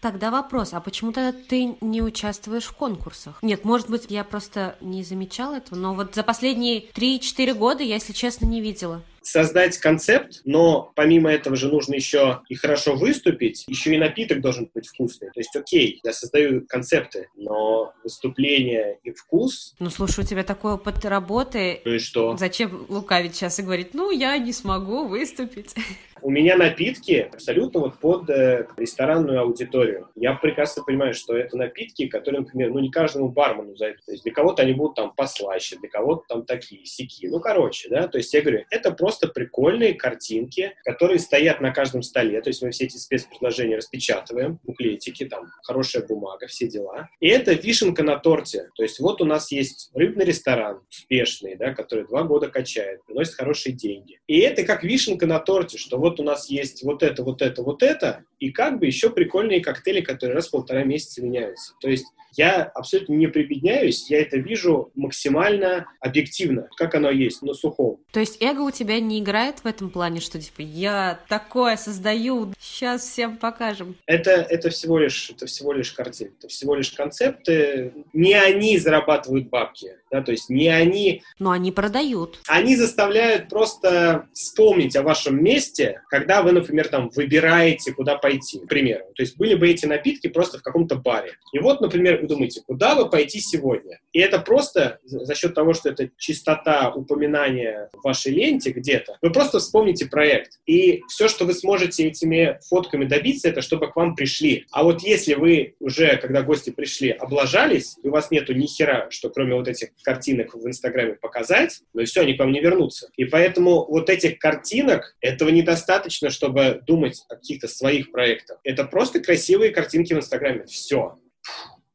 Тогда 0.00 0.30
вопрос, 0.30 0.74
а 0.74 0.80
почему 0.80 1.10
тогда 1.10 1.36
ты 1.48 1.74
не 1.80 2.02
участвуешь 2.02 2.64
в 2.64 2.72
конкурсах? 2.72 3.40
Нет, 3.42 3.64
может 3.64 3.90
быть, 3.90 4.06
я 4.08 4.22
просто 4.22 4.76
не 4.80 5.02
замечала 5.02 5.56
этого, 5.56 5.76
но 5.76 5.94
вот 5.94 6.14
за 6.14 6.22
последние 6.22 6.84
3-4 6.94 7.54
года 7.54 7.82
я, 7.82 7.94
если 7.94 8.12
честно, 8.12 8.46
не 8.46 8.60
видела 8.60 9.02
создать 9.30 9.78
концепт, 9.78 10.40
но 10.44 10.92
помимо 10.94 11.30
этого 11.30 11.56
же 11.56 11.68
нужно 11.68 11.94
еще 11.94 12.42
и 12.48 12.54
хорошо 12.54 12.96
выступить, 12.96 13.64
еще 13.68 13.94
и 13.94 13.98
напиток 13.98 14.40
должен 14.40 14.70
быть 14.74 14.88
вкусный. 14.88 15.28
То 15.28 15.40
есть, 15.40 15.54
окей, 15.54 16.00
я 16.02 16.12
создаю 16.12 16.66
концепты, 16.66 17.28
но 17.36 17.92
выступление 18.02 18.98
и 19.02 19.12
вкус... 19.12 19.74
Ну, 19.78 19.90
слушай, 19.90 20.24
у 20.24 20.26
тебя 20.26 20.44
такой 20.44 20.74
опыт 20.74 21.04
работы. 21.04 21.82
Ну 21.84 21.94
и 21.94 21.98
что? 21.98 22.36
Зачем 22.36 22.86
лукавить 22.88 23.34
сейчас 23.34 23.58
и 23.58 23.62
говорить, 23.62 23.92
ну, 23.92 24.10
я 24.10 24.38
не 24.38 24.52
смогу 24.52 25.06
выступить? 25.06 25.74
У 26.22 26.30
меня 26.30 26.56
напитки 26.56 27.28
абсолютно 27.32 27.80
вот 27.80 27.98
под 27.98 28.30
э, 28.30 28.66
ресторанную 28.76 29.40
аудиторию. 29.40 30.08
Я 30.14 30.34
прекрасно 30.34 30.82
понимаю, 30.82 31.14
что 31.14 31.36
это 31.36 31.56
напитки, 31.56 32.06
которые, 32.06 32.40
например, 32.40 32.70
ну 32.70 32.78
не 32.80 32.90
каждому 32.90 33.28
бармену 33.28 33.76
зайдут. 33.76 34.04
То 34.04 34.12
есть 34.12 34.24
для 34.24 34.32
кого-то 34.32 34.62
они 34.62 34.72
будут 34.72 34.96
там 34.96 35.12
послаще, 35.14 35.76
для 35.76 35.88
кого-то 35.88 36.24
там 36.28 36.44
такие, 36.44 36.84
сики. 36.84 37.26
Ну, 37.26 37.40
короче, 37.40 37.88
да, 37.88 38.08
то 38.08 38.18
есть 38.18 38.32
я 38.34 38.40
говорю, 38.40 38.64
это 38.70 38.92
просто 38.92 39.28
прикольные 39.28 39.94
картинки, 39.94 40.74
которые 40.84 41.18
стоят 41.18 41.60
на 41.60 41.72
каждом 41.72 42.02
столе. 42.02 42.40
То 42.40 42.50
есть 42.50 42.62
мы 42.62 42.70
все 42.70 42.84
эти 42.84 42.96
спецпредложения 42.96 43.76
распечатываем, 43.76 44.58
буклетики, 44.64 45.24
там, 45.26 45.46
хорошая 45.62 46.06
бумага, 46.06 46.46
все 46.46 46.68
дела. 46.68 47.08
И 47.20 47.28
это 47.28 47.52
вишенка 47.52 48.02
на 48.02 48.18
торте. 48.18 48.70
То 48.74 48.82
есть 48.82 48.98
вот 49.00 49.20
у 49.20 49.24
нас 49.24 49.52
есть 49.52 49.90
рыбный 49.94 50.24
ресторан, 50.24 50.80
успешный, 50.90 51.56
да, 51.56 51.74
который 51.74 52.06
два 52.06 52.22
года 52.22 52.48
качает, 52.48 53.04
приносит 53.04 53.34
хорошие 53.34 53.74
деньги. 53.74 54.20
И 54.26 54.38
это 54.38 54.64
как 54.64 54.82
вишенка 54.82 55.26
на 55.26 55.38
торте, 55.38 55.78
что 55.78 55.98
вот 55.98 56.07
вот 56.08 56.20
у 56.20 56.22
нас 56.22 56.48
есть 56.48 56.82
вот 56.82 57.02
это, 57.02 57.22
вот 57.22 57.42
это, 57.42 57.62
вот 57.62 57.82
это, 57.82 58.24
и 58.38 58.50
как 58.50 58.78
бы 58.78 58.86
еще 58.86 59.10
прикольные 59.10 59.60
коктейли, 59.60 60.00
которые 60.00 60.34
раз 60.34 60.48
в 60.48 60.52
полтора 60.52 60.84
месяца 60.84 61.22
меняются. 61.22 61.74
То 61.80 61.88
есть 61.88 62.06
я 62.38 62.62
абсолютно 62.62 63.14
не 63.14 63.26
прибедняюсь, 63.26 64.08
я 64.10 64.20
это 64.20 64.36
вижу 64.36 64.90
максимально 64.94 65.86
объективно, 66.00 66.68
как 66.76 66.94
оно 66.94 67.10
есть, 67.10 67.42
на 67.42 67.54
сухом. 67.54 67.98
То 68.12 68.20
есть 68.20 68.40
эго 68.40 68.60
у 68.60 68.70
тебя 68.70 69.00
не 69.00 69.20
играет 69.20 69.60
в 69.60 69.66
этом 69.66 69.90
плане, 69.90 70.20
что 70.20 70.40
типа 70.40 70.60
я 70.60 71.18
такое 71.28 71.76
создаю, 71.76 72.52
сейчас 72.60 73.02
всем 73.02 73.38
покажем? 73.38 73.96
Это, 74.06 74.30
это, 74.30 74.70
всего, 74.70 74.98
лишь, 74.98 75.30
это 75.30 75.46
всего 75.46 75.72
лишь 75.72 75.92
картины, 75.92 76.30
это 76.38 76.48
всего 76.48 76.74
лишь 76.74 76.92
концепты. 76.92 77.92
Не 78.12 78.34
они 78.34 78.78
зарабатывают 78.78 79.48
бабки, 79.48 79.96
да, 80.10 80.22
то 80.22 80.30
есть 80.32 80.48
не 80.48 80.68
они... 80.68 81.22
Но 81.38 81.50
они 81.50 81.72
продают. 81.72 82.38
Они 82.46 82.76
заставляют 82.76 83.48
просто 83.48 84.28
вспомнить 84.32 84.96
о 84.96 85.02
вашем 85.02 85.42
месте, 85.42 86.02
когда 86.08 86.42
вы, 86.42 86.52
например, 86.52 86.88
там 86.88 87.10
выбираете, 87.14 87.92
куда 87.92 88.16
пойти, 88.16 88.27
к 88.36 88.68
примеру. 88.68 89.04
То 89.14 89.22
есть 89.22 89.36
были 89.36 89.54
бы 89.54 89.68
эти 89.68 89.86
напитки 89.86 90.28
просто 90.28 90.58
в 90.58 90.62
каком-то 90.62 90.96
баре. 90.96 91.32
И 91.52 91.58
вот, 91.58 91.80
например, 91.80 92.20
вы 92.20 92.28
думаете, 92.28 92.62
куда 92.66 92.94
вы 92.94 93.08
пойти 93.08 93.40
сегодня? 93.40 94.00
И 94.12 94.20
это 94.20 94.38
просто 94.38 94.98
за 95.04 95.34
счет 95.34 95.54
того, 95.54 95.74
что 95.74 95.88
это 95.88 96.10
чистота 96.16 96.92
упоминания 96.94 97.88
в 97.92 98.04
вашей 98.04 98.32
ленте 98.32 98.70
где-то, 98.70 99.16
вы 99.22 99.30
просто 99.30 99.58
вспомните 99.58 100.06
проект. 100.06 100.58
И 100.66 101.02
все, 101.08 101.28
что 101.28 101.44
вы 101.44 101.54
сможете 101.54 102.06
этими 102.06 102.58
фотками 102.68 103.04
добиться, 103.04 103.48
это 103.48 103.62
чтобы 103.62 103.90
к 103.90 103.96
вам 103.96 104.14
пришли. 104.14 104.66
А 104.72 104.82
вот 104.82 105.02
если 105.02 105.34
вы 105.34 105.74
уже, 105.80 106.16
когда 106.16 106.42
гости 106.42 106.70
пришли, 106.70 107.10
облажались, 107.10 107.96
и 108.02 108.08
у 108.08 108.10
вас 108.10 108.30
нету 108.30 108.54
ни 108.54 108.66
хера, 108.66 109.08
что 109.10 109.30
кроме 109.30 109.54
вот 109.54 109.68
этих 109.68 109.88
картинок 110.02 110.54
в 110.54 110.66
Инстаграме 110.66 111.14
показать, 111.14 111.80
ну 111.94 112.02
и 112.02 112.04
все, 112.04 112.22
они 112.22 112.34
к 112.34 112.38
вам 112.38 112.52
не 112.52 112.60
вернутся. 112.60 113.08
И 113.16 113.24
поэтому 113.24 113.84
вот 113.88 114.10
этих 114.10 114.38
картинок, 114.38 115.16
этого 115.20 115.50
недостаточно, 115.50 116.30
чтобы 116.30 116.82
думать 116.86 117.22
о 117.28 117.36
каких-то 117.36 117.68
своих 117.68 118.10
проектах. 118.18 118.58
Это 118.64 118.82
просто 118.82 119.20
красивые 119.20 119.70
картинки 119.70 120.12
в 120.12 120.16
Инстаграме. 120.16 120.64
Все 120.64 121.20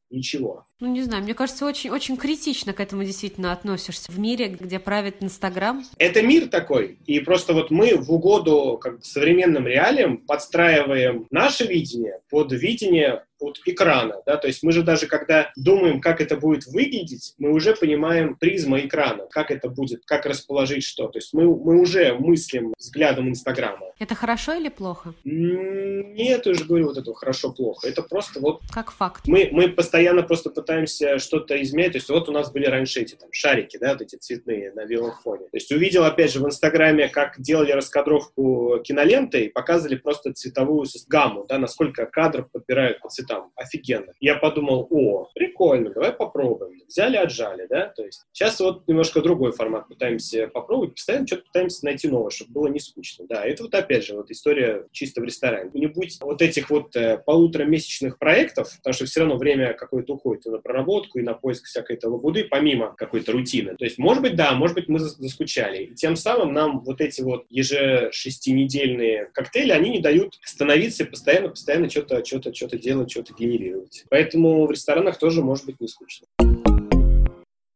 ничего. 0.10 0.66
Ну, 0.80 0.92
не 0.92 1.02
знаю, 1.02 1.24
мне 1.24 1.34
кажется, 1.34 1.66
очень-очень 1.66 2.18
критично 2.18 2.74
к 2.74 2.80
этому 2.80 3.04
действительно 3.04 3.52
относишься. 3.52 4.12
В 4.12 4.20
мире, 4.20 4.48
где 4.48 4.80
правит 4.80 5.18
Инстаграм. 5.22 5.84
Это 5.98 6.22
мир 6.22 6.48
такой. 6.48 6.98
И 7.06 7.20
просто 7.20 7.54
вот 7.54 7.72
мы 7.72 7.96
в 7.96 8.12
угоду 8.12 8.78
как 8.82 9.04
современным 9.04 9.68
реалиям 9.68 10.18
подстраиваем 10.18 11.28
наше 11.32 11.66
видение 11.66 12.20
под 12.30 12.52
видение 12.52 13.24
вот 13.44 13.60
экрана, 13.66 14.22
да, 14.26 14.38
то 14.38 14.48
есть 14.48 14.64
мы 14.64 14.72
же 14.72 14.84
даже 14.84 15.06
когда 15.06 15.52
думаем, 15.56 16.00
как 16.02 16.22
это 16.22 16.38
будет 16.38 16.66
выглядеть, 16.66 17.34
мы 17.38 17.52
уже 17.52 17.76
понимаем 17.76 18.36
призма 18.36 18.80
экрана, 18.80 19.26
как 19.30 19.52
это 19.52 19.70
будет, 19.70 20.04
как 20.06 20.26
расположить 20.26 20.84
что, 20.84 21.08
то 21.08 21.20
есть 21.20 21.34
мы, 21.34 21.44
мы 21.44 21.82
уже 21.82 22.14
мыслим 22.14 22.74
взглядом 22.78 23.30
Инстаграма. 23.30 23.88
Это 24.00 24.16
хорошо 24.16 24.54
или 24.54 24.70
плохо? 24.70 25.14
Нет, 25.24 26.46
я 26.46 26.52
уже 26.52 26.64
говорю 26.64 26.88
вот 26.88 26.98
это 26.98 27.14
хорошо-плохо, 27.14 27.88
это 27.88 28.02
просто 28.02 28.40
вот... 28.40 28.62
Как 28.72 28.92
факт. 28.92 29.28
Мы, 29.28 29.50
мы 29.52 29.68
постоянно 29.68 30.24
просто 30.24 30.50
пытаемся 30.64 31.20
что-то 31.20 31.62
изменять, 31.62 31.92
то 31.92 31.98
есть 31.98 32.10
вот 32.10 32.30
у 32.30 32.32
нас 32.32 32.52
были 32.52 32.66
раньше 32.66 33.02
эти 33.02 33.16
там 33.16 33.30
шарики, 33.32 33.78
да, 33.78 33.94
вот 33.94 34.02
эти 34.02 34.16
цветные 34.16 34.72
на 34.72 34.86
белом 34.86 35.12
фоне, 35.24 35.44
то 35.44 35.58
есть 35.58 35.72
увидел 35.72 36.06
опять 36.06 36.32
же 36.32 36.40
в 36.40 36.46
Инстаграме, 36.46 37.10
как 37.10 37.40
делали 37.40 37.72
раскадровку 37.72 38.80
киноленты 38.84 39.46
и 39.46 39.50
показывали 39.50 39.96
просто 39.96 40.34
цветовую 40.34 40.88
гамму, 41.08 41.46
да, 41.48 41.58
насколько 41.58 42.06
кадров 42.06 42.50
подбирают 42.52 43.00
по 43.00 43.10
цветам. 43.10 43.52
Офигенно. 43.56 44.14
Я 44.20 44.36
подумал, 44.36 44.88
о, 44.90 45.30
прикольно, 45.36 45.92
давай 45.92 46.14
попробуем. 46.14 46.82
Взяли, 46.88 47.18
отжали, 47.18 47.68
да, 47.70 47.88
то 47.88 48.06
есть 48.06 48.24
сейчас 48.32 48.60
вот 48.60 48.88
немножко 48.88 49.22
другой 49.22 49.52
формат 49.52 49.88
пытаемся 49.88 50.48
попробовать, 50.48 50.96
постоянно 50.96 51.28
что-то 51.28 51.44
пытаемся 51.44 51.86
найти 51.86 52.08
новое, 52.08 52.32
чтобы 52.32 52.52
было 52.52 52.68
не 52.68 52.80
скучно, 52.80 53.26
да. 53.28 53.46
Это 53.46 53.64
вот 53.64 53.76
опять 53.76 54.06
же 54.06 54.16
вот 54.16 54.32
история 54.32 54.88
чисто 54.92 55.22
в 55.22 55.24
ресторане. 55.26 55.72
Не 55.74 55.88
будь 55.88 56.18
вот 56.22 56.42
этих 56.42 56.70
вот 56.70 56.96
э, 56.96 57.18
полуторамесячных 57.18 58.18
проектов, 58.18 58.72
потому 58.78 58.94
что 58.94 59.06
все 59.06 59.22
равно 59.22 59.38
время 59.38 59.74
какое-то 59.74 60.14
уходит 60.14 60.46
на 60.54 60.60
проработку, 60.60 61.20
и 61.20 61.24
на 61.24 61.34
поиск 61.34 61.66
всякой-то 61.66 62.10
лабуды, 62.10 62.46
помимо 62.46 62.94
какой-то 62.96 63.32
рутины. 63.32 63.76
То 63.76 63.86
есть, 63.86 63.98
может 63.98 64.24
быть, 64.24 64.36
да, 64.36 64.54
может 64.54 64.76
быть, 64.76 64.88
мы 64.88 65.00
заскучали. 65.00 65.84
И 65.84 65.96
тем 65.96 66.16
самым 66.16 66.54
нам 66.54 66.80
вот 66.80 67.02
эти 67.02 67.22
вот 67.22 67.46
ежешестинедельные 67.50 69.30
коктейли, 69.34 69.72
они 69.72 69.90
не 69.90 70.00
дают 70.00 70.40
становиться 70.44 71.06
постоянно, 71.06 71.50
постоянно 71.50 71.90
что-то, 71.90 72.24
что-то, 72.24 72.54
что-то 72.54 72.78
делать, 72.78 73.12
что-то 73.12 73.34
генерировать. 73.34 74.06
Поэтому 74.10 74.66
в 74.66 74.72
ресторанах 74.72 75.18
тоже 75.20 75.42
может 75.42 75.66
быть 75.66 75.80
не 75.82 75.88
скучно 75.88 76.28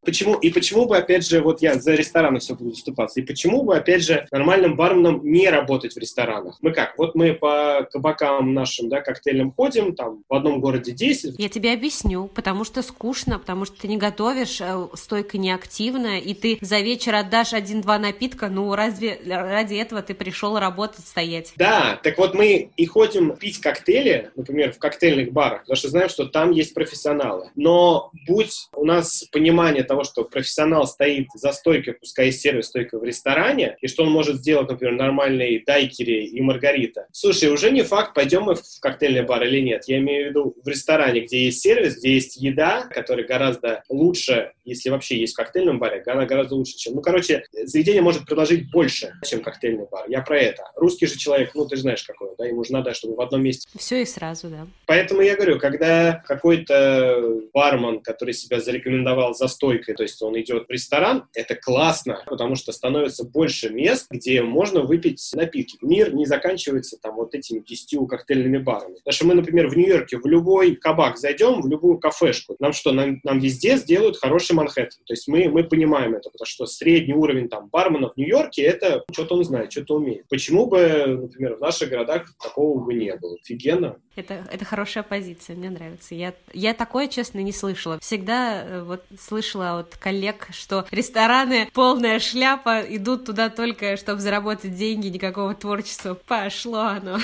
почему, 0.08 0.36
и 0.36 0.50
почему 0.50 0.86
бы, 0.86 0.96
опять 0.96 1.28
же, 1.28 1.42
вот 1.42 1.62
я 1.62 1.76
за 1.76 1.94
рестораны 1.94 2.40
все 2.40 2.56
буду 2.56 2.72
заступаться, 2.72 3.20
и 3.20 3.24
почему 3.24 3.64
бы, 3.64 3.76
опять 3.76 4.04
же, 4.04 4.26
нормальным 4.32 4.78
барменам 4.78 5.20
не 5.22 5.50
работать 5.50 5.94
в 5.94 5.98
ресторанах? 5.98 6.58
Мы 6.62 6.72
как, 6.72 6.98
вот 6.98 7.14
мы 7.14 7.34
по 7.34 7.86
кабакам 7.92 8.54
нашим, 8.54 8.88
да, 8.88 9.02
коктейльным 9.02 9.52
ходим, 9.52 9.94
там, 9.96 10.24
в 10.30 10.34
одном 10.34 10.62
городе 10.62 10.94
10. 10.94 11.36
Я 11.38 11.50
тебе 11.50 11.74
объясню, 11.74 12.30
потому 12.34 12.64
что 12.64 12.82
скучно, 12.82 13.38
потому 13.38 13.66
что 13.66 13.82
ты 13.82 13.90
не 13.90 13.98
готовишь, 13.98 14.62
э, 14.62 14.88
стойка 14.94 15.38
неактивная, 15.38 16.20
и 16.20 16.34
ты 16.34 16.58
за 16.62 16.80
вечер 16.80 17.14
отдашь 17.16 17.54
один-два 17.54 18.00
напитка, 18.00 18.48
ну, 18.48 18.74
разве 18.76 19.20
ради 19.26 19.76
этого 19.76 20.02
ты 20.02 20.14
пришел 20.14 20.58
работать, 20.58 21.06
стоять? 21.06 21.52
Да, 21.58 22.00
так 22.02 22.18
вот 22.18 22.34
мы 22.34 22.70
и 22.78 22.86
ходим 22.86 23.36
пить 23.36 23.60
коктейли, 23.60 24.32
например, 24.38 24.72
в 24.72 24.80
коктейльных 24.80 25.34
барах, 25.34 25.62
потому 25.62 25.76
что 25.76 25.90
знаем, 25.90 26.08
что 26.08 26.28
там 26.28 26.52
есть 26.52 26.74
профессионалы. 26.74 27.50
Но 27.56 28.12
будь 28.26 28.70
у 28.74 28.86
нас 28.86 29.26
понимание 29.34 29.84
того, 29.84 29.97
того, 29.98 30.04
что 30.04 30.24
профессионал 30.24 30.86
стоит 30.86 31.28
за 31.34 31.52
стойкой, 31.52 31.94
пускай 31.94 32.28
есть 32.28 32.42
сервис 32.42 32.68
стойка 32.68 33.00
в 33.00 33.04
ресторане, 33.04 33.78
и 33.82 33.88
что 33.88 34.04
он 34.04 34.12
может 34.12 34.38
сделать, 34.38 34.70
например, 34.70 34.94
нормальные 34.94 35.64
дайкери 35.66 36.26
и 36.26 36.40
маргарита. 36.42 37.08
Слушай, 37.12 37.50
уже 37.50 37.72
не 37.72 37.82
факт, 37.82 38.14
пойдем 38.14 38.44
мы 38.44 38.56
в 38.56 38.62
коктейльный 38.80 39.24
бар 39.24 39.44
или 39.44 39.60
нет. 39.60 39.84
Я 39.88 39.98
имею 39.98 40.28
в 40.28 40.30
виду 40.30 40.56
в 40.64 40.68
ресторане, 40.68 41.22
где 41.22 41.46
есть 41.46 41.62
сервис, 41.62 41.98
где 41.98 42.14
есть 42.14 42.38
еда, 42.38 42.88
которая 42.92 43.26
гораздо 43.26 43.84
лучше, 43.90 44.52
если 44.66 44.90
вообще 44.90 45.18
есть 45.18 45.34
в 45.34 45.38
коктейльном 45.38 45.80
баре, 45.80 46.04
она 46.06 46.26
гораздо 46.26 46.56
лучше, 46.56 46.76
чем... 46.78 46.96
Ну, 46.96 47.02
короче, 47.02 47.44
заведение 47.64 48.02
может 48.02 48.26
предложить 48.26 48.70
больше, 48.72 49.14
чем 49.26 49.42
коктейльный 49.42 49.88
бар. 49.90 50.06
Я 50.08 50.22
про 50.22 50.38
это. 50.38 50.64
Русский 50.76 51.08
же 51.08 51.18
человек, 51.18 51.52
ну, 51.56 51.66
ты 51.66 51.76
же 51.76 51.82
знаешь, 51.84 52.04
какой, 52.04 52.30
да, 52.38 52.46
ему 52.46 52.64
же 52.64 52.72
надо, 52.72 52.94
чтобы 52.94 53.16
в 53.16 53.22
одном 53.22 53.44
месте... 53.44 53.68
Все 53.78 54.02
и 54.02 54.06
сразу, 54.06 54.50
да. 54.50 54.68
Поэтому 54.86 55.22
я 55.22 55.36
говорю, 55.36 55.58
когда 55.60 56.22
какой-то 56.26 57.42
бармен, 57.54 58.02
который 58.02 58.34
себя 58.34 58.60
зарекомендовал 58.60 59.34
за 59.34 59.48
стойкой, 59.48 59.87
то 59.94 60.04
есть 60.04 60.22
он 60.22 60.40
идет 60.40 60.68
в 60.68 60.72
ресторан, 60.72 61.28
это 61.34 61.56
классно, 61.56 62.24
потому 62.26 62.56
что 62.56 62.72
становится 62.72 63.24
больше 63.24 63.70
мест, 63.70 64.08
где 64.10 64.42
можно 64.42 64.82
выпить 64.82 65.30
напитки. 65.34 65.78
Мир 65.82 66.14
не 66.14 66.26
заканчивается 66.26 66.98
там 67.02 67.16
вот 67.16 67.34
этими 67.36 67.60
десятью 67.60 68.06
коктейльными 68.06 68.58
барами. 68.58 68.96
Потому 68.96 69.14
что 69.14 69.26
мы, 69.28 69.34
например, 69.36 69.68
в 69.68 69.78
Нью-Йорке 69.78 70.18
в 70.18 70.26
любой 70.26 70.76
кабак 70.76 71.18
зайдем, 71.18 71.62
в 71.62 71.68
любую 71.68 72.00
кафешку, 72.00 72.56
нам 72.60 72.74
что, 72.74 72.92
нам, 72.92 73.20
нам 73.24 73.40
везде 73.40 73.78
сделают 73.78 74.18
хороший 74.18 74.54
Манхэттен. 74.54 75.04
То 75.06 75.14
есть 75.14 75.28
мы, 75.28 75.50
мы 75.50 75.64
понимаем 75.64 76.16
это, 76.16 76.30
потому 76.30 76.46
что 76.46 76.66
средний 76.66 77.14
уровень 77.14 77.50
там 77.50 77.70
барменов 77.70 78.14
в 78.14 78.18
Нью-Йорке, 78.18 78.64
это 78.64 79.04
что-то 79.12 79.36
он 79.36 79.44
знает, 79.44 79.72
что-то 79.72 79.96
умеет. 79.96 80.28
Почему 80.30 80.68
бы, 80.68 81.06
например, 81.08 81.56
в 81.56 81.62
наших 81.62 81.90
городах 81.90 82.34
такого 82.42 82.84
бы 82.84 82.94
не 82.94 83.16
было? 83.16 83.36
Офигенно. 83.42 83.98
Это, 84.16 84.46
это 84.52 84.66
хорошая 84.66 85.04
позиция, 85.04 85.56
мне 85.56 85.70
нравится. 85.70 86.16
Я, 86.16 86.34
я 86.54 86.74
такое, 86.74 87.08
честно, 87.08 87.40
не 87.40 87.52
слышала. 87.52 88.00
Всегда 88.00 88.64
э, 88.64 88.84
вот 88.84 89.04
слышала 89.20 89.67
от 89.76 89.98
коллег, 89.98 90.48
что 90.52 90.86
рестораны 90.92 91.70
полная 91.74 92.20
шляпа, 92.20 92.82
идут 92.82 93.26
туда 93.26 93.50
только, 93.50 93.98
чтобы 93.98 94.22
заработать 94.22 94.76
деньги, 94.76 95.08
никакого 95.08 95.54
творчества. 95.54 96.14
Пошло 96.14 96.82
оно 96.82 97.20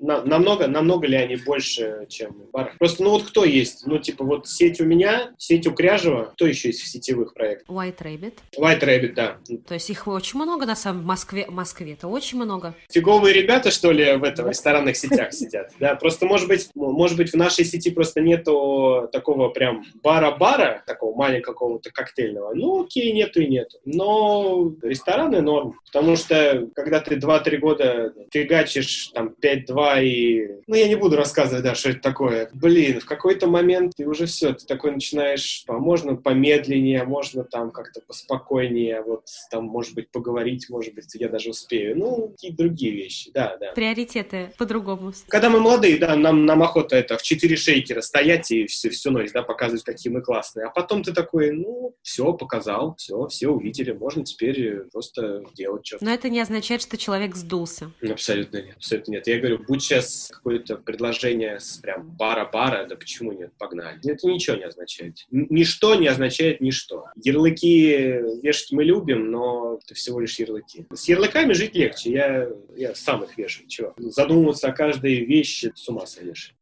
на, 0.00 0.22
намного, 0.22 0.66
намного 0.66 1.06
ли 1.06 1.16
они 1.16 1.36
больше, 1.36 2.06
чем 2.08 2.36
бар? 2.52 2.74
Просто, 2.78 3.02
ну 3.02 3.10
вот 3.10 3.24
кто 3.24 3.44
есть? 3.44 3.86
Ну, 3.86 3.98
типа, 3.98 4.24
вот 4.24 4.48
сеть 4.48 4.80
у 4.80 4.84
меня, 4.84 5.32
сеть 5.38 5.66
у 5.66 5.72
Кряжева, 5.72 6.30
кто 6.34 6.46
еще 6.46 6.68
есть 6.68 6.80
в 6.80 6.88
сетевых 6.88 7.34
проектах? 7.34 7.68
White 7.68 7.98
Rabbit. 7.98 8.34
White 8.58 8.80
Rabbit, 8.80 9.14
да. 9.14 9.38
То 9.66 9.74
есть 9.74 9.90
их 9.90 10.06
очень 10.06 10.38
много, 10.38 10.66
на 10.66 10.76
самом 10.76 11.02
в 11.02 11.06
Москве, 11.06 11.46
в 11.46 11.52
Москве 11.52 11.92
это 11.92 12.08
очень 12.08 12.38
много. 12.38 12.74
Фиговые 12.90 13.34
ребята, 13.34 13.70
что 13.70 13.90
ли, 13.90 14.16
в 14.16 14.24
этом 14.24 14.48
ресторанных 14.48 14.96
сетях 14.96 15.32
сидят? 15.32 15.72
Да, 15.78 15.94
просто, 15.96 16.26
может 16.26 16.48
быть, 16.48 16.70
может 16.74 17.16
быть, 17.16 17.32
в 17.32 17.36
нашей 17.36 17.64
сети 17.64 17.90
просто 17.90 18.20
нету 18.20 19.08
такого 19.12 19.48
прям 19.48 19.84
бара-бара, 20.02 20.82
такого 20.86 21.16
маленького 21.16 21.54
какого-то 21.54 21.90
коктейльного. 21.90 22.54
Ну, 22.54 22.84
окей, 22.84 23.12
нету 23.12 23.40
и 23.40 23.46
нету. 23.46 23.78
Но 23.84 24.72
рестораны 24.82 25.40
норм, 25.40 25.80
потому 25.86 26.16
что, 26.16 26.68
когда 26.74 27.00
ты 27.00 27.16
2-3 27.16 27.56
года 27.58 28.12
фигачишь 28.32 29.08
там 29.14 29.34
5 29.34 29.63
2 29.66 30.00
и... 30.00 30.48
Ну, 30.66 30.74
я 30.74 30.88
не 30.88 30.96
буду 30.96 31.16
рассказывать, 31.16 31.64
да, 31.64 31.74
что 31.74 31.90
это 31.90 32.00
такое. 32.00 32.48
Блин, 32.52 33.00
в 33.00 33.06
какой-то 33.06 33.46
момент 33.46 33.94
ты 33.96 34.06
уже 34.06 34.26
все, 34.26 34.52
ты 34.52 34.66
такой 34.66 34.92
начинаешь, 34.92 35.64
а 35.66 35.74
можно 35.74 36.16
помедленнее, 36.16 37.04
можно 37.04 37.44
там 37.44 37.70
как-то 37.70 38.00
поспокойнее, 38.06 39.02
вот 39.02 39.24
там, 39.50 39.64
может 39.64 39.94
быть, 39.94 40.10
поговорить, 40.10 40.68
может 40.70 40.94
быть, 40.94 41.06
я 41.14 41.28
даже 41.28 41.50
успею. 41.50 41.96
Ну, 41.98 42.28
какие 42.30 42.52
другие 42.52 42.92
вещи, 42.92 43.30
да, 43.32 43.56
да. 43.58 43.72
Приоритеты 43.72 44.52
по-другому. 44.58 45.12
Когда 45.28 45.50
мы 45.50 45.60
молодые, 45.60 45.98
да, 45.98 46.16
нам, 46.16 46.46
нам 46.46 46.62
охота 46.62 46.96
это 46.96 47.18
в 47.18 47.22
четыре 47.22 47.56
шейкера 47.56 48.00
стоять 48.00 48.50
и 48.50 48.66
все, 48.66 48.90
всю 48.90 49.10
ночь, 49.10 49.32
да, 49.32 49.42
показывать, 49.42 49.84
какие 49.84 50.12
мы 50.12 50.22
классные. 50.22 50.66
А 50.66 50.70
потом 50.70 51.02
ты 51.02 51.12
такой, 51.12 51.50
ну, 51.50 51.94
все, 52.02 52.32
показал, 52.32 52.94
все, 52.96 53.26
все 53.28 53.48
увидели, 53.48 53.92
можно 53.92 54.24
теперь 54.24 54.80
просто 54.92 55.44
делать 55.54 55.86
что-то. 55.86 56.04
Но 56.04 56.12
это 56.12 56.28
не 56.28 56.40
означает, 56.40 56.82
что 56.82 56.96
человек 56.96 57.34
сдулся. 57.34 57.90
Абсолютно 58.02 58.58
нет, 58.58 58.76
абсолютно 58.76 59.12
нет. 59.12 59.26
Я 59.26 59.38
говорю, 59.38 59.53
говорю, 59.54 59.66
будь 59.68 59.82
сейчас 59.82 60.30
какое-то 60.32 60.76
предложение 60.76 61.60
с 61.60 61.78
прям 61.78 62.10
бара-бара, 62.10 62.86
да 62.86 62.96
почему 62.96 63.32
нет, 63.32 63.52
погнали. 63.58 63.98
Это 64.04 64.26
ничего 64.26 64.56
не 64.56 64.64
означает. 64.64 65.26
Ничто 65.30 65.94
не 65.94 66.08
означает 66.08 66.60
ничто. 66.60 67.06
Ярлыки 67.16 68.20
вешать 68.42 68.72
мы 68.72 68.84
любим, 68.84 69.30
но 69.30 69.78
это 69.82 69.94
всего 69.94 70.20
лишь 70.20 70.38
ярлыки. 70.38 70.86
С 70.92 71.08
ярлыками 71.08 71.52
жить 71.52 71.74
легче. 71.74 72.10
Я, 72.10 72.48
я 72.76 72.94
сам 72.94 73.24
их 73.24 73.36
вешаю. 73.36 73.68
Чего? 73.68 73.94
Задумываться 73.96 74.68
о 74.68 74.72
каждой 74.72 75.24
вещи 75.24 75.72
с 75.74 75.88
ума 75.88 76.06
сойдешь. 76.06 76.54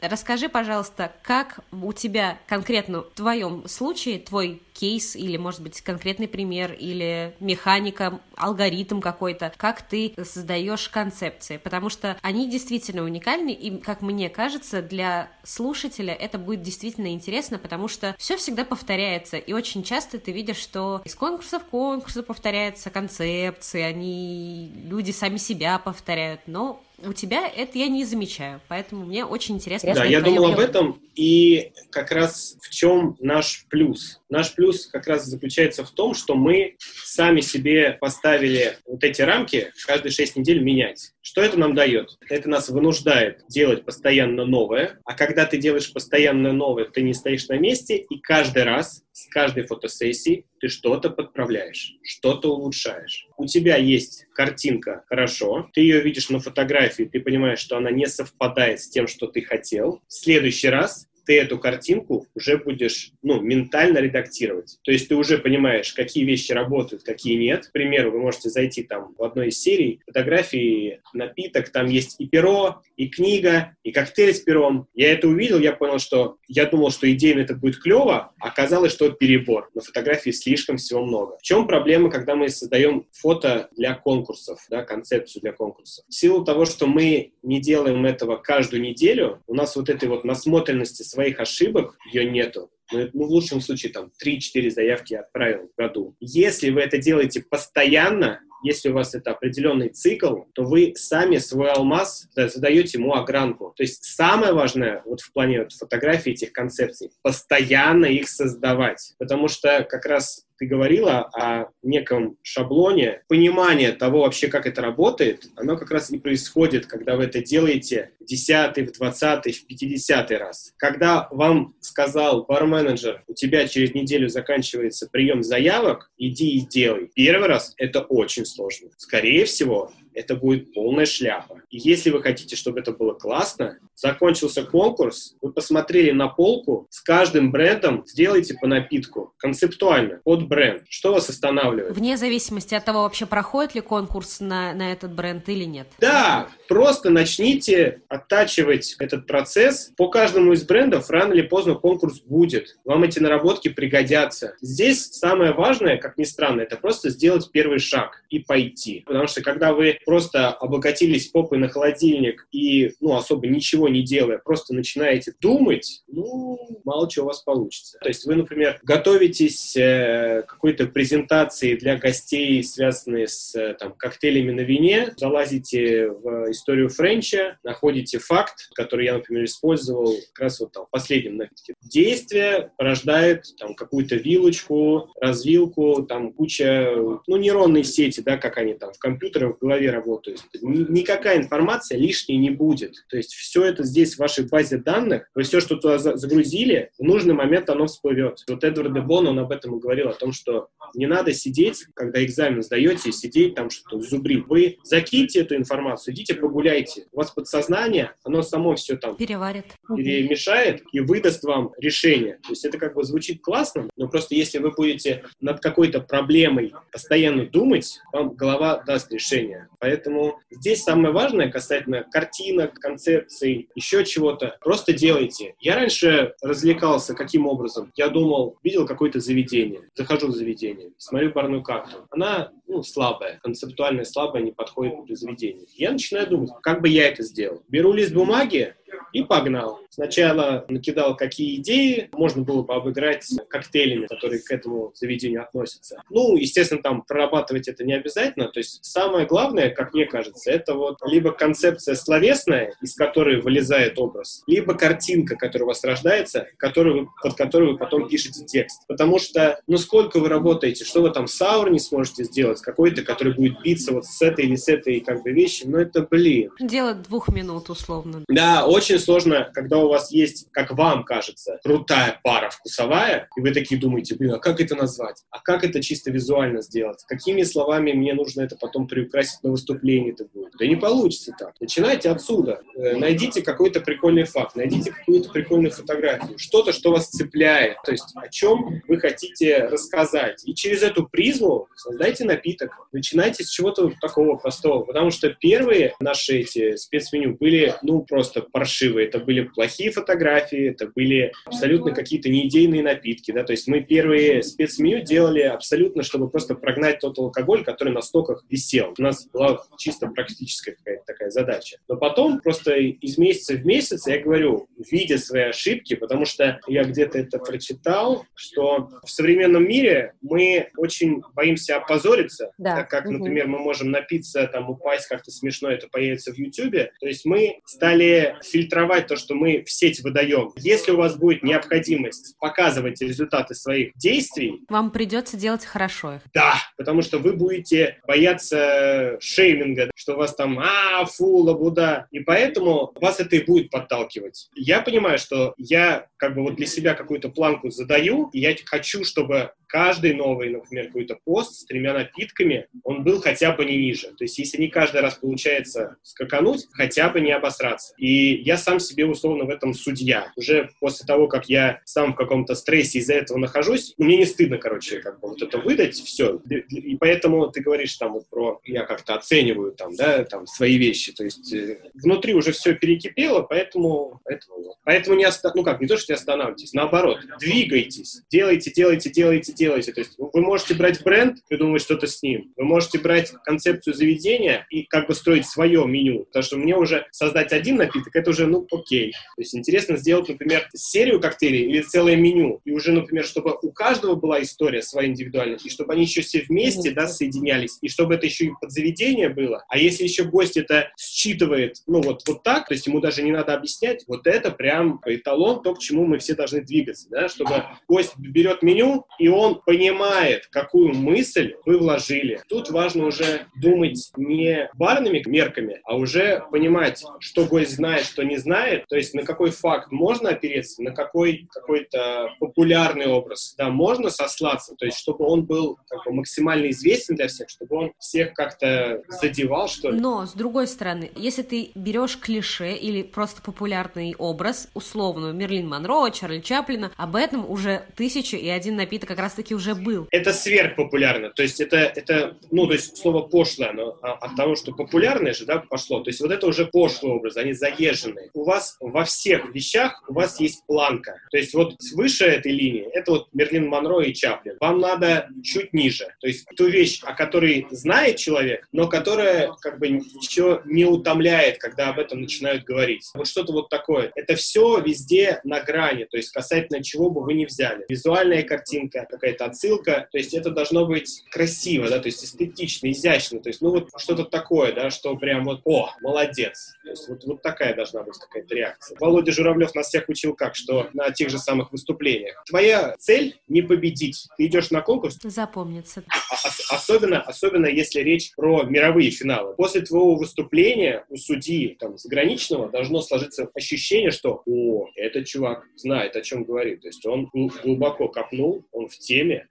Расскажи, 0.00 0.48
пожалуйста, 0.48 1.12
как 1.22 1.58
у 1.72 1.92
тебя 1.92 2.38
конкретно 2.46 3.02
в 3.02 3.10
твоем 3.14 3.66
случае, 3.66 4.20
твой 4.20 4.62
кейс 4.78 5.16
или, 5.16 5.36
может 5.36 5.60
быть, 5.60 5.80
конкретный 5.80 6.28
пример 6.28 6.72
или 6.72 7.34
механика, 7.40 8.20
алгоритм 8.36 9.00
какой-то, 9.00 9.52
как 9.56 9.82
ты 9.82 10.14
создаешь 10.24 10.88
концепции, 10.88 11.56
потому 11.56 11.90
что 11.90 12.16
они 12.22 12.48
действительно 12.48 13.02
уникальны, 13.02 13.52
и, 13.52 13.78
как 13.78 14.02
мне 14.02 14.28
кажется, 14.30 14.80
для 14.80 15.30
слушателя 15.42 16.14
это 16.14 16.38
будет 16.38 16.62
действительно 16.62 17.08
интересно, 17.08 17.58
потому 17.58 17.88
что 17.88 18.14
все 18.18 18.36
всегда 18.36 18.64
повторяется, 18.64 19.36
и 19.36 19.52
очень 19.52 19.82
часто 19.82 20.18
ты 20.18 20.30
видишь, 20.30 20.58
что 20.58 21.02
из 21.04 21.16
конкурса 21.16 21.58
в 21.58 21.64
конкурсы 21.64 22.22
повторяются 22.22 22.90
концепции, 22.90 23.80
они, 23.82 24.72
люди 24.84 25.10
сами 25.10 25.38
себя 25.38 25.78
повторяют, 25.78 26.42
но 26.46 26.80
у 27.04 27.12
тебя 27.12 27.48
это 27.48 27.78
я 27.78 27.88
не 27.88 28.04
замечаю, 28.04 28.60
поэтому 28.68 29.06
мне 29.06 29.24
очень 29.24 29.56
интересно. 29.56 29.94
Да, 29.94 30.04
я 30.04 30.20
думал 30.20 30.52
об 30.52 30.58
этом, 30.58 31.00
и 31.14 31.72
как 31.90 32.10
раз 32.10 32.56
в 32.60 32.70
чем 32.70 33.16
наш 33.20 33.66
плюс. 33.68 34.20
Наш 34.30 34.54
плюс 34.54 34.86
как 34.86 35.06
раз 35.06 35.24
заключается 35.24 35.84
в 35.84 35.90
том, 35.90 36.14
что 36.14 36.34
мы 36.34 36.76
сами 36.78 37.40
себе 37.40 37.96
поставили 38.00 38.76
вот 38.84 39.02
эти 39.02 39.22
рамки 39.22 39.72
каждые 39.86 40.12
6 40.12 40.36
недель 40.36 40.62
менять. 40.62 41.12
Что 41.22 41.42
это 41.42 41.58
нам 41.58 41.74
дает? 41.74 42.18
Это 42.28 42.48
нас 42.48 42.68
вынуждает 42.68 43.42
делать 43.48 43.84
постоянно 43.84 44.44
новое, 44.44 44.98
а 45.04 45.14
когда 45.14 45.46
ты 45.46 45.56
делаешь 45.56 45.92
постоянно 45.92 46.52
новое, 46.52 46.84
ты 46.84 47.02
не 47.02 47.14
стоишь 47.14 47.48
на 47.48 47.58
месте, 47.58 47.96
и 47.96 48.18
каждый 48.18 48.64
раз 48.64 49.02
с 49.12 49.26
каждой 49.28 49.66
фотосессии 49.66 50.46
ты 50.60 50.68
что-то 50.68 51.10
подправляешь, 51.10 51.94
что-то 52.02 52.54
улучшаешь. 52.54 53.26
У 53.36 53.46
тебя 53.46 53.76
есть 53.76 54.26
картинка, 54.34 55.04
хорошо, 55.06 55.68
ты 55.72 55.80
ее 55.80 56.00
видишь 56.00 56.28
на 56.28 56.38
фотографии, 56.38 57.04
ты 57.04 57.20
понимаешь, 57.20 57.58
что 57.58 57.76
она 57.76 57.90
не 57.90 58.06
совпадает 58.06 58.80
с 58.80 58.88
тем, 58.88 59.06
что 59.06 59.26
ты 59.26 59.42
хотел. 59.42 60.00
В 60.06 60.12
следующий 60.12 60.68
раз 60.68 61.08
ты 61.28 61.38
эту 61.38 61.58
картинку 61.58 62.26
уже 62.34 62.56
будешь, 62.56 63.12
ну, 63.22 63.38
ментально 63.42 63.98
редактировать. 63.98 64.78
То 64.82 64.90
есть 64.90 65.08
ты 65.08 65.14
уже 65.14 65.36
понимаешь, 65.36 65.92
какие 65.92 66.24
вещи 66.24 66.52
работают, 66.52 67.02
какие 67.02 67.34
нет. 67.34 67.66
К 67.66 67.72
примеру, 67.72 68.12
вы 68.12 68.20
можете 68.20 68.48
зайти 68.48 68.82
там 68.82 69.14
в 69.18 69.22
одной 69.22 69.48
из 69.48 69.60
серий 69.60 70.00
фотографии, 70.06 71.02
напиток, 71.12 71.68
там 71.68 71.86
есть 71.86 72.16
и 72.18 72.26
перо, 72.26 72.80
и 72.96 73.08
книга, 73.08 73.76
и 73.82 73.92
коктейль 73.92 74.32
с 74.32 74.40
пером. 74.40 74.88
Я 74.94 75.12
это 75.12 75.28
увидел, 75.28 75.58
я 75.60 75.72
понял, 75.72 75.98
что 75.98 76.38
я 76.48 76.64
думал, 76.64 76.90
что 76.90 77.10
идейно 77.12 77.40
это 77.40 77.54
будет 77.54 77.78
клево, 77.78 78.32
оказалось, 78.40 78.92
что 78.92 79.10
перебор. 79.10 79.68
На 79.74 79.82
фотографии 79.82 80.30
слишком 80.30 80.78
всего 80.78 81.04
много. 81.04 81.36
В 81.36 81.42
чем 81.42 81.66
проблема, 81.66 82.10
когда 82.10 82.36
мы 82.36 82.48
создаем 82.48 83.06
фото 83.12 83.68
для 83.76 83.94
конкурсов, 83.94 84.60
да, 84.70 84.82
концепцию 84.82 85.42
для 85.42 85.52
конкурсов? 85.52 86.06
В 86.08 86.14
силу 86.14 86.42
того, 86.42 86.64
что 86.64 86.86
мы 86.86 87.32
не 87.42 87.60
делаем 87.60 88.06
этого 88.06 88.36
каждую 88.36 88.80
неделю, 88.80 89.42
у 89.46 89.54
нас 89.54 89.76
вот 89.76 89.90
этой 89.90 90.08
вот 90.08 90.24
насмотренности 90.24 91.02
своих 91.18 91.40
ошибок, 91.40 91.98
ее 92.12 92.30
нету. 92.30 92.70
Ну, 92.92 93.08
ну, 93.12 93.26
в 93.26 93.30
лучшем 93.30 93.60
случае, 93.60 93.92
там, 93.92 94.12
3-4 94.24 94.70
заявки 94.70 95.14
я 95.14 95.20
отправил 95.20 95.68
в 95.68 95.76
году. 95.76 96.14
Если 96.20 96.70
вы 96.70 96.80
это 96.80 96.98
делаете 96.98 97.42
постоянно, 97.42 98.40
если 98.62 98.88
у 98.88 98.94
вас 98.94 99.16
это 99.16 99.32
определенный 99.32 99.88
цикл, 99.88 100.42
то 100.54 100.62
вы 100.62 100.92
сами 100.94 101.38
свой 101.38 101.72
алмаз 101.72 102.28
задаете 102.36 102.98
ему 102.98 103.14
огранку. 103.14 103.74
То 103.76 103.82
есть 103.82 104.04
самое 104.04 104.52
важное 104.52 105.02
вот 105.04 105.20
в 105.20 105.32
плане 105.32 105.62
вот 105.62 105.72
фотографии 105.72 106.32
этих 106.32 106.52
концепций— 106.52 107.10
постоянно 107.22 108.06
их 108.06 108.28
создавать. 108.28 109.14
Потому 109.18 109.48
что 109.48 109.84
как 109.88 110.06
раз 110.06 110.44
ты 110.58 110.66
говорила 110.66 111.30
о 111.34 111.70
неком 111.82 112.36
шаблоне, 112.42 113.22
понимание 113.28 113.92
того 113.92 114.22
вообще, 114.22 114.48
как 114.48 114.66
это 114.66 114.82
работает, 114.82 115.44
оно 115.56 115.76
как 115.76 115.90
раз 115.90 116.10
и 116.10 116.18
происходит, 116.18 116.86
когда 116.86 117.16
вы 117.16 117.24
это 117.24 117.40
делаете 117.40 118.10
в 118.20 118.24
десятый, 118.24 118.86
в 118.86 118.92
двадцатый, 118.92 119.52
в 119.52 119.66
пятидесятый 119.66 120.36
раз. 120.36 120.72
Когда 120.76 121.28
вам 121.30 121.74
сказал 121.80 122.44
бар-менеджер, 122.44 123.22
у 123.28 123.34
тебя 123.34 123.66
через 123.68 123.94
неделю 123.94 124.28
заканчивается 124.28 125.08
прием 125.10 125.42
заявок, 125.42 126.10
иди 126.18 126.58
и 126.58 126.60
делай. 126.60 127.10
Первый 127.14 127.48
раз 127.48 127.74
это 127.76 128.00
очень 128.00 128.44
сложно. 128.44 128.88
Скорее 128.96 129.44
всего, 129.44 129.92
это 130.18 130.34
будет 130.34 130.74
полная 130.74 131.06
шляпа. 131.06 131.60
И 131.70 131.78
если 131.78 132.10
вы 132.10 132.22
хотите, 132.22 132.56
чтобы 132.56 132.80
это 132.80 132.92
было 132.92 133.14
классно, 133.14 133.78
закончился 133.94 134.64
конкурс, 134.64 135.36
вы 135.40 135.52
посмотрели 135.52 136.10
на 136.10 136.28
полку, 136.28 136.86
с 136.90 137.00
каждым 137.00 137.52
брендом 137.52 138.04
сделайте 138.06 138.54
по 138.54 138.66
напитку, 138.66 139.34
концептуально, 139.38 140.20
под 140.24 140.48
бренд. 140.48 140.82
Что 140.88 141.12
вас 141.12 141.28
останавливает? 141.28 141.94
Вне 141.94 142.16
зависимости 142.16 142.74
от 142.74 142.84
того, 142.84 143.02
вообще 143.02 143.26
проходит 143.26 143.74
ли 143.74 143.80
конкурс 143.80 144.40
на, 144.40 144.72
на 144.74 144.92
этот 144.92 145.12
бренд 145.14 145.48
или 145.48 145.64
нет. 145.64 145.88
Да, 145.98 146.48
просто 146.68 147.10
начните 147.10 148.02
оттачивать 148.08 148.96
этот 148.98 149.26
процесс. 149.26 149.92
По 149.96 150.08
каждому 150.08 150.52
из 150.52 150.64
брендов 150.64 151.10
рано 151.10 151.32
или 151.32 151.42
поздно 151.42 151.74
конкурс 151.74 152.20
будет. 152.20 152.78
Вам 152.84 153.04
эти 153.04 153.18
наработки 153.18 153.68
пригодятся. 153.68 154.56
Здесь 154.60 155.12
самое 155.12 155.52
важное, 155.52 155.96
как 155.96 156.18
ни 156.18 156.24
странно, 156.24 156.62
это 156.62 156.76
просто 156.76 157.10
сделать 157.10 157.50
первый 157.52 157.78
шаг 157.78 158.22
и 158.30 158.40
пойти. 158.40 159.04
Потому 159.06 159.28
что 159.28 159.42
когда 159.42 159.72
вы 159.72 159.98
просто 160.08 160.48
облокотились 160.48 161.28
попой 161.28 161.58
на 161.58 161.68
холодильник 161.68 162.48
и, 162.50 162.94
ну, 162.98 163.14
особо 163.14 163.46
ничего 163.46 163.90
не 163.90 164.00
делая, 164.00 164.38
просто 164.38 164.74
начинаете 164.74 165.34
думать, 165.38 166.02
ну, 166.06 166.80
мало 166.84 167.10
чего 167.10 167.26
у 167.26 167.28
вас 167.28 167.42
получится. 167.42 167.98
То 168.00 168.08
есть 168.08 168.24
вы, 168.24 168.34
например, 168.34 168.80
готовитесь 168.82 169.76
э, 169.76 170.44
какой-то 170.48 170.86
презентации 170.86 171.76
для 171.76 171.96
гостей, 171.96 172.64
связанные 172.64 173.28
с 173.28 173.54
э, 173.54 173.74
там, 173.78 173.92
коктейлями 173.92 174.50
на 174.50 174.62
вине, 174.62 175.12
залазите 175.18 176.08
в 176.08 176.50
историю 176.52 176.88
Френча, 176.88 177.58
находите 177.62 178.18
факт, 178.18 178.70
который 178.74 179.04
я, 179.04 179.12
например, 179.12 179.44
использовал 179.44 180.16
как 180.32 180.44
раз 180.44 180.60
вот 180.60 180.72
там 180.72 180.86
в 180.86 180.90
последнем 180.90 181.36
напитке. 181.36 181.74
Действие 181.82 182.70
порождает 182.78 183.44
там 183.58 183.74
какую-то 183.74 184.16
вилочку, 184.16 185.10
развилку, 185.20 186.06
там 186.08 186.32
куча, 186.32 186.94
ну, 187.26 187.36
нейронные 187.36 187.84
сети, 187.84 188.22
да, 188.22 188.38
как 188.38 188.56
они 188.56 188.72
там 188.72 188.94
в 188.94 188.98
компьютерах 188.98 189.56
в 189.56 189.60
голове 189.60 189.97
работают. 189.98 190.42
Никакая 190.62 191.38
информация 191.38 191.98
лишней 191.98 192.36
не 192.36 192.50
будет. 192.50 193.04
То 193.08 193.16
есть 193.16 193.34
все 193.34 193.64
это 193.64 193.82
здесь 193.84 194.14
в 194.14 194.18
вашей 194.18 194.46
базе 194.46 194.78
данных, 194.78 195.28
вы 195.34 195.42
все, 195.42 195.60
что 195.60 195.76
туда 195.76 195.98
загрузили, 195.98 196.90
в 196.98 197.02
нужный 197.02 197.34
момент 197.34 197.68
оно 197.70 197.86
всплывет. 197.86 198.44
Вот 198.48 198.64
Эдвард 198.64 198.94
де 198.94 199.00
Бон, 199.00 199.26
он 199.28 199.38
об 199.38 199.50
этом 199.50 199.76
и 199.76 199.80
говорил, 199.80 200.08
о 200.08 200.14
том, 200.14 200.32
что 200.32 200.68
не 200.94 201.06
надо 201.06 201.32
сидеть, 201.32 201.86
когда 201.94 202.24
экзамен 202.24 202.62
сдаете, 202.62 203.12
сидеть 203.12 203.54
там 203.54 203.70
что-то 203.70 204.00
зубрить. 204.00 204.46
Вы 204.46 204.78
закиньте 204.82 205.40
эту 205.40 205.56
информацию, 205.56 206.14
идите 206.14 206.34
погуляйте. 206.34 207.06
У 207.12 207.18
вас 207.18 207.30
подсознание, 207.30 208.12
оно 208.24 208.42
само 208.42 208.74
все 208.76 208.96
там 208.96 209.16
переварит, 209.16 209.66
перемешает 209.88 210.82
и 210.92 211.00
выдаст 211.00 211.44
вам 211.44 211.72
решение. 211.78 212.38
То 212.44 212.50
есть 212.50 212.64
это 212.64 212.78
как 212.78 212.94
бы 212.94 213.04
звучит 213.04 213.42
классно, 213.42 213.88
но 213.96 214.08
просто 214.08 214.34
если 214.34 214.58
вы 214.58 214.70
будете 214.70 215.24
над 215.40 215.60
какой-то 215.60 216.00
проблемой 216.00 216.72
постоянно 216.92 217.46
думать, 217.46 218.00
вам 218.12 218.34
голова 218.34 218.82
даст 218.86 219.12
решение. 219.12 219.68
Поэтому 219.80 220.40
здесь 220.50 220.82
самое 220.82 221.12
важное 221.12 221.50
касательно 221.50 222.04
картинок, 222.10 222.74
концепций, 222.74 223.68
еще 223.74 224.04
чего-то, 224.04 224.56
просто 224.60 224.92
делайте. 224.92 225.54
Я 225.60 225.76
раньше 225.76 226.34
развлекался 226.42 227.14
каким 227.14 227.46
образом? 227.46 227.92
Я 227.96 228.08
думал, 228.08 228.58
видел 228.62 228.86
какое-то 228.86 229.20
заведение, 229.20 229.82
захожу 229.94 230.28
в 230.28 230.32
заведение, 230.32 230.90
смотрю 230.98 231.32
барную 231.32 231.62
карту. 231.62 232.06
Она 232.10 232.50
ну, 232.66 232.82
слабая, 232.82 233.40
концептуально 233.42 234.04
слабая, 234.04 234.42
не 234.42 234.52
подходит 234.52 235.04
для 235.06 235.16
заведения. 235.16 235.66
Я 235.74 235.92
начинаю 235.92 236.26
думать, 236.28 236.50
как 236.62 236.80
бы 236.82 236.88
я 236.88 237.08
это 237.08 237.22
сделал. 237.22 237.62
Беру 237.68 237.92
лист 237.92 238.12
бумаги, 238.12 238.74
и 239.12 239.22
погнал. 239.22 239.80
Сначала 239.90 240.64
накидал, 240.68 241.16
какие 241.16 241.56
идеи 241.56 242.08
можно 242.12 242.42
было 242.42 242.62
бы 242.62 242.74
обыграть 242.74 243.26
коктейлями, 243.48 244.06
которые 244.06 244.40
к 244.40 244.50
этому 244.50 244.92
заведению 244.94 245.42
относятся. 245.42 246.02
Ну, 246.10 246.36
естественно, 246.36 246.82
там 246.82 247.02
прорабатывать 247.02 247.68
это 247.68 247.84
не 247.84 247.94
обязательно. 247.94 248.48
То 248.48 248.60
есть 248.60 248.84
самое 248.84 249.26
главное, 249.26 249.70
как 249.70 249.94
мне 249.94 250.06
кажется, 250.06 250.50
это 250.50 250.74
вот 250.74 250.98
либо 251.06 251.32
концепция 251.32 251.94
словесная, 251.94 252.74
из 252.82 252.94
которой 252.94 253.40
вылезает 253.40 253.98
образ, 253.98 254.42
либо 254.46 254.74
картинка, 254.74 255.36
которая 255.36 255.64
у 255.64 255.68
вас 255.68 255.82
рождается, 255.84 256.46
которую 256.56 257.00
вы, 257.00 257.08
под 257.22 257.34
которую 257.36 257.72
вы 257.72 257.78
потом 257.78 258.08
пишете 258.08 258.44
текст. 258.44 258.86
Потому 258.86 259.18
что, 259.18 259.60
ну, 259.66 259.78
сколько 259.78 260.20
вы 260.20 260.28
работаете, 260.28 260.84
что 260.84 261.02
вы 261.02 261.10
там 261.10 261.26
саур 261.26 261.70
не 261.70 261.80
сможете 261.80 262.24
сделать, 262.24 262.60
какой-то, 262.60 263.02
который 263.02 263.34
будет 263.34 263.60
биться 263.62 263.92
вот 263.92 264.04
с 264.04 264.22
этой 264.22 264.44
или 264.44 264.56
с 264.56 264.68
этой 264.68 265.00
как 265.00 265.22
бы 265.22 265.32
вещи, 265.32 265.64
ну, 265.66 265.78
это, 265.78 266.02
блин. 266.02 266.50
Дело 266.60 266.94
двух 266.94 267.28
минут, 267.28 267.70
условно. 267.70 268.24
Да, 268.28 268.66
очень 268.78 269.00
сложно, 269.00 269.50
когда 269.52 269.78
у 269.78 269.88
вас 269.88 270.12
есть, 270.12 270.46
как 270.52 270.70
вам 270.70 271.04
кажется, 271.04 271.58
крутая 271.64 272.20
пара 272.22 272.48
вкусовая, 272.50 273.28
и 273.36 273.40
вы 273.40 273.50
такие 273.50 273.80
думаете, 273.80 274.14
блин, 274.14 274.34
а 274.34 274.38
как 274.38 274.60
это 274.60 274.76
назвать? 274.76 275.24
А 275.30 275.40
как 275.40 275.64
это 275.64 275.82
чисто 275.82 276.12
визуально 276.12 276.62
сделать? 276.62 277.04
Какими 277.08 277.42
словами 277.42 277.92
мне 277.92 278.14
нужно 278.14 278.42
это 278.42 278.56
потом 278.56 278.86
приукрасить 278.86 279.42
на 279.42 279.50
выступлении 279.50 280.12
это 280.12 280.26
будет? 280.32 280.52
Да 280.58 280.66
не 280.66 280.76
получится 280.76 281.32
так. 281.36 281.54
Начинайте 281.60 282.10
отсюда. 282.10 282.60
Э, 282.76 282.96
найдите 282.96 283.42
какой-то 283.42 283.80
прикольный 283.80 284.24
факт, 284.24 284.54
найдите 284.54 284.92
какую-то 284.92 285.30
прикольную 285.30 285.72
фотографию, 285.72 286.38
что-то, 286.38 286.72
что 286.72 286.92
вас 286.92 287.08
цепляет, 287.08 287.78
то 287.84 287.90
есть 287.90 288.14
о 288.14 288.28
чем 288.28 288.80
вы 288.86 288.98
хотите 288.98 289.64
рассказать. 289.64 290.42
И 290.46 290.54
через 290.54 290.82
эту 290.82 291.08
призму 291.08 291.66
создайте 291.74 292.24
напиток. 292.24 292.70
Начинайте 292.92 293.42
с 293.42 293.50
чего-то 293.50 293.92
такого 294.00 294.36
простого, 294.36 294.84
потому 294.84 295.10
что 295.10 295.30
первые 295.30 295.94
наши 295.98 296.38
эти 296.38 296.76
спецменю 296.76 297.36
были, 297.36 297.74
ну, 297.82 298.02
просто 298.02 298.42
паршивые. 298.42 298.67
Это 298.98 299.18
были 299.18 299.42
плохие 299.42 299.90
фотографии, 299.90 300.70
это 300.70 300.88
были 300.88 301.32
абсолютно 301.44 301.92
какие-то 301.92 302.28
неидейные 302.28 302.82
напитки, 302.82 303.32
да, 303.32 303.44
то 303.44 303.52
есть 303.52 303.68
мы 303.68 303.80
первые 303.80 304.42
спецменю 304.42 305.02
делали 305.02 305.40
абсолютно, 305.40 306.02
чтобы 306.02 306.30
просто 306.30 306.54
прогнать 306.54 307.00
тот 307.00 307.18
алкоголь, 307.18 307.64
который 307.64 307.92
на 307.92 308.02
стоках 308.02 308.44
висел. 308.48 308.94
У 308.98 309.02
нас 309.02 309.26
была 309.28 309.64
чисто 309.76 310.08
практическая 310.08 310.72
какая-то 310.72 311.04
такая 311.06 311.30
задача. 311.30 311.78
Но 311.88 311.96
потом 311.96 312.40
просто 312.40 312.74
из 312.76 313.18
месяца 313.18 313.54
в 313.54 313.64
месяц, 313.64 314.06
я 314.06 314.18
говорю, 314.20 314.68
видя 314.90 315.18
свои 315.18 315.42
ошибки, 315.42 315.94
потому 315.94 316.24
что 316.24 316.60
я 316.66 316.84
где-то 316.84 317.18
это 317.18 317.38
прочитал, 317.38 318.26
что 318.34 318.88
в 319.04 319.10
современном 319.10 319.66
мире 319.66 320.14
мы 320.20 320.68
очень 320.76 321.22
боимся 321.34 321.76
опозориться, 321.76 322.52
да. 322.58 322.76
так 322.76 322.90
как, 322.90 323.06
например, 323.06 323.46
мы 323.48 323.58
можем 323.58 323.90
напиться, 323.90 324.46
там, 324.46 324.70
упасть 324.70 325.08
как-то 325.08 325.30
смешно, 325.30 325.70
это 325.70 325.88
появится 325.88 326.32
в 326.32 326.38
YouTube. 326.38 326.90
То 327.00 327.06
есть 327.06 327.24
мы 327.24 327.60
стали 327.64 328.36
фильтровать 328.58 329.06
то, 329.06 329.16
что 329.16 329.34
мы 329.34 329.62
в 329.64 329.70
сеть 329.70 330.00
выдаем. 330.00 330.52
Если 330.56 330.90
у 330.90 330.96
вас 330.96 331.16
будет 331.16 331.42
необходимость 331.42 332.36
показывать 332.38 333.00
результаты 333.00 333.54
своих 333.54 333.92
действий... 333.94 334.64
Вам 334.68 334.90
придется 334.90 335.36
делать 335.36 335.64
хорошо. 335.64 336.20
Да, 336.34 336.54
потому 336.76 337.02
что 337.02 337.18
вы 337.18 337.34
будете 337.34 338.00
бояться 338.06 339.16
шейминга, 339.20 339.90
что 339.94 340.14
у 340.14 340.16
вас 340.16 340.34
там, 340.34 340.58
а, 340.58 341.04
фу, 341.04 341.38
лабуда. 341.38 342.08
И 342.10 342.20
поэтому 342.20 342.92
вас 343.00 343.20
это 343.20 343.36
и 343.36 343.44
будет 343.44 343.70
подталкивать. 343.70 344.48
Я 344.54 344.80
понимаю, 344.80 345.18
что 345.18 345.54
я 345.56 346.06
как 346.16 346.34
бы 346.34 346.42
вот 346.42 346.56
для 346.56 346.66
себя 346.66 346.94
какую-то 346.94 347.28
планку 347.28 347.70
задаю, 347.70 348.28
и 348.32 348.40
я 348.40 348.56
хочу, 348.64 349.04
чтобы 349.04 349.52
каждый 349.68 350.14
новый, 350.14 350.50
например, 350.50 350.86
какой-то 350.86 351.18
пост 351.24 351.60
с 351.60 351.64
тремя 351.64 351.92
напитками, 351.92 352.66
он 352.84 353.04
был 353.04 353.20
хотя 353.20 353.52
бы 353.52 353.64
не 353.64 353.76
ниже. 353.76 354.08
То 354.08 354.24
есть 354.24 354.38
если 354.38 354.60
не 354.60 354.68
каждый 354.68 355.00
раз 355.00 355.14
получается 355.14 355.96
скакануть, 356.02 356.66
хотя 356.72 357.08
бы 357.10 357.20
не 357.20 357.32
обосраться. 357.32 357.94
И 357.98 358.34
я 358.42 358.56
сам 358.56 358.80
себе 358.80 359.06
условно 359.06 359.44
в 359.44 359.50
этом 359.50 359.74
судья. 359.74 360.32
Уже 360.36 360.70
после 360.80 361.06
того, 361.06 361.28
как 361.28 361.48
я 361.48 361.80
сам 361.84 362.12
в 362.12 362.16
каком-то 362.16 362.54
стрессе 362.54 362.98
из-за 362.98 363.14
этого 363.14 363.38
нахожусь, 363.38 363.94
ну, 363.98 364.06
мне 364.06 364.16
не 364.16 364.26
стыдно, 364.26 364.58
короче, 364.58 365.00
как 365.00 365.20
бы 365.20 365.28
вот 365.28 365.42
это 365.42 365.58
выдать, 365.58 365.94
все. 365.94 366.40
И 366.68 366.96
поэтому 366.96 367.48
ты 367.50 367.60
говоришь 367.60 367.94
там 367.96 368.14
вот 368.14 368.28
про, 368.28 368.60
я 368.64 368.84
как-то 368.84 369.14
оцениваю 369.14 369.72
там, 369.72 369.94
да, 369.94 370.24
там 370.24 370.46
свои 370.46 370.78
вещи. 370.78 371.12
То 371.12 371.24
есть 371.24 371.52
э, 371.52 371.78
внутри 371.94 372.34
уже 372.34 372.52
все 372.52 372.74
перекипело, 372.74 373.42
поэтому, 373.42 374.20
поэтому, 374.24 374.76
поэтому 374.84 375.16
не 375.16 375.26
оста... 375.26 375.52
ну 375.54 375.62
как, 375.62 375.80
не 375.80 375.86
то, 375.86 375.96
что 375.96 376.12
не 376.12 376.16
останавливайтесь, 376.16 376.72
наоборот, 376.72 377.20
двигайтесь, 377.40 378.22
делайте, 378.30 378.70
делайте, 378.70 379.10
делайте, 379.10 379.52
делаете. 379.58 379.92
То 379.92 380.00
есть 380.00 380.14
вы 380.16 380.40
можете 380.40 380.74
брать 380.74 381.02
бренд, 381.02 381.38
придумывать 381.48 381.82
что-то 381.82 382.06
с 382.06 382.22
ним. 382.22 382.52
Вы 382.56 382.64
можете 382.64 382.98
брать 382.98 383.32
концепцию 383.44 383.94
заведения 383.94 384.66
и 384.70 384.84
как 384.84 385.08
бы 385.08 385.14
строить 385.14 385.46
свое 385.46 385.84
меню. 385.86 386.24
Потому 386.24 386.42
что 386.42 386.56
мне 386.56 386.76
уже 386.76 387.06
создать 387.10 387.52
один 387.52 387.76
напиток, 387.76 388.14
это 388.14 388.30
уже, 388.30 388.46
ну, 388.46 388.66
окей. 388.70 389.12
То 389.12 389.42
есть 389.42 389.54
интересно 389.54 389.96
сделать, 389.96 390.28
например, 390.28 390.68
серию 390.74 391.20
коктейлей 391.20 391.68
или 391.68 391.82
целое 391.82 392.16
меню. 392.16 392.60
И 392.64 392.72
уже, 392.72 392.92
например, 392.92 393.24
чтобы 393.24 393.56
у 393.60 393.72
каждого 393.72 394.14
была 394.14 394.42
история 394.42 394.82
своя 394.82 395.08
индивидуальная, 395.08 395.58
и 395.62 395.68
чтобы 395.68 395.92
они 395.92 396.02
еще 396.02 396.22
все 396.22 396.44
вместе, 396.48 396.90
да, 396.90 397.08
соединялись, 397.08 397.78
и 397.82 397.88
чтобы 397.88 398.14
это 398.14 398.26
еще 398.26 398.46
и 398.46 398.52
под 398.60 398.70
заведение 398.70 399.28
было. 399.28 399.64
А 399.68 399.78
если 399.78 400.04
еще 400.04 400.24
гость 400.24 400.56
это 400.56 400.90
считывает, 400.98 401.76
ну, 401.86 402.00
вот, 402.00 402.22
вот 402.26 402.42
так, 402.42 402.68
то 402.68 402.74
есть 402.74 402.86
ему 402.86 403.00
даже 403.00 403.22
не 403.22 403.32
надо 403.32 403.54
объяснять, 403.54 404.04
вот 404.06 404.26
это 404.26 404.50
прям 404.50 405.00
эталон, 405.04 405.62
то, 405.62 405.74
к 405.74 405.80
чему 405.80 406.04
мы 406.06 406.18
все 406.18 406.34
должны 406.34 406.62
двигаться, 406.62 407.08
да, 407.10 407.28
чтобы 407.28 407.64
гость 407.88 408.16
берет 408.16 408.62
меню, 408.62 409.04
и 409.18 409.28
он 409.28 409.47
он 409.48 409.62
понимает, 409.64 410.46
какую 410.50 410.94
мысль 410.94 411.54
вы 411.64 411.78
вложили. 411.78 412.40
Тут 412.48 412.70
важно 412.70 413.06
уже 413.06 413.46
думать 413.60 414.10
не 414.16 414.68
барными 414.74 415.22
мерками, 415.26 415.80
а 415.84 415.96
уже 415.96 416.44
понимать, 416.50 417.04
что 417.20 417.44
гость 417.44 417.76
знает, 417.76 418.04
что 418.04 418.22
не 418.22 418.36
знает, 418.36 418.84
то 418.88 418.96
есть 418.96 419.14
на 419.14 419.22
какой 419.22 419.50
факт 419.50 419.90
можно 419.90 420.30
опереться, 420.30 420.82
на 420.82 420.92
какой 420.92 421.48
какой-то 421.52 422.30
популярный 422.40 423.06
образ, 423.06 423.54
да, 423.56 423.70
можно 423.70 424.10
сослаться, 424.10 424.74
то 424.76 424.86
есть 424.86 424.98
чтобы 424.98 425.24
он 425.24 425.44
был 425.44 425.78
как 425.88 426.04
бы 426.04 426.12
максимально 426.12 426.70
известен 426.70 427.16
для 427.16 427.28
всех, 427.28 427.48
чтобы 427.48 427.76
он 427.76 427.92
всех 427.98 428.34
как-то 428.34 429.02
задевал, 429.08 429.68
что 429.68 429.90
ли. 429.90 429.98
Но, 429.98 430.26
с 430.26 430.32
другой 430.32 430.66
стороны, 430.66 431.10
если 431.16 431.42
ты 431.42 431.70
берешь 431.74 432.18
клише 432.18 432.72
или 432.72 433.02
просто 433.02 433.42
популярный 433.42 434.14
образ, 434.18 434.68
условную 434.74 435.34
Мерлин 435.34 435.68
Монро, 435.68 436.10
Чарли 436.10 436.40
Чаплина, 436.40 436.92
об 436.96 437.16
этом 437.16 437.48
уже 437.48 437.86
тысяча 437.96 438.36
и 438.36 438.48
один 438.48 438.76
напиток 438.76 439.08
как 439.08 439.18
раз 439.18 439.37
раз-таки 439.38 439.54
уже 439.54 439.74
был. 439.74 440.08
Это 440.10 440.32
сверхпопулярно. 440.32 441.30
То 441.30 441.42
есть 441.42 441.60
это, 441.60 441.76
это 441.76 442.36
ну, 442.50 442.66
то 442.66 442.72
есть 442.74 442.96
слово 442.96 443.22
пошлое, 443.22 443.70
оно 443.70 443.96
от 444.02 444.36
того, 444.36 444.56
что 444.56 444.72
популярное 444.72 445.32
же, 445.32 445.44
да, 445.44 445.58
пошло. 445.58 446.00
То 446.00 446.10
есть 446.10 446.20
вот 446.20 446.30
это 446.32 446.46
уже 446.46 446.66
пошлый 446.66 447.12
образ, 447.12 447.36
они 447.36 447.52
заезженные. 447.52 448.30
У 448.34 448.44
вас 448.44 448.76
во 448.80 449.04
всех 449.04 449.54
вещах 449.54 450.02
у 450.08 450.14
вас 450.14 450.40
есть 450.40 450.64
планка. 450.66 451.16
То 451.30 451.38
есть 451.38 451.54
вот 451.54 451.74
выше 451.94 452.24
этой 452.24 452.52
линии, 452.52 452.88
это 452.92 453.12
вот 453.12 453.28
Мерлин 453.32 453.68
Монро 453.68 454.00
и 454.00 454.12
Чаплин. 454.12 454.56
Вам 454.60 454.80
надо 454.80 455.28
чуть 455.42 455.72
ниже. 455.72 456.06
То 456.20 456.26
есть 456.26 456.46
ту 456.56 456.66
вещь, 456.66 457.00
о 457.04 457.14
которой 457.14 457.66
знает 457.70 458.16
человек, 458.16 458.66
но 458.72 458.88
которая 458.88 459.52
как 459.60 459.78
бы 459.78 459.86
еще 459.86 460.62
не 460.64 460.84
утомляет, 460.84 461.58
когда 461.58 461.90
об 461.90 461.98
этом 461.98 462.22
начинают 462.22 462.64
говорить. 462.64 463.08
Вот 463.14 463.28
что-то 463.28 463.52
вот 463.52 463.68
такое. 463.68 464.10
Это 464.16 464.34
все 464.34 464.80
везде 464.80 465.40
на 465.44 465.60
грани, 465.60 466.04
то 466.04 466.16
есть 466.16 466.32
касательно 466.32 466.82
чего 466.82 467.10
бы 467.10 467.22
вы 467.22 467.34
ни 467.34 467.44
взяли. 467.44 467.84
Визуальная 467.88 468.42
картинка, 468.42 469.06
какая 469.08 469.27
какая-то 469.28 469.44
отсылка, 469.44 470.08
то 470.10 470.18
есть 470.18 470.34
это 470.34 470.50
должно 470.50 470.86
быть 470.86 471.24
красиво, 471.30 471.88
да, 471.88 471.98
то 471.98 472.06
есть 472.06 472.24
эстетично, 472.24 472.90
изящно, 472.90 473.40
то 473.40 473.48
есть, 473.48 473.60
ну 473.60 473.70
вот 473.70 473.88
что-то 473.96 474.24
такое, 474.24 474.72
да, 474.72 474.90
что 474.90 475.16
прям 475.16 475.44
вот, 475.44 475.60
о, 475.64 475.90
молодец, 476.00 476.74
то 476.82 476.90
есть 476.90 477.08
вот, 477.08 477.24
вот 477.24 477.42
такая 477.42 477.74
должна 477.74 478.02
быть 478.02 478.16
какая-то 478.18 478.54
реакция. 478.54 478.96
Володя 478.98 479.32
Журавлев 479.32 479.74
нас 479.74 479.88
всех 479.88 480.08
учил 480.08 480.34
как, 480.34 480.54
что 480.54 480.88
на 480.94 481.10
тех 481.10 481.30
же 481.30 481.38
самых 481.38 481.72
выступлениях. 481.72 482.42
Твоя 482.46 482.96
цель 482.98 483.38
не 483.48 483.62
победить, 483.62 484.26
ты 484.36 484.46
идешь 484.46 484.70
на 484.70 484.80
конкурс. 484.80 485.18
Запомнится. 485.22 486.02
А, 486.08 486.74
особенно, 486.74 487.20
особенно 487.20 487.66
если 487.66 488.00
речь 488.00 488.32
про 488.34 488.62
мировые 488.62 489.10
финалы. 489.10 489.54
После 489.54 489.82
твоего 489.82 490.16
выступления 490.16 491.04
у 491.08 491.16
судьи 491.16 491.76
там 491.78 491.98
заграничного 491.98 492.70
должно 492.70 493.00
сложиться 493.02 493.50
ощущение, 493.54 494.10
что, 494.10 494.42
о, 494.46 494.88
этот 494.96 495.26
чувак 495.26 495.66
знает, 495.76 496.16
о 496.16 496.22
чем 496.22 496.44
говорит, 496.44 496.82
то 496.82 496.88
есть 496.88 497.04
он 497.06 497.28
глубоко 497.32 498.08
копнул, 498.08 498.64
он 498.72 498.88
в 498.88 498.96
теме, 498.98 499.17
теме, 499.18 499.48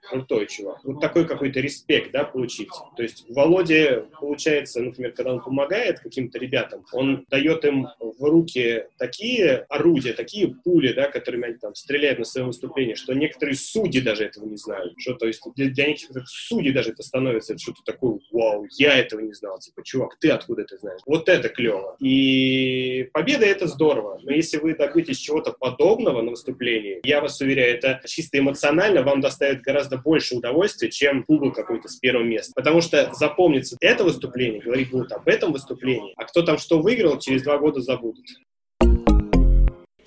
чувак. 0.47 0.79
Вот 0.83 1.01
такой 1.01 1.27
какой-то 1.27 1.59
респект, 1.59 2.11
да, 2.11 2.23
получить. 2.23 2.69
То 2.95 3.03
есть 3.03 3.25
Володя, 3.29 4.05
получается, 4.19 4.81
например, 4.81 5.11
когда 5.11 5.33
он 5.33 5.41
помогает 5.41 5.99
каким-то 5.99 6.39
ребятам, 6.39 6.85
он 6.93 7.25
дает 7.29 7.65
им 7.65 7.87
в 7.99 8.23
руки 8.23 8.85
такие 8.97 9.65
орудия, 9.69 10.13
такие 10.13 10.55
пули, 10.63 10.93
да, 10.93 11.09
которыми 11.09 11.47
они 11.47 11.57
там 11.57 11.75
стреляют 11.75 12.19
на 12.19 12.25
своем 12.25 12.47
выступлении, 12.47 12.95
что 12.95 13.13
некоторые 13.13 13.55
судьи 13.55 14.01
даже 14.01 14.25
этого 14.25 14.45
не 14.45 14.57
знают. 14.57 14.93
Что, 14.97 15.13
то 15.13 15.27
есть 15.27 15.41
для, 15.55 15.69
для 15.69 15.87
некоторых 15.87 16.27
судей 16.27 16.71
даже 16.71 16.91
это 16.91 17.03
становится 17.03 17.57
что-то 17.57 17.81
такое, 17.85 18.19
вау, 18.31 18.65
я 18.77 18.97
этого 18.97 19.19
не 19.19 19.33
знал. 19.33 19.59
Типа, 19.59 19.83
чувак, 19.83 20.17
ты 20.19 20.29
откуда 20.29 20.61
это 20.61 20.77
знаешь? 20.77 21.01
Вот 21.05 21.29
это 21.29 21.49
клево. 21.49 21.95
И 21.99 23.09
победа 23.13 23.45
это 23.45 23.67
здорово. 23.67 24.19
Но 24.23 24.31
если 24.31 24.57
вы 24.57 24.75
добьетесь 24.75 25.17
чего-то 25.17 25.51
подобного 25.51 26.21
на 26.21 26.31
выступлении, 26.31 26.99
я 27.03 27.21
вас 27.21 27.39
уверяю, 27.41 27.75
это 27.75 28.01
чисто 28.05 28.39
эмоционально 28.39 29.03
вам 29.03 29.21
доставит 29.21 29.56
доставит 29.57 29.61
гораздо 29.63 29.97
больше 29.97 30.35
удовольствия, 30.35 30.89
чем 30.89 31.23
кубок 31.23 31.55
какой-то 31.55 31.87
с 31.87 31.97
первого 31.97 32.23
места. 32.23 32.53
Потому 32.55 32.81
что 32.81 33.11
запомнится 33.13 33.77
это 33.81 34.03
выступление, 34.03 34.61
говорить 34.61 34.91
будут 34.91 35.11
об 35.11 35.27
этом 35.27 35.51
выступлении, 35.51 36.13
а 36.17 36.25
кто 36.25 36.41
там 36.41 36.57
что 36.57 36.79
выиграл, 36.79 37.19
через 37.19 37.43
два 37.43 37.57
года 37.57 37.81
забудут 37.81 38.25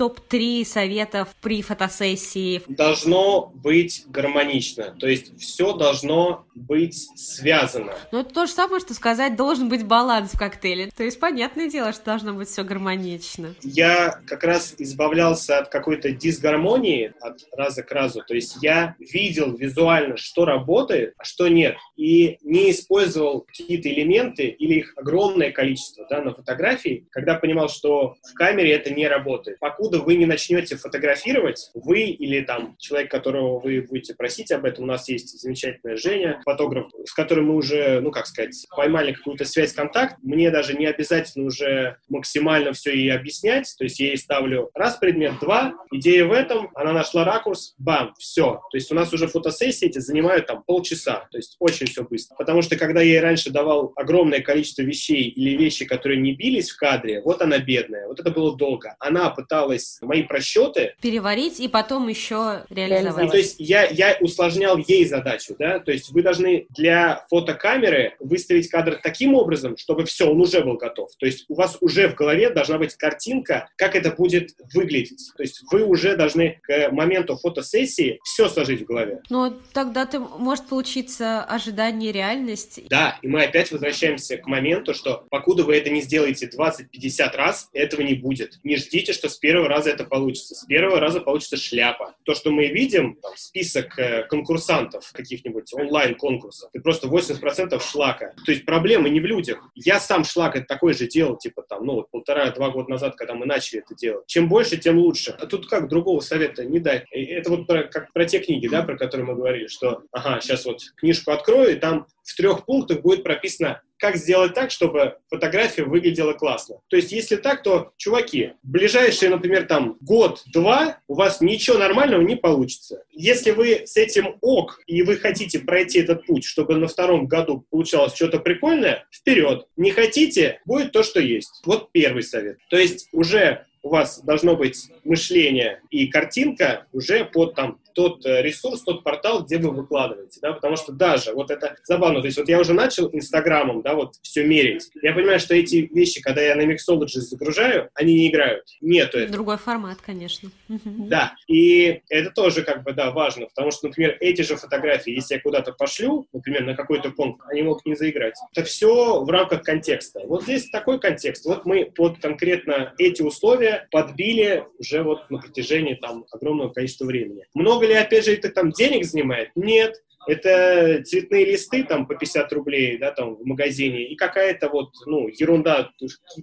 топ-3 0.01 0.65
советов 0.65 1.29
при 1.43 1.61
фотосессии? 1.61 2.63
Должно 2.69 3.53
быть 3.55 4.05
гармонично, 4.07 4.97
то 4.99 5.07
есть 5.07 5.39
все 5.39 5.75
должно 5.75 6.47
быть 6.55 7.09
связано. 7.17 7.93
Ну, 8.11 8.21
это 8.21 8.33
то 8.33 8.47
же 8.47 8.53
самое, 8.53 8.81
что 8.81 8.95
сказать, 8.95 9.37
должен 9.37 9.69
быть 9.69 9.87
баланс 9.87 10.33
в 10.33 10.39
коктейле. 10.39 10.91
То 10.97 11.05
есть, 11.05 11.21
понятное 11.21 11.69
дело, 11.69 11.93
что 11.93 12.07
должно 12.07 12.33
быть 12.33 12.49
все 12.49 12.65
гармонично. 12.65 13.55
Я 13.63 14.21
как 14.27 14.43
раз 14.45 14.75
избавлялся 14.79 15.59
от 15.59 15.69
какой-то 15.69 16.13
дисгармонии 16.13 17.13
от 17.21 17.45
раза 17.55 17.83
к 17.83 17.93
разу. 17.93 18.23
То 18.27 18.35
есть 18.35 18.57
я 18.63 18.95
видел 18.99 19.55
визуально, 19.55 20.17
что 20.17 20.47
работает, 20.47 21.13
а 21.19 21.25
что 21.25 21.49
нет. 21.49 21.77
И 21.97 22.39
не 22.43 22.71
использовал 22.71 23.43
какие-то 23.43 23.91
элементы 23.91 24.47
или 24.47 24.77
их 24.77 24.95
огромное 24.97 25.53
количество 25.53 26.07
да, 26.09 26.23
на 26.23 26.35
фотографии, 26.35 27.07
когда 27.11 27.35
понимал, 27.35 27.69
что 27.69 28.17
в 28.23 28.35
камере 28.35 28.73
это 28.73 28.91
не 28.91 29.07
работает. 29.07 29.59
Покуда 29.59 29.90
покуда 29.91 30.05
вы 30.05 30.15
не 30.17 30.27
начнете 30.27 30.77
фотографировать, 30.77 31.71
вы 31.75 32.03
или 32.03 32.41
там 32.43 32.77
человек, 32.79 33.11
которого 33.11 33.59
вы 33.59 33.83
будете 33.83 34.15
просить 34.15 34.53
об 34.53 34.65
этом, 34.65 34.85
у 34.85 34.87
нас 34.87 35.09
есть 35.09 35.41
замечательная 35.41 35.97
Женя, 35.97 36.41
фотограф, 36.45 36.91
с 37.05 37.13
которым 37.13 37.47
мы 37.47 37.57
уже, 37.57 38.01
ну 38.01 38.11
как 38.11 38.27
сказать, 38.27 38.67
поймали 38.75 39.13
какую-то 39.13 39.45
связь, 39.45 39.73
контакт, 39.73 40.17
мне 40.23 40.51
даже 40.51 40.75
не 40.75 40.87
обязательно 40.87 41.47
уже 41.47 41.97
максимально 42.09 42.73
все 42.73 42.95
ей 42.95 43.13
объяснять, 43.13 43.75
то 43.79 43.85
есть 43.85 43.99
я 44.01 44.09
ей 44.09 44.17
ставлю 44.17 44.71
раз 44.75 44.97
предмет, 44.97 45.35
два, 45.41 45.75
идея 45.93 46.25
в 46.25 46.33
этом, 46.33 46.71
она 46.75 46.93
нашла 46.93 47.25
ракурс, 47.25 47.75
бам, 47.79 48.15
все. 48.19 48.61
То 48.71 48.77
есть 48.77 48.93
у 48.93 48.95
нас 48.95 49.13
уже 49.13 49.27
фотосессии 49.27 49.87
эти 49.87 49.99
занимают 49.99 50.47
там 50.47 50.63
полчаса, 50.63 51.29
то 51.31 51.39
есть 51.39 51.57
очень 51.59 51.87
все 51.87 52.05
быстро. 52.05 52.37
Потому 52.37 52.63
что 52.63 52.77
когда 52.77 53.01
я 53.01 53.15
ей 53.15 53.21
раньше 53.21 53.51
давал 53.51 53.93
огромное 53.97 54.41
количество 54.41 54.83
вещей 54.83 55.25
или 55.29 55.57
вещи, 55.57 55.85
которые 55.85 56.21
не 56.21 56.33
бились 56.33 56.71
в 56.71 56.77
кадре, 56.77 57.23
вот 57.23 57.43
она 57.43 57.59
бедная, 57.59 58.07
вот 58.07 58.21
это 58.21 58.31
было 58.31 58.57
долго. 58.57 58.95
Она 59.01 59.31
пыталась 59.31 59.80
пыталась 59.81 59.99
мои 60.01 60.23
просчеты... 60.23 60.95
Переварить 61.01 61.61
и 61.61 61.69
потом 61.69 62.09
еще 62.09 62.65
реализовать. 62.71 63.25
Ну, 63.25 63.31
то 63.31 63.37
есть 63.37 63.57
я, 63.59 63.85
я 63.85 64.17
усложнял 64.21 64.77
ей 64.77 65.07
задачу, 65.07 65.55
да, 65.59 65.79
то 65.79 65.93
есть 65.93 66.11
вы 66.11 66.23
должны 66.23 66.67
для 66.71 67.25
фотокамеры 67.31 68.17
выставить 68.21 68.69
кадр 68.69 68.99
таким 69.03 69.35
образом, 69.35 69.77
чтобы 69.77 70.05
все, 70.05 70.31
он 70.31 70.41
уже 70.41 70.63
был 70.63 70.77
готов. 70.77 71.11
То 71.19 71.27
есть 71.27 71.47
у 71.49 71.55
вас 71.55 71.79
уже 71.81 72.09
в 72.09 72.15
голове 72.15 72.51
должна 72.51 72.79
быть 72.79 72.95
картинка, 72.95 73.69
как 73.77 73.95
это 73.95 74.11
будет 74.11 74.51
выглядеть. 74.75 75.31
То 75.37 75.43
есть 75.43 75.63
вы 75.71 75.85
уже 75.85 76.17
должны 76.17 76.61
к 76.63 76.91
моменту 76.91 77.37
фотосессии 77.37 78.21
все 78.25 78.49
сложить 78.49 78.83
в 78.83 78.85
голове. 78.85 79.21
Но 79.31 79.55
тогда 79.73 80.07
ты 80.07 80.19
может 80.19 80.67
получиться 80.67 81.43
ожидание 81.43 82.13
реальности. 82.13 82.85
Да, 82.89 83.19
и 83.23 83.29
мы 83.29 83.45
опять 83.45 83.71
возвращаемся 83.73 84.37
к 84.37 84.47
моменту, 84.47 84.95
что 84.95 85.25
покуда 85.31 85.65
вы 85.65 85.77
это 85.77 85.91
не 85.91 86.01
сделаете 86.01 86.49
20-50 86.49 87.37
раз, 87.37 87.69
этого 87.73 88.03
не 88.03 88.15
будет. 88.15 88.59
Не 88.65 88.77
ждите, 88.77 89.13
что 89.13 89.29
с 89.29 89.37
первого 89.37 89.69
раза 89.71 89.91
это 89.91 90.05
получится. 90.05 90.55
С 90.55 90.65
первого 90.67 91.01
раза 91.01 91.21
получится 91.21 91.57
шляпа. 91.57 92.15
То, 92.25 92.35
что 92.35 92.51
мы 92.51 92.67
видим, 92.67 93.17
там, 93.23 93.33
список 93.37 93.99
э, 93.99 94.25
конкурсантов 94.29 95.11
каких-нибудь 95.13 95.73
онлайн-конкурсов, 95.73 96.71
ты 96.73 96.81
просто 96.81 97.09
80% 97.09 97.81
шлака. 97.81 98.35
То 98.45 98.53
есть 98.53 98.67
проблемы 98.67 99.09
не 99.09 99.21
в 99.21 99.25
людях. 99.25 99.59
Я 99.75 99.99
сам 100.01 100.25
шлак 100.25 100.57
это 100.57 100.67
такой 100.67 100.95
же 100.95 101.07
делал, 101.07 101.39
типа 101.39 101.63
там, 101.63 101.87
ну, 101.87 102.07
полтора-два 102.11 102.71
года 102.71 102.91
назад, 102.91 103.17
когда 103.17 103.35
мы 103.35 103.47
начали 103.47 103.81
это 103.81 103.95
делать. 103.95 104.27
Чем 104.27 104.49
больше, 104.49 104.77
тем 104.77 104.99
лучше. 104.99 105.37
А 105.41 105.47
тут 105.47 105.69
как 105.69 105.89
другого 105.89 106.21
совета 106.21 106.65
не 106.65 106.81
дать. 106.81 107.05
Это 107.11 107.51
вот 107.51 107.67
про, 107.67 107.85
как 107.85 108.13
про 108.13 108.25
те 108.25 108.41
книги, 108.41 108.69
да, 108.69 108.83
про 108.83 108.97
которые 108.97 109.27
мы 109.27 109.35
говорили, 109.35 109.69
что, 109.69 110.03
ага, 110.13 110.41
сейчас 110.41 110.65
вот 110.67 110.81
книжку 110.97 111.31
открою, 111.31 111.73
и 111.73 111.79
там 111.79 112.07
в 112.23 112.37
трех 112.37 112.65
пунктах 112.65 113.01
будет 113.01 113.23
прописано, 113.23 113.83
как 114.01 114.17
сделать 114.17 114.55
так, 114.55 114.71
чтобы 114.71 115.19
фотография 115.29 115.85
выглядела 115.85 116.33
классно. 116.33 116.77
То 116.89 116.97
есть, 116.97 117.13
если 117.13 117.37
так, 117.37 117.63
то, 117.63 117.93
чуваки, 117.97 118.55
ближайшие, 118.63 119.31
например, 119.31 119.67
там 119.67 119.99
год-два 120.01 120.99
у 121.07 121.15
вас 121.15 121.41
ничего 121.41 121.77
нормального 121.77 122.23
не 122.23 122.37
получится. 122.37 123.05
Если 123.13 123.51
вы 123.51 123.83
с 123.85 123.97
этим 123.97 124.37
ок, 124.41 124.81
и 124.87 125.03
вы 125.03 125.17
хотите 125.17 125.61
пройти 125.61 126.01
этот 126.01 126.27
путь, 126.27 126.45
чтобы 126.45 126.77
на 126.77 126.89
втором 126.89 127.27
году 127.27 127.67
получалось 127.71 128.15
что-то 128.15 128.39
прикольное, 128.39 129.07
вперед. 129.13 129.67
Не 129.77 129.91
хотите, 129.91 130.61
будет 130.65 130.93
то, 130.93 131.03
что 131.03 131.21
есть. 131.21 131.61
Вот 131.65 131.93
первый 131.93 132.23
совет. 132.23 132.59
То 132.71 132.79
есть, 132.79 133.09
уже 133.13 133.67
у 133.83 133.91
вас 133.91 134.21
должно 134.23 134.57
быть 134.57 134.91
мышление 135.05 135.81
и 135.91 136.07
картинка 136.07 136.87
уже 136.93 137.25
под 137.25 137.55
там 137.55 137.79
тот 137.95 138.25
э, 138.27 138.43
ресурс, 138.43 138.83
тот 138.83 139.05
портал, 139.05 139.45
где 139.45 139.59
вы 139.59 139.71
выкладываете, 139.71 140.41
да, 140.43 140.53
потому 140.53 140.77
что 140.77 140.93
даже, 140.93 141.33
вот 141.33 141.51
это 141.51 141.77
забавно, 141.85 142.21
то 142.21 142.27
есть 142.27 142.39
вот 142.39 142.49
я 142.49 142.61
уже 142.61 142.73
начал 142.73 143.09
Инстаграмом, 143.13 143.83
да, 143.83 143.95
вот 143.95 144.15
все 144.23 144.45
мерить, 144.45 144.91
я 145.03 145.13
понимаю, 145.13 145.41
что 145.41 145.55
эти 145.55 145.89
вещи, 145.93 146.21
когда 146.21 146.41
я 146.43 146.55
на 146.55 146.63
Mixology 146.63 147.21
загружаю, 147.21 147.91
они 147.95 148.15
не 148.15 148.31
играют, 148.31 148.65
нету 148.81 149.19
этого. 149.19 149.33
Другой 149.33 149.59
формат, 149.59 149.99
конечно. 150.01 150.51
Да, 150.85 151.35
и 151.47 152.03
это 152.09 152.31
тоже 152.31 152.63
как 152.63 152.83
бы, 152.85 152.93
да, 152.93 153.11
важно, 153.11 153.47
потому 153.47 153.71
что, 153.71 153.89
например, 153.89 154.17
эти 154.21 154.43
же 154.43 154.57
фотографии, 154.57 155.13
если 155.13 155.35
я 155.35 155.41
куда-то 155.41 155.73
пошлю, 155.73 156.27
например, 156.33 156.65
на 156.65 156.75
какой-то 156.75 157.11
конкурс, 157.11 157.49
они 157.51 157.63
могут 157.63 157.87
не 157.87 157.95
заиграть. 157.95 158.35
Это 158.55 158.67
все 158.67 159.23
в 159.23 159.29
рамках 159.29 159.63
контекста. 159.63 160.21
Вот 160.27 160.45
здесь 160.45 160.71
такой 160.71 161.01
контекст, 161.01 161.45
вот 161.47 161.65
мы 161.65 161.87
под 161.87 162.19
конкретно 162.19 162.95
эти 162.99 163.23
условия 163.23 163.89
подбили 163.91 164.65
уже 164.79 165.03
вот 165.03 165.31
на 165.31 165.39
протяжении 165.39 165.95
там 165.95 166.25
огромного 166.31 166.71
количества 166.71 167.07
времени. 167.07 167.47
Много 167.55 167.80
много 167.81 167.87
ли, 167.87 167.95
опять 167.95 168.25
же, 168.25 168.35
это 168.35 168.51
там 168.51 168.71
денег 168.71 169.05
занимает? 169.05 169.51
Нет. 169.55 169.95
Это 170.27 171.03
цветные 171.03 171.47
листы 171.47 171.83
там 171.83 172.07
по 172.07 172.15
50 172.15 172.53
рублей, 172.53 172.99
да, 172.99 173.11
там 173.11 173.37
в 173.37 173.45
магазине, 173.47 174.05
и 174.07 174.17
какая-то 174.17 174.69
вот, 174.69 174.91
ну, 175.07 175.29
ерунда, 175.29 175.93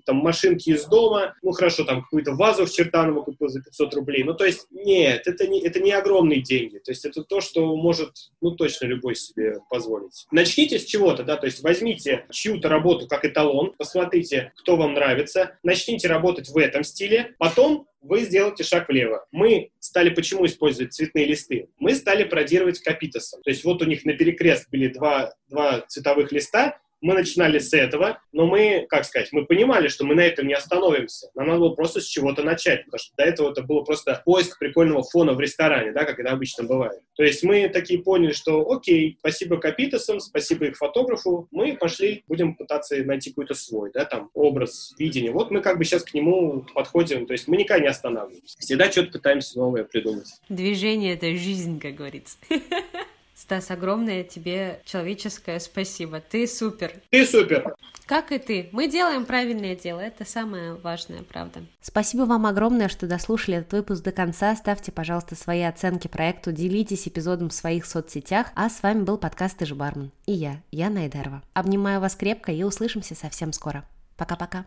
там 0.03 0.17
машинки 0.17 0.71
из 0.71 0.85
дома, 0.85 1.35
ну, 1.43 1.51
хорошо, 1.51 1.83
там 1.83 2.01
какую-то 2.01 2.31
вазу 2.31 2.65
в 2.65 2.71
Чертаново 2.71 3.21
купил 3.21 3.49
за 3.49 3.61
500 3.61 3.93
рублей. 3.93 4.23
Ну, 4.23 4.33
то 4.33 4.45
есть, 4.45 4.65
нет, 4.71 5.27
это 5.27 5.45
не, 5.45 5.61
это 5.61 5.79
не 5.79 5.91
огромные 5.91 6.41
деньги. 6.41 6.79
То 6.79 6.91
есть, 6.91 7.05
это 7.05 7.23
то, 7.23 7.39
что 7.39 7.75
может, 7.75 8.13
ну, 8.41 8.55
точно 8.55 8.87
любой 8.87 9.13
себе 9.15 9.59
позволить. 9.69 10.25
Начните 10.31 10.79
с 10.79 10.85
чего-то, 10.85 11.23
да, 11.23 11.37
то 11.37 11.45
есть, 11.45 11.61
возьмите 11.61 12.25
чью-то 12.31 12.69
работу 12.69 13.07
как 13.07 13.25
эталон, 13.25 13.75
посмотрите, 13.77 14.53
кто 14.57 14.75
вам 14.75 14.95
нравится, 14.95 15.59
начните 15.61 16.07
работать 16.07 16.49
в 16.49 16.57
этом 16.57 16.83
стиле, 16.83 17.35
потом 17.37 17.85
вы 18.01 18.21
сделаете 18.21 18.63
шаг 18.63 18.89
влево. 18.89 19.25
Мы 19.31 19.71
стали 19.79 20.09
почему 20.09 20.45
использовать 20.45 20.93
цветные 20.93 21.25
листы? 21.25 21.69
Мы 21.79 21.95
стали 21.95 22.23
пародировать 22.23 22.79
капитосом. 22.79 23.41
То 23.41 23.49
есть 23.49 23.63
вот 23.63 23.81
у 23.81 23.85
них 23.85 24.05
на 24.05 24.13
перекрест 24.13 24.69
были 24.69 24.87
два, 24.87 25.33
два 25.49 25.81
цветовых 25.81 26.31
листа, 26.31 26.79
мы 27.01 27.13
начинали 27.13 27.59
с 27.59 27.73
этого, 27.73 28.21
но 28.31 28.47
мы, 28.47 28.85
как 28.89 29.05
сказать, 29.05 29.29
мы 29.31 29.45
понимали, 29.45 29.87
что 29.87 30.05
мы 30.05 30.15
на 30.15 30.21
этом 30.21 30.47
не 30.47 30.53
остановимся. 30.53 31.29
Нам 31.35 31.47
надо 31.47 31.59
было 31.59 31.75
просто 31.75 32.01
с 32.01 32.05
чего-то 32.05 32.43
начать, 32.43 32.85
потому 32.85 32.99
что 32.99 33.15
до 33.17 33.23
этого 33.23 33.51
это 33.51 33.61
было 33.61 33.81
просто 33.81 34.21
поиск 34.25 34.57
прикольного 34.59 35.03
фона 35.03 35.33
в 35.33 35.39
ресторане, 35.39 35.91
да, 35.91 36.05
как 36.05 36.19
это 36.19 36.31
обычно 36.31 36.63
бывает. 36.63 37.01
То 37.15 37.23
есть 37.23 37.43
мы 37.43 37.69
такие 37.69 38.01
поняли, 38.01 38.33
что 38.33 38.69
окей, 38.71 39.17
спасибо 39.19 39.57
Капитасам, 39.57 40.19
спасибо 40.19 40.65
их 40.65 40.77
фотографу, 40.77 41.47
мы 41.51 41.75
пошли, 41.77 42.23
будем 42.27 42.55
пытаться 42.55 42.95
найти 43.03 43.29
какой-то 43.29 43.53
свой, 43.53 43.91
да, 43.93 44.05
там, 44.05 44.29
образ, 44.33 44.93
видение. 44.97 45.31
Вот 45.31 45.51
мы 45.51 45.61
как 45.61 45.77
бы 45.77 45.85
сейчас 45.85 46.03
к 46.03 46.13
нему 46.13 46.65
подходим, 46.73 47.25
то 47.25 47.33
есть 47.33 47.47
мы 47.47 47.57
никогда 47.57 47.83
не 47.83 47.89
останавливаемся. 47.89 48.57
Всегда 48.59 48.91
что-то 48.91 49.13
пытаемся 49.13 49.57
новое 49.57 49.83
придумать. 49.83 50.27
Движение— 50.49 51.13
это 51.15 51.35
жизнь, 51.35 51.79
как 51.79 51.95
говорится. 51.95 52.37
Стас, 53.37 53.69
огромное 53.69 54.23
тебе 54.23 54.81
человеческое 54.83 55.59
спасибо. 55.59 56.19
Ты 56.19 56.47
супер. 56.47 56.91
Ты 57.11 57.23
супер. 57.23 57.75
Как 58.07 58.31
и 58.31 58.39
ты. 58.39 58.69
Мы 58.71 58.87
делаем 58.87 59.25
правильное 59.25 59.75
дело. 59.75 59.99
Это 59.99 60.25
самое 60.25 60.73
важное, 60.73 61.21
правда. 61.21 61.61
Спасибо 61.79 62.23
вам 62.23 62.47
огромное, 62.47 62.89
что 62.89 63.05
дослушали 63.05 63.57
этот 63.57 63.73
выпуск 63.73 64.01
до 64.01 64.11
конца. 64.11 64.55
Ставьте, 64.55 64.91
пожалуйста, 64.91 65.35
свои 65.35 65.61
оценки 65.61 66.07
проекту, 66.07 66.51
делитесь 66.51 67.07
эпизодом 67.07 67.49
в 67.49 67.53
своих 67.53 67.85
соцсетях. 67.85 68.47
А 68.55 68.71
с 68.71 68.81
вами 68.81 69.03
был 69.03 69.19
подкаст 69.19 69.59
«Ты 69.59 69.67
же 69.67 69.75
бармен». 69.75 70.11
И 70.25 70.31
я, 70.31 70.63
Яна 70.71 71.01
Айдарова. 71.01 71.43
Обнимаю 71.53 72.01
вас 72.01 72.15
крепко 72.15 72.51
и 72.51 72.63
услышимся 72.63 73.13
совсем 73.13 73.53
скоро. 73.53 73.85
Пока-пока. 74.15 74.65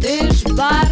Ты 0.00 0.32
ж 0.32 0.44
бар 0.56 0.88